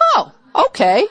Oh, 0.00 0.32
okay. 0.54 1.06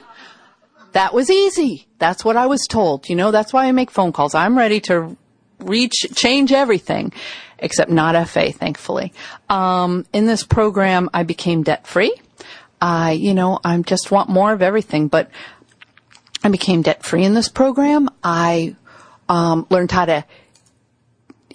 That 0.94 1.14
was 1.14 1.30
easy. 1.30 1.86
That's 2.00 2.26
what 2.26 2.36
I 2.36 2.48
was 2.48 2.66
told. 2.68 3.10
You 3.10 3.16
know, 3.16 3.30
that's 3.30 3.54
why 3.54 3.68
I 3.68 3.72
make 3.74 3.92
phone 3.92 4.12
calls. 4.12 4.34
I'm 4.34 4.58
ready 4.58 4.80
to 4.82 5.16
reach, 5.60 5.94
change 6.16 6.52
everything, 6.52 7.14
except 7.60 7.92
not 7.92 8.28
FA, 8.28 8.52
thankfully. 8.52 9.14
Um, 9.50 10.08
in 10.14 10.26
this 10.26 10.44
program, 10.44 11.12
I 11.14 11.22
became 11.22 11.62
debt 11.62 11.86
free. 11.86 12.16
I, 12.82 13.12
you 13.12 13.36
know, 13.36 13.60
I 13.64 13.80
just 13.84 14.10
want 14.10 14.30
more 14.30 14.52
of 14.52 14.64
everything, 14.64 15.10
but 15.10 15.30
I 16.44 16.50
became 16.50 16.82
debt 16.82 17.04
free 17.04 17.24
in 17.24 17.36
this 17.36 17.50
program. 17.50 18.10
I 18.24 18.76
um, 19.30 19.68
learned 19.70 19.92
how 19.92 20.06
to 20.06 20.26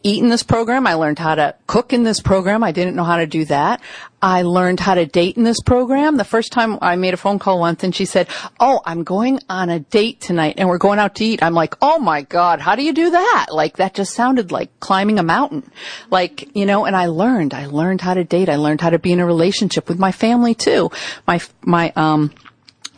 eat 0.02 0.22
in 0.22 0.28
this 0.28 0.42
program. 0.42 0.86
I 0.86 0.94
learned 0.94 1.18
how 1.18 1.34
to 1.34 1.54
cook 1.66 1.92
in 1.92 2.02
this 2.02 2.20
program. 2.20 2.62
I 2.62 2.72
didn't 2.72 2.96
know 2.96 3.04
how 3.04 3.16
to 3.16 3.26
do 3.26 3.44
that. 3.46 3.80
I 4.20 4.42
learned 4.42 4.80
how 4.80 4.94
to 4.94 5.06
date 5.06 5.36
in 5.36 5.44
this 5.44 5.60
program. 5.60 6.16
The 6.16 6.24
first 6.24 6.50
time 6.50 6.78
I 6.82 6.96
made 6.96 7.14
a 7.14 7.16
phone 7.16 7.38
call 7.38 7.60
once 7.60 7.84
and 7.84 7.94
she 7.94 8.04
said, 8.04 8.28
Oh, 8.58 8.80
I'm 8.84 9.04
going 9.04 9.40
on 9.48 9.70
a 9.70 9.80
date 9.80 10.20
tonight 10.20 10.54
and 10.58 10.68
we're 10.68 10.78
going 10.78 10.98
out 10.98 11.14
to 11.16 11.24
eat. 11.24 11.42
I'm 11.42 11.54
like, 11.54 11.76
Oh 11.80 11.98
my 11.98 12.22
God, 12.22 12.60
how 12.60 12.74
do 12.74 12.82
you 12.82 12.92
do 12.92 13.10
that? 13.10 13.46
Like 13.50 13.76
that 13.76 13.94
just 13.94 14.14
sounded 14.14 14.50
like 14.50 14.80
climbing 14.80 15.18
a 15.18 15.22
mountain. 15.22 15.70
Like, 16.10 16.54
you 16.56 16.66
know, 16.66 16.84
and 16.84 16.96
I 16.96 17.06
learned, 17.06 17.54
I 17.54 17.66
learned 17.66 18.00
how 18.00 18.14
to 18.14 18.24
date. 18.24 18.48
I 18.48 18.56
learned 18.56 18.80
how 18.80 18.90
to 18.90 18.98
be 18.98 19.12
in 19.12 19.20
a 19.20 19.26
relationship 19.26 19.88
with 19.88 19.98
my 19.98 20.12
family 20.12 20.54
too. 20.54 20.90
My, 21.26 21.40
my, 21.62 21.92
um, 21.94 22.32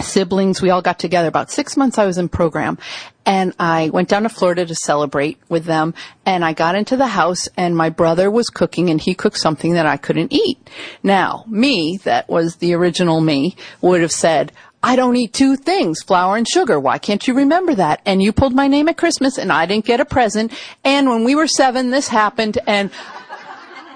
siblings, 0.00 0.60
we 0.60 0.70
all 0.70 0.82
got 0.82 0.98
together. 0.98 1.28
About 1.28 1.50
six 1.50 1.76
months 1.76 1.98
I 1.98 2.06
was 2.06 2.18
in 2.18 2.28
program 2.28 2.78
and 3.26 3.54
I 3.58 3.90
went 3.90 4.08
down 4.08 4.24
to 4.24 4.28
Florida 4.28 4.66
to 4.66 4.74
celebrate 4.74 5.38
with 5.48 5.64
them 5.64 5.94
and 6.26 6.44
I 6.44 6.52
got 6.52 6.74
into 6.74 6.96
the 6.96 7.06
house 7.06 7.48
and 7.56 7.76
my 7.76 7.90
brother 7.90 8.30
was 8.30 8.48
cooking 8.50 8.90
and 8.90 9.00
he 9.00 9.14
cooked 9.14 9.38
something 9.38 9.74
that 9.74 9.86
I 9.86 9.96
couldn't 9.96 10.32
eat. 10.32 10.58
Now, 11.02 11.44
me, 11.46 11.98
that 12.04 12.28
was 12.28 12.56
the 12.56 12.74
original 12.74 13.20
me, 13.20 13.56
would 13.80 14.00
have 14.00 14.12
said, 14.12 14.52
I 14.82 14.96
don't 14.96 15.16
eat 15.16 15.34
two 15.34 15.56
things, 15.56 16.02
flour 16.02 16.36
and 16.36 16.48
sugar. 16.48 16.80
Why 16.80 16.96
can't 16.96 17.26
you 17.28 17.34
remember 17.34 17.74
that? 17.74 18.00
And 18.06 18.22
you 18.22 18.32
pulled 18.32 18.54
my 18.54 18.66
name 18.66 18.88
at 18.88 18.96
Christmas 18.96 19.36
and 19.36 19.52
I 19.52 19.66
didn't 19.66 19.84
get 19.84 20.00
a 20.00 20.06
present. 20.06 20.52
And 20.84 21.08
when 21.10 21.24
we 21.24 21.34
were 21.34 21.46
seven, 21.46 21.90
this 21.90 22.08
happened 22.08 22.58
and 22.66 22.90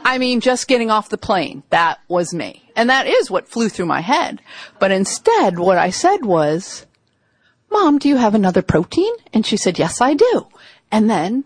I 0.05 0.19
mean, 0.19 0.41
just 0.41 0.69
getting 0.69 0.91
off 0.91 1.09
the 1.09 1.19
plane. 1.19 1.63
That 1.71 1.99
was 2.09 2.35
me. 2.35 2.63
And 2.77 2.91
that 2.91 3.07
is 3.07 3.31
what 3.31 3.49
flew 3.49 3.69
through 3.69 3.87
my 3.87 4.01
head. 4.01 4.41
But 4.79 4.91
instead, 4.91 5.59
what 5.59 5.79
I 5.79 5.91
said 5.91 6.25
was, 6.25 6.87
Mom, 7.71 7.99
do 7.99 8.09
you 8.09 8.17
have 8.17 8.35
another 8.35 8.63
protein? 8.63 9.13
And 9.33 9.47
she 9.47 9.57
said, 9.57 9.79
Yes, 9.79 10.01
I 10.01 10.15
do. 10.15 10.47
And 10.93 11.09
then 11.09 11.45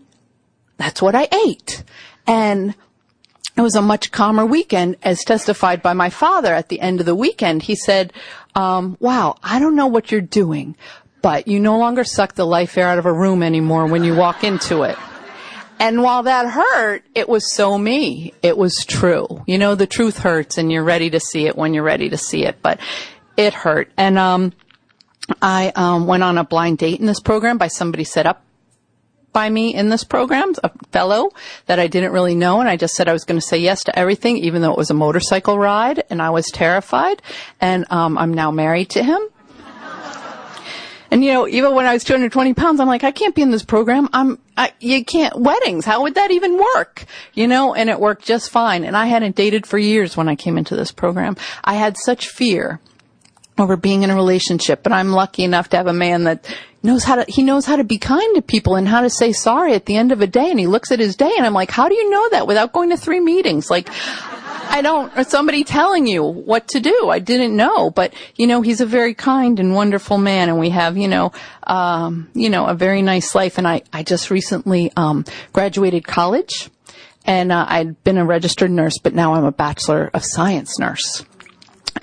that's 0.77 1.01
what 1.01 1.15
I 1.15 1.27
ate. 1.45 1.83
And 2.27 2.75
it 3.57 3.61
was 3.61 3.75
a 3.75 3.81
much 3.81 4.11
calmer 4.11 4.45
weekend 4.45 4.97
as 5.03 5.23
testified 5.23 5.81
by 5.81 5.93
my 5.93 6.09
father 6.09 6.53
at 6.53 6.69
the 6.69 6.79
end 6.79 6.99
of 6.99 7.05
the 7.05 7.15
weekend. 7.15 7.63
He 7.63 7.75
said, 7.75 8.13
um, 8.55 8.95
wow, 8.99 9.35
I 9.43 9.59
don't 9.59 9.75
know 9.75 9.87
what 9.87 10.11
you're 10.11 10.21
doing, 10.21 10.75
but 11.21 11.47
you 11.47 11.59
no 11.59 11.77
longer 11.77 12.03
suck 12.03 12.35
the 12.35 12.45
life 12.45 12.77
air 12.77 12.87
out 12.87 12.99
of 12.99 13.05
a 13.05 13.13
room 13.13 13.43
anymore 13.43 13.87
when 13.87 14.03
you 14.03 14.15
walk 14.15 14.43
into 14.43 14.83
it. 14.83 14.97
And 15.79 16.03
while 16.03 16.23
that 16.23 16.49
hurt, 16.49 17.03
it 17.15 17.29
was 17.29 17.53
so 17.53 17.77
me. 17.77 18.33
It 18.43 18.57
was 18.57 18.85
true. 18.85 19.43
You 19.47 19.57
know, 19.57 19.75
the 19.75 19.87
truth 19.87 20.19
hurts 20.19 20.57
and 20.57 20.71
you're 20.71 20.83
ready 20.83 21.09
to 21.11 21.19
see 21.19 21.47
it 21.47 21.55
when 21.55 21.73
you're 21.73 21.83
ready 21.83 22.09
to 22.09 22.17
see 22.17 22.45
it, 22.45 22.61
but 22.61 22.79
it 23.37 23.53
hurt. 23.53 23.89
And, 23.95 24.17
um, 24.17 24.53
I, 25.41 25.71
um, 25.75 26.05
went 26.05 26.23
on 26.23 26.37
a 26.37 26.43
blind 26.43 26.79
date 26.79 26.99
in 26.99 27.05
this 27.05 27.19
program 27.19 27.57
by 27.57 27.67
somebody 27.67 28.03
set 28.03 28.25
up 28.25 28.43
by 29.31 29.49
me 29.49 29.73
in 29.73 29.89
this 29.89 30.03
program, 30.03 30.53
a 30.63 30.71
fellow 30.91 31.31
that 31.67 31.79
I 31.79 31.87
didn't 31.87 32.11
really 32.11 32.35
know, 32.35 32.59
and 32.59 32.69
I 32.69 32.77
just 32.77 32.95
said 32.95 33.07
I 33.07 33.13
was 33.13 33.25
going 33.25 33.39
to 33.39 33.45
say 33.45 33.57
yes 33.57 33.83
to 33.85 33.97
everything, 33.97 34.37
even 34.37 34.61
though 34.61 34.71
it 34.71 34.77
was 34.77 34.89
a 34.89 34.95
motorcycle 34.95 35.57
ride, 35.57 36.03
and 36.09 36.21
I 36.21 36.31
was 36.31 36.47
terrified. 36.47 37.21
And 37.61 37.85
um, 37.91 38.17
I'm 38.17 38.33
now 38.33 38.51
married 38.51 38.89
to 38.91 39.03
him, 39.03 39.21
and 41.11 41.23
you 41.23 41.33
know, 41.33 41.47
even 41.47 41.73
when 41.73 41.85
I 41.85 41.93
was 41.93 42.03
220 42.03 42.53
pounds, 42.53 42.79
I'm 42.79 42.87
like, 42.87 43.03
I 43.03 43.11
can't 43.11 43.33
be 43.33 43.41
in 43.41 43.51
this 43.51 43.63
program. 43.63 44.09
I'm, 44.13 44.39
I, 44.55 44.73
you 44.79 45.03
can't, 45.03 45.35
weddings, 45.39 45.85
how 45.85 46.03
would 46.03 46.15
that 46.15 46.31
even 46.31 46.57
work? 46.57 47.05
You 47.33 47.47
know, 47.47 47.73
and 47.73 47.89
it 47.89 47.99
worked 47.99 48.25
just 48.25 48.49
fine. 48.49 48.83
And 48.83 48.95
I 48.95 49.07
hadn't 49.07 49.35
dated 49.35 49.65
for 49.65 49.77
years 49.77 50.15
when 50.15 50.29
I 50.29 50.35
came 50.35 50.57
into 50.57 50.75
this 50.75 50.91
program. 50.91 51.35
I 51.63 51.75
had 51.75 51.97
such 51.97 52.27
fear 52.27 52.79
over 53.57 53.75
being 53.75 54.03
in 54.03 54.09
a 54.09 54.15
relationship, 54.15 54.83
but 54.83 54.93
I'm 54.93 55.11
lucky 55.11 55.43
enough 55.43 55.69
to 55.69 55.77
have 55.77 55.87
a 55.87 55.93
man 55.93 56.25
that 56.25 56.45
knows 56.83 57.03
how 57.03 57.15
to, 57.15 57.25
he 57.29 57.43
knows 57.43 57.65
how 57.65 57.75
to 57.75 57.83
be 57.83 57.97
kind 57.97 58.35
to 58.35 58.41
people 58.41 58.75
and 58.75 58.87
how 58.87 59.01
to 59.01 59.09
say 59.09 59.33
sorry 59.33 59.73
at 59.73 59.85
the 59.85 59.97
end 59.97 60.11
of 60.11 60.21
a 60.21 60.27
day. 60.27 60.49
And 60.49 60.59
he 60.59 60.67
looks 60.67 60.91
at 60.91 60.99
his 60.99 61.15
day 61.15 61.31
and 61.35 61.45
I'm 61.45 61.53
like, 61.53 61.71
how 61.71 61.89
do 61.89 61.95
you 61.95 62.09
know 62.09 62.29
that 62.29 62.47
without 62.47 62.71
going 62.71 62.91
to 62.91 62.97
three 62.97 63.19
meetings? 63.19 63.69
Like, 63.69 63.89
I 64.69 64.81
don't, 64.81 65.27
somebody 65.27 65.63
telling 65.63 66.05
you 66.05 66.23
what 66.23 66.69
to 66.69 66.79
do. 66.79 67.09
I 67.09 67.19
didn't 67.19 67.55
know, 67.55 67.89
but 67.89 68.13
you 68.35 68.45
know, 68.45 68.61
he's 68.61 68.81
a 68.81 68.85
very 68.85 69.15
kind 69.15 69.59
and 69.59 69.73
wonderful 69.73 70.17
man, 70.17 70.47
and 70.47 70.59
we 70.59 70.69
have, 70.69 70.95
you 70.95 71.07
know, 71.07 71.31
um, 71.63 72.29
you 72.33 72.49
know, 72.49 72.67
a 72.67 72.75
very 72.75 73.01
nice 73.01 73.33
life. 73.33 73.57
And 73.57 73.67
I, 73.67 73.81
I 73.91 74.03
just 74.03 74.29
recently 74.29 74.91
um, 74.95 75.25
graduated 75.53 76.05
college, 76.05 76.69
and 77.25 77.51
uh, 77.51 77.65
I'd 77.67 78.01
been 78.03 78.17
a 78.17 78.25
registered 78.25 78.71
nurse, 78.71 78.99
but 78.99 79.15
now 79.15 79.33
I'm 79.33 79.43
a 79.43 79.51
bachelor 79.51 80.11
of 80.13 80.23
science 80.23 80.77
nurse. 80.77 81.25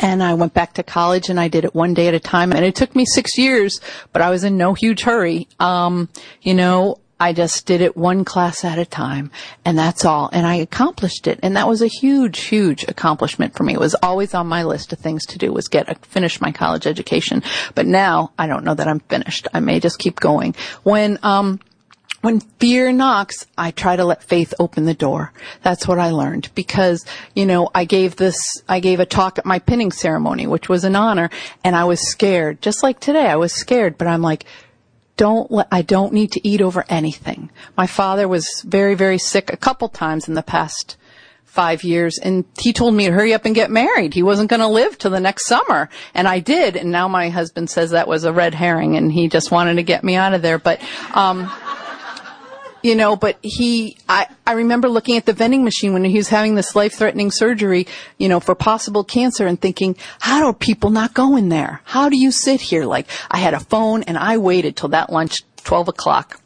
And 0.01 0.23
I 0.23 0.35
went 0.35 0.53
back 0.53 0.75
to 0.75 0.83
college 0.83 1.31
and 1.31 1.41
I 1.41 1.49
did 1.49 1.65
it 1.65 1.75
one 1.75 1.95
day 1.95 2.09
at 2.09 2.15
a 2.15 2.21
time. 2.21 2.53
And 2.53 2.65
it 2.65 2.75
took 2.75 2.95
me 2.95 3.07
six 3.07 3.39
years, 3.39 3.81
but 4.13 4.21
I 4.21 4.29
was 4.29 4.45
in 4.45 4.59
no 4.59 4.75
huge 4.75 5.03
hurry. 5.03 5.49
Um, 5.59 6.11
you 6.43 6.53
know, 6.53 6.99
I 7.19 7.33
just 7.33 7.65
did 7.65 7.81
it 7.81 7.97
one 7.97 8.25
class 8.25 8.65
at 8.65 8.79
a 8.79 8.85
time 8.85 9.31
and 9.65 9.79
that's 9.79 10.05
all. 10.05 10.29
And 10.33 10.47
I 10.47 10.57
accomplished 10.57 11.27
it. 11.27 11.41
And 11.43 11.57
that 11.57 11.67
was 11.67 11.81
a 11.81 11.87
huge, 11.87 12.41
huge 12.41 12.85
accomplishment 12.85 13.55
for 13.55 13.63
me. 13.63 13.73
It 13.73 13.81
was 13.81 13.95
always 14.03 14.35
on 14.35 14.47
my 14.47 14.65
list 14.65 14.93
of 14.93 14.99
things 14.99 15.25
to 15.27 15.39
do 15.39 15.53
was 15.53 15.69
get, 15.69 15.89
a, 15.89 15.95
finish 16.07 16.41
my 16.41 16.53
college 16.53 16.87
education. 16.87 17.43
But 17.75 17.87
now 17.87 18.33
I 18.39 18.47
don't 18.47 18.65
know 18.65 18.75
that 18.75 18.89
I'm 18.89 19.01
finished. 19.01 19.49
I 19.55 19.61
may 19.61 19.81
just 19.81 19.99
keep 19.99 20.21
going. 20.21 20.55
When, 20.83 21.19
um, 21.23 21.61
when 22.21 22.41
fear 22.41 22.93
knocks, 22.93 23.47
I 23.57 23.71
try 23.71 23.97
to 23.97 24.05
let 24.05 24.23
faith 24.23 24.53
open 24.59 24.85
the 24.85 24.95
door. 24.95 25.33
That's 25.63 25.87
what 25.87 25.99
I 25.99 26.11
learned 26.11 26.49
because, 26.55 27.07
you 27.35 27.47
know, 27.47 27.71
I 27.75 27.85
gave 27.85 28.17
this, 28.17 28.39
I 28.69 28.81
gave 28.81 29.01
a 29.01 29.07
talk 29.07 29.39
at 29.39 29.47
my 29.47 29.61
pinning 29.61 29.93
ceremony, 29.93 30.47
which 30.47 30.69
was 30.69 30.85
an 30.85 30.97
honor, 30.97 31.31
and 31.63 31.77
I 31.77 31.85
was 31.85 32.11
scared. 32.11 32.61
Just 32.61 32.83
like 32.83 32.99
today, 32.99 33.27
I 33.27 33.37
was 33.37 33.53
scared, 33.53 33.97
but 33.97 34.09
I'm 34.09 34.23
like, 34.23 34.45
don't 35.17 35.51
let, 35.51 35.69
I 35.71 35.83
don't 35.83 36.13
need 36.13 36.33
to 36.33 36.47
eat 36.47 36.61
over 36.61 36.85
anything. 36.89 37.51
My 37.77 37.87
father 37.87 38.29
was 38.29 38.63
very, 38.65 38.95
very 38.95 39.19
sick 39.19 39.53
a 39.53 39.57
couple 39.57 39.89
times 39.89 40.29
in 40.29 40.35
the 40.35 40.43
past 40.43 40.97
five 41.45 41.83
years 41.85 42.19
and 42.19 42.45
he 42.61 42.73
told 42.73 42.93
me 42.93 43.07
to 43.07 43.13
hurry 43.13 43.33
up 43.33 43.47
and 43.47 43.55
get 43.55 43.71
married. 43.71 44.13
He 44.13 44.23
wasn't 44.23 44.51
going 44.51 44.61
to 44.61 44.69
live 44.69 44.99
till 44.99 45.11
the 45.11 45.21
next 45.21 45.47
summer. 45.47 45.89
And 46.13 46.29
I 46.29 46.39
did. 46.39 46.77
And 46.77 46.93
now 46.93 47.09
my 47.09 47.31
husband 47.31 47.71
says 47.71 47.91
that 47.91 48.07
was 48.07 48.25
a 48.25 48.33
red 48.33 48.55
herring 48.55 48.97
and 48.97 49.11
he 49.11 49.29
just 49.29 49.51
wanted 49.51 49.77
to 49.77 49.83
get 49.83 50.05
me 50.05 50.17
out 50.17 50.35
of 50.35 50.43
there. 50.43 50.59
But, 50.59 50.83
um, 51.15 51.51
you 52.83 52.95
know, 52.95 53.17
but 53.17 53.39
he, 53.43 53.97
I, 54.09 54.27
I 54.47 54.53
remember 54.53 54.89
looking 54.89 55.17
at 55.17 55.27
the 55.27 55.33
vending 55.33 55.65
machine 55.65 55.93
when 55.93 56.05
he 56.05 56.17
was 56.17 56.29
having 56.29 56.55
this 56.55 56.77
life-threatening 56.77 57.31
surgery, 57.31 57.87
you 58.19 58.29
know, 58.29 58.41
for 58.41 58.55
possible 58.55 59.05
cancer 59.05 59.47
and 59.47 59.61
thinking, 59.61 59.97
how 60.21 60.41
do 60.41 60.57
people 60.57 60.91
not 60.91 61.15
go 61.15 61.37
in 61.37 61.49
there? 61.49 61.81
How 61.85 62.09
do 62.09 62.17
you 62.17 62.31
sit 62.31 62.61
here? 62.61 62.85
Like, 62.85 63.09
I 63.31 63.39
had 63.39 63.55
a 63.55 63.61
phone 63.61 64.03
and 64.05 64.17
I 64.17 64.39
waited 64.39 64.77
till 64.77 64.91
that 64.91 65.13
lunch, 65.13 65.39
12 65.65 65.89
o'clock. 65.89 66.41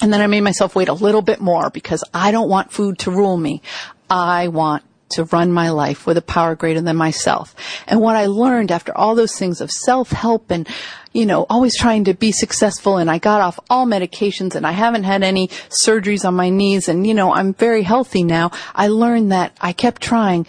And 0.00 0.12
then 0.12 0.20
I 0.20 0.26
made 0.26 0.40
myself 0.42 0.74
wait 0.74 0.88
a 0.88 0.94
little 0.94 1.22
bit 1.22 1.40
more 1.40 1.70
because 1.70 2.02
I 2.12 2.30
don't 2.30 2.48
want 2.48 2.72
food 2.72 2.98
to 3.00 3.10
rule 3.10 3.36
me. 3.36 3.62
I 4.10 4.48
want 4.48 4.84
to 5.10 5.24
run 5.24 5.52
my 5.52 5.70
life 5.70 6.06
with 6.06 6.16
a 6.16 6.22
power 6.22 6.54
greater 6.54 6.80
than 6.80 6.96
myself. 6.96 7.54
And 7.86 8.00
what 8.00 8.16
I 8.16 8.26
learned 8.26 8.72
after 8.72 8.96
all 8.96 9.14
those 9.14 9.38
things 9.38 9.60
of 9.60 9.70
self-help 9.70 10.50
and, 10.50 10.68
you 11.14 11.24
know, 11.24 11.46
always 11.48 11.78
trying 11.78 12.04
to 12.04 12.12
be 12.12 12.32
successful 12.32 12.98
and 12.98 13.08
I 13.08 13.18
got 13.18 13.40
off 13.40 13.60
all 13.70 13.86
medications 13.86 14.56
and 14.56 14.66
I 14.66 14.72
haven't 14.72 15.04
had 15.04 15.22
any 15.22 15.48
surgeries 15.86 16.26
on 16.26 16.34
my 16.34 16.50
knees 16.50 16.88
and, 16.88 17.06
you 17.06 17.14
know, 17.14 17.32
I'm 17.32 17.54
very 17.54 17.82
healthy 17.82 18.24
now. 18.24 18.50
I 18.74 18.88
learned 18.88 19.30
that 19.30 19.56
I 19.60 19.72
kept 19.72 20.02
trying 20.02 20.46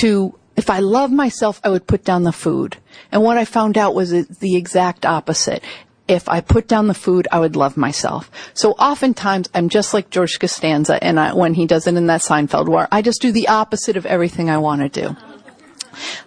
to, 0.00 0.38
if 0.56 0.70
I 0.70 0.78
love 0.78 1.10
myself, 1.10 1.60
I 1.64 1.70
would 1.70 1.88
put 1.88 2.04
down 2.04 2.22
the 2.22 2.32
food. 2.32 2.76
And 3.10 3.24
what 3.24 3.38
I 3.38 3.44
found 3.44 3.76
out 3.76 3.94
was 3.94 4.10
the 4.10 4.56
exact 4.56 5.04
opposite. 5.04 5.64
If 6.06 6.28
I 6.28 6.40
put 6.40 6.68
down 6.68 6.86
the 6.86 6.94
food, 6.94 7.26
I 7.32 7.40
would 7.40 7.56
love 7.56 7.76
myself. 7.76 8.30
So 8.52 8.72
oftentimes 8.72 9.48
I'm 9.52 9.68
just 9.68 9.92
like 9.92 10.10
George 10.10 10.38
Costanza 10.38 11.02
and 11.02 11.18
I, 11.18 11.34
when 11.34 11.54
he 11.54 11.66
does 11.66 11.88
it 11.88 11.96
in 11.96 12.06
that 12.06 12.20
Seinfeld 12.20 12.68
where 12.68 12.86
I 12.92 13.02
just 13.02 13.20
do 13.20 13.32
the 13.32 13.48
opposite 13.48 13.96
of 13.96 14.06
everything 14.06 14.48
I 14.48 14.58
want 14.58 14.82
to 14.82 14.88
do. 14.88 15.16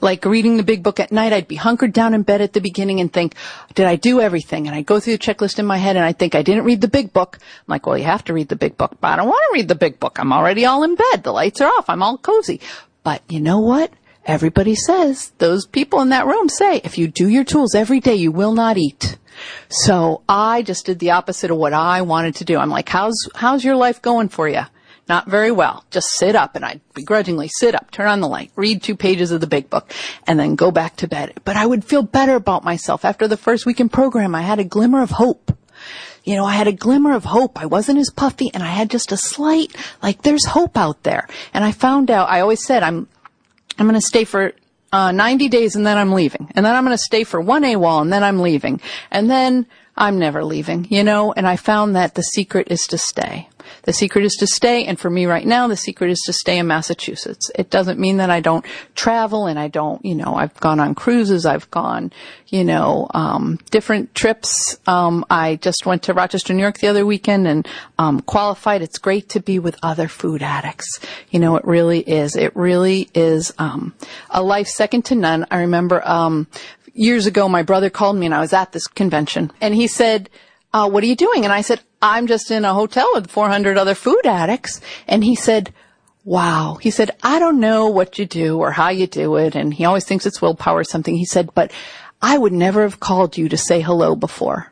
Like 0.01 0.25
reading 0.25 0.57
the 0.57 0.63
big 0.63 0.83
book 0.83 0.99
at 0.99 1.11
night, 1.11 1.33
I'd 1.33 1.47
be 1.47 1.55
hunkered 1.55 1.93
down 1.93 2.13
in 2.13 2.23
bed 2.23 2.41
at 2.41 2.53
the 2.53 2.61
beginning 2.61 2.99
and 2.99 3.11
think, 3.11 3.35
did 3.75 3.85
I 3.85 3.95
do 3.95 4.21
everything? 4.21 4.67
And 4.67 4.75
I'd 4.75 4.85
go 4.85 4.99
through 4.99 5.17
the 5.17 5.23
checklist 5.23 5.59
in 5.59 5.65
my 5.65 5.77
head 5.77 5.95
and 5.95 6.05
I'd 6.05 6.19
think 6.19 6.35
I 6.35 6.41
didn't 6.41 6.65
read 6.65 6.81
the 6.81 6.87
big 6.87 7.13
book. 7.13 7.37
I'm 7.41 7.65
like, 7.67 7.85
well, 7.85 7.97
you 7.97 8.05
have 8.05 8.23
to 8.25 8.33
read 8.33 8.49
the 8.49 8.55
big 8.55 8.77
book, 8.77 8.97
but 8.99 9.07
I 9.07 9.15
don't 9.17 9.27
want 9.27 9.43
to 9.49 9.59
read 9.59 9.67
the 9.67 9.75
big 9.75 9.99
book. 9.99 10.19
I'm 10.19 10.33
already 10.33 10.65
all 10.65 10.83
in 10.83 10.95
bed. 10.95 11.23
The 11.23 11.33
lights 11.33 11.61
are 11.61 11.69
off. 11.69 11.89
I'm 11.89 12.03
all 12.03 12.17
cozy. 12.17 12.59
But 13.03 13.21
you 13.29 13.39
know 13.39 13.59
what? 13.59 13.91
Everybody 14.25 14.75
says, 14.75 15.31
those 15.37 15.65
people 15.65 16.01
in 16.01 16.09
that 16.09 16.27
room 16.27 16.49
say, 16.49 16.81
if 16.83 16.97
you 16.97 17.07
do 17.07 17.29
your 17.29 17.45
tools 17.45 17.73
every 17.73 18.01
day, 18.01 18.15
you 18.15 18.31
will 18.31 18.53
not 18.53 18.77
eat. 18.77 19.17
So 19.69 20.21
I 20.27 20.63
just 20.63 20.85
did 20.85 20.99
the 20.99 21.11
opposite 21.11 21.51
of 21.51 21.57
what 21.57 21.71
I 21.71 22.01
wanted 22.01 22.35
to 22.35 22.45
do. 22.45 22.57
I'm 22.57 22.69
like, 22.69 22.89
how's, 22.89 23.15
how's 23.35 23.63
your 23.63 23.77
life 23.77 24.01
going 24.01 24.27
for 24.27 24.49
you? 24.49 24.63
Not 25.07 25.27
very 25.27 25.51
well. 25.51 25.85
Just 25.89 26.09
sit 26.11 26.35
up 26.35 26.55
and 26.55 26.65
I'd 26.65 26.81
begrudgingly 26.93 27.47
sit 27.47 27.75
up, 27.75 27.91
turn 27.91 28.07
on 28.07 28.19
the 28.19 28.27
light, 28.27 28.51
read 28.55 28.83
two 28.83 28.95
pages 28.95 29.31
of 29.31 29.41
the 29.41 29.47
big 29.47 29.69
book, 29.69 29.91
and 30.25 30.39
then 30.39 30.55
go 30.55 30.71
back 30.71 30.97
to 30.97 31.07
bed. 31.07 31.33
But 31.45 31.55
I 31.55 31.65
would 31.65 31.85
feel 31.85 32.03
better 32.03 32.35
about 32.35 32.63
myself. 32.63 33.05
After 33.05 33.27
the 33.27 33.37
first 33.37 33.65
week 33.65 33.79
in 33.79 33.89
program, 33.89 34.35
I 34.35 34.41
had 34.41 34.59
a 34.59 34.65
glimmer 34.65 35.01
of 35.01 35.11
hope. 35.11 35.57
You 36.25 36.35
know, 36.35 36.43
I 36.43 36.55
had 36.55 36.67
a 36.67 36.73
glimmer 36.73 37.13
of 37.13 37.23
hope. 37.23 37.61
I 37.61 37.67
wasn't 37.67 37.99
as 37.99 38.09
puffy 38.09 38.51
and 38.53 38.61
I 38.61 38.67
had 38.67 38.89
just 38.89 39.13
a 39.13 39.17
slight, 39.17 39.73
like 40.03 40.23
there's 40.23 40.43
hope 40.43 40.77
out 40.77 41.03
there. 41.03 41.27
And 41.53 41.63
I 41.63 41.71
found 41.71 42.11
out, 42.11 42.29
I 42.29 42.41
always 42.41 42.65
said 42.65 42.83
I'm, 42.83 43.07
I'm 43.79 43.87
going 43.87 43.99
to 43.99 44.05
stay 44.05 44.25
for 44.25 44.51
uh, 44.91 45.13
90 45.13 45.47
days 45.47 45.77
and 45.77 45.87
then 45.87 45.97
I'm 45.97 46.11
leaving. 46.11 46.51
And 46.53 46.65
then 46.65 46.75
I'm 46.75 46.83
going 46.83 46.97
to 46.97 47.01
stay 47.01 47.23
for 47.23 47.39
one 47.39 47.63
AWOL 47.63 48.01
and 48.01 48.11
then 48.11 48.23
I'm 48.23 48.39
leaving. 48.39 48.81
And 49.09 49.29
then 49.29 49.67
I'm 49.97 50.19
never 50.19 50.43
leaving, 50.43 50.87
you 50.89 51.03
know, 51.03 51.33
and 51.33 51.47
I 51.47 51.55
found 51.55 51.95
that 51.95 52.15
the 52.15 52.21
secret 52.21 52.67
is 52.69 52.81
to 52.87 52.97
stay. 52.97 53.49
The 53.83 53.93
secret 53.93 54.25
is 54.25 54.33
to 54.39 54.47
stay, 54.47 54.85
and 54.85 54.99
for 54.99 55.09
me 55.09 55.25
right 55.25 55.45
now, 55.45 55.67
the 55.67 55.75
secret 55.75 56.09
is 56.09 56.21
to 56.25 56.33
stay 56.33 56.57
in 56.57 56.67
Massachusetts. 56.67 57.49
It 57.55 57.69
doesn't 57.69 57.99
mean 57.99 58.17
that 58.17 58.29
I 58.29 58.39
don't 58.39 58.65
travel 58.95 59.47
and 59.47 59.57
I 59.59 59.67
don't, 59.67 60.03
you 60.05 60.15
know, 60.15 60.35
I've 60.35 60.53
gone 60.59 60.79
on 60.79 60.95
cruises, 60.95 61.45
I've 61.45 61.69
gone, 61.71 62.11
you 62.47 62.63
know, 62.63 63.07
um, 63.13 63.59
different 63.71 64.15
trips. 64.15 64.77
Um, 64.87 65.25
I 65.29 65.55
just 65.57 65.85
went 65.85 66.03
to 66.03 66.13
Rochester, 66.13 66.53
New 66.53 66.61
York 66.61 66.77
the 66.79 66.87
other 66.87 67.05
weekend 67.05 67.47
and 67.47 67.67
um, 67.97 68.21
qualified. 68.21 68.81
It's 68.81 68.97
great 68.97 69.29
to 69.29 69.39
be 69.39 69.59
with 69.59 69.77
other 69.83 70.07
food 70.07 70.41
addicts. 70.41 70.99
You 71.29 71.39
know, 71.39 71.55
it 71.57 71.65
really 71.65 71.99
is. 71.99 72.35
It 72.35 72.55
really 72.55 73.09
is 73.13 73.53
um, 73.57 73.93
a 74.29 74.41
life 74.41 74.67
second 74.67 75.05
to 75.05 75.15
none. 75.15 75.45
I 75.51 75.61
remember 75.61 76.05
um, 76.07 76.47
years 76.97 77.25
ago, 77.25 77.47
my 77.47 77.63
brother 77.63 77.89
called 77.89 78.17
me 78.17 78.25
and 78.25 78.35
I 78.35 78.39
was 78.39 78.53
at 78.53 78.71
this 78.71 78.87
convention 78.87 79.51
and 79.61 79.73
he 79.73 79.87
said, 79.87 80.29
uh, 80.73 80.89
what 80.89 81.03
are 81.03 81.07
you 81.07 81.15
doing? 81.15 81.43
And 81.43 81.53
I 81.53 81.61
said, 81.61 81.81
I'm 82.01 82.27
just 82.27 82.51
in 82.51 82.65
a 82.65 82.73
hotel 82.73 83.09
with 83.13 83.31
400 83.31 83.77
other 83.77 83.95
food 83.95 84.25
addicts. 84.25 84.81
And 85.07 85.23
he 85.23 85.35
said, 85.35 85.73
wow. 86.23 86.77
He 86.81 86.91
said, 86.91 87.11
I 87.23 87.39
don't 87.39 87.59
know 87.59 87.87
what 87.87 88.19
you 88.19 88.25
do 88.25 88.59
or 88.59 88.71
how 88.71 88.89
you 88.89 89.07
do 89.07 89.37
it. 89.37 89.55
And 89.55 89.73
he 89.73 89.85
always 89.85 90.05
thinks 90.05 90.25
it's 90.25 90.41
willpower 90.41 90.79
or 90.79 90.83
something. 90.83 91.15
He 91.15 91.25
said, 91.25 91.53
but 91.53 91.71
I 92.21 92.37
would 92.37 92.53
never 92.53 92.83
have 92.83 92.99
called 92.99 93.37
you 93.37 93.49
to 93.49 93.57
say 93.57 93.81
hello 93.81 94.15
before. 94.15 94.71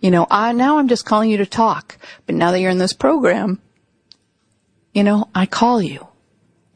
You 0.00 0.10
know, 0.10 0.26
I, 0.30 0.52
now 0.52 0.78
I'm 0.78 0.88
just 0.88 1.06
calling 1.06 1.30
you 1.30 1.38
to 1.38 1.46
talk. 1.46 1.98
But 2.26 2.34
now 2.34 2.50
that 2.50 2.60
you're 2.60 2.70
in 2.70 2.78
this 2.78 2.92
program, 2.92 3.60
you 4.92 5.02
know, 5.02 5.28
I 5.34 5.46
call 5.46 5.82
you. 5.82 6.06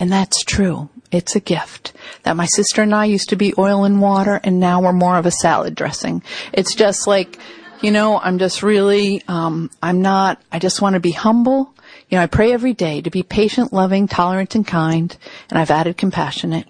And 0.01 0.13
that's 0.13 0.45
true. 0.45 0.89
It's 1.11 1.35
a 1.35 1.41
gift 1.41 1.93
that 2.23 2.37
my 2.37 2.47
sister 2.47 2.83
and 2.83 2.95
I 2.95 3.07
used 3.07 3.31
to 3.31 3.37
be 3.37 3.55
oil 3.57 3.85
and 3.85 4.01
water 4.01 4.41
and 4.45 4.61
now 4.61 4.83
we're 4.83 4.93
more 4.93 5.17
of 5.17 5.27
a 5.27 5.31
salad 5.31 5.75
dressing. 5.75 6.23
It's 6.53 6.75
just 6.75 7.07
like, 7.07 7.39
you 7.81 7.91
know, 7.91 8.19
I'm 8.19 8.39
just 8.39 8.63
really, 8.63 9.23
um, 9.29 9.71
I'm 9.83 10.03
not, 10.03 10.43
I 10.53 10.59
just 10.59 10.83
want 10.83 10.95
to 10.95 11.01
be 11.01 11.13
humble. 11.13 11.73
You 12.09 12.19
know, 12.19 12.23
I 12.23 12.27
pray 12.27 12.53
every 12.53 12.75
day 12.75 13.01
to 13.01 13.11
be 13.11 13.23
patient, 13.23 13.73
loving, 13.73 14.09
tolerant, 14.09 14.55
and 14.55 14.67
kind, 14.67 15.17
and 15.51 15.59
I've 15.59 15.71
added 15.71 15.97
compassionate. 15.97 16.67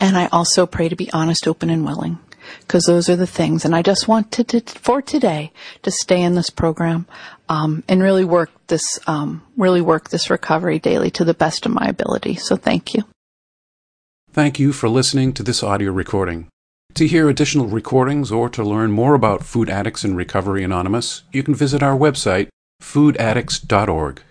And 0.00 0.16
I 0.16 0.26
also 0.28 0.66
pray 0.66 0.88
to 0.88 0.96
be 0.96 1.12
honest, 1.12 1.46
open, 1.46 1.70
and 1.70 1.84
willing, 1.84 2.18
because 2.60 2.84
those 2.84 3.08
are 3.08 3.16
the 3.16 3.26
things. 3.26 3.64
And 3.64 3.74
I 3.74 3.82
just 3.82 4.08
want 4.08 4.30
to, 4.32 4.44
to 4.44 4.60
for 4.60 5.02
today, 5.02 5.52
to 5.82 5.90
stay 5.90 6.20
in 6.22 6.34
this 6.34 6.50
program, 6.50 7.06
um, 7.48 7.82
and 7.88 8.02
really 8.02 8.24
work 8.24 8.50
this, 8.68 8.98
um, 9.06 9.42
really 9.56 9.80
work 9.80 10.10
this 10.10 10.30
recovery 10.30 10.78
daily 10.78 11.10
to 11.12 11.24
the 11.24 11.34
best 11.34 11.66
of 11.66 11.72
my 11.72 11.86
ability. 11.86 12.36
So 12.36 12.56
thank 12.56 12.94
you. 12.94 13.04
Thank 14.32 14.58
you 14.58 14.72
for 14.72 14.88
listening 14.88 15.34
to 15.34 15.42
this 15.42 15.62
audio 15.62 15.92
recording. 15.92 16.48
To 16.94 17.06
hear 17.06 17.28
additional 17.28 17.66
recordings 17.66 18.30
or 18.30 18.48
to 18.50 18.62
learn 18.62 18.92
more 18.92 19.14
about 19.14 19.44
Food 19.44 19.70
Addicts 19.70 20.04
in 20.04 20.14
Recovery 20.14 20.62
Anonymous, 20.62 21.22
you 21.32 21.42
can 21.42 21.54
visit 21.54 21.82
our 21.82 21.96
website, 21.96 22.48
foodaddicts.org. 22.82 24.22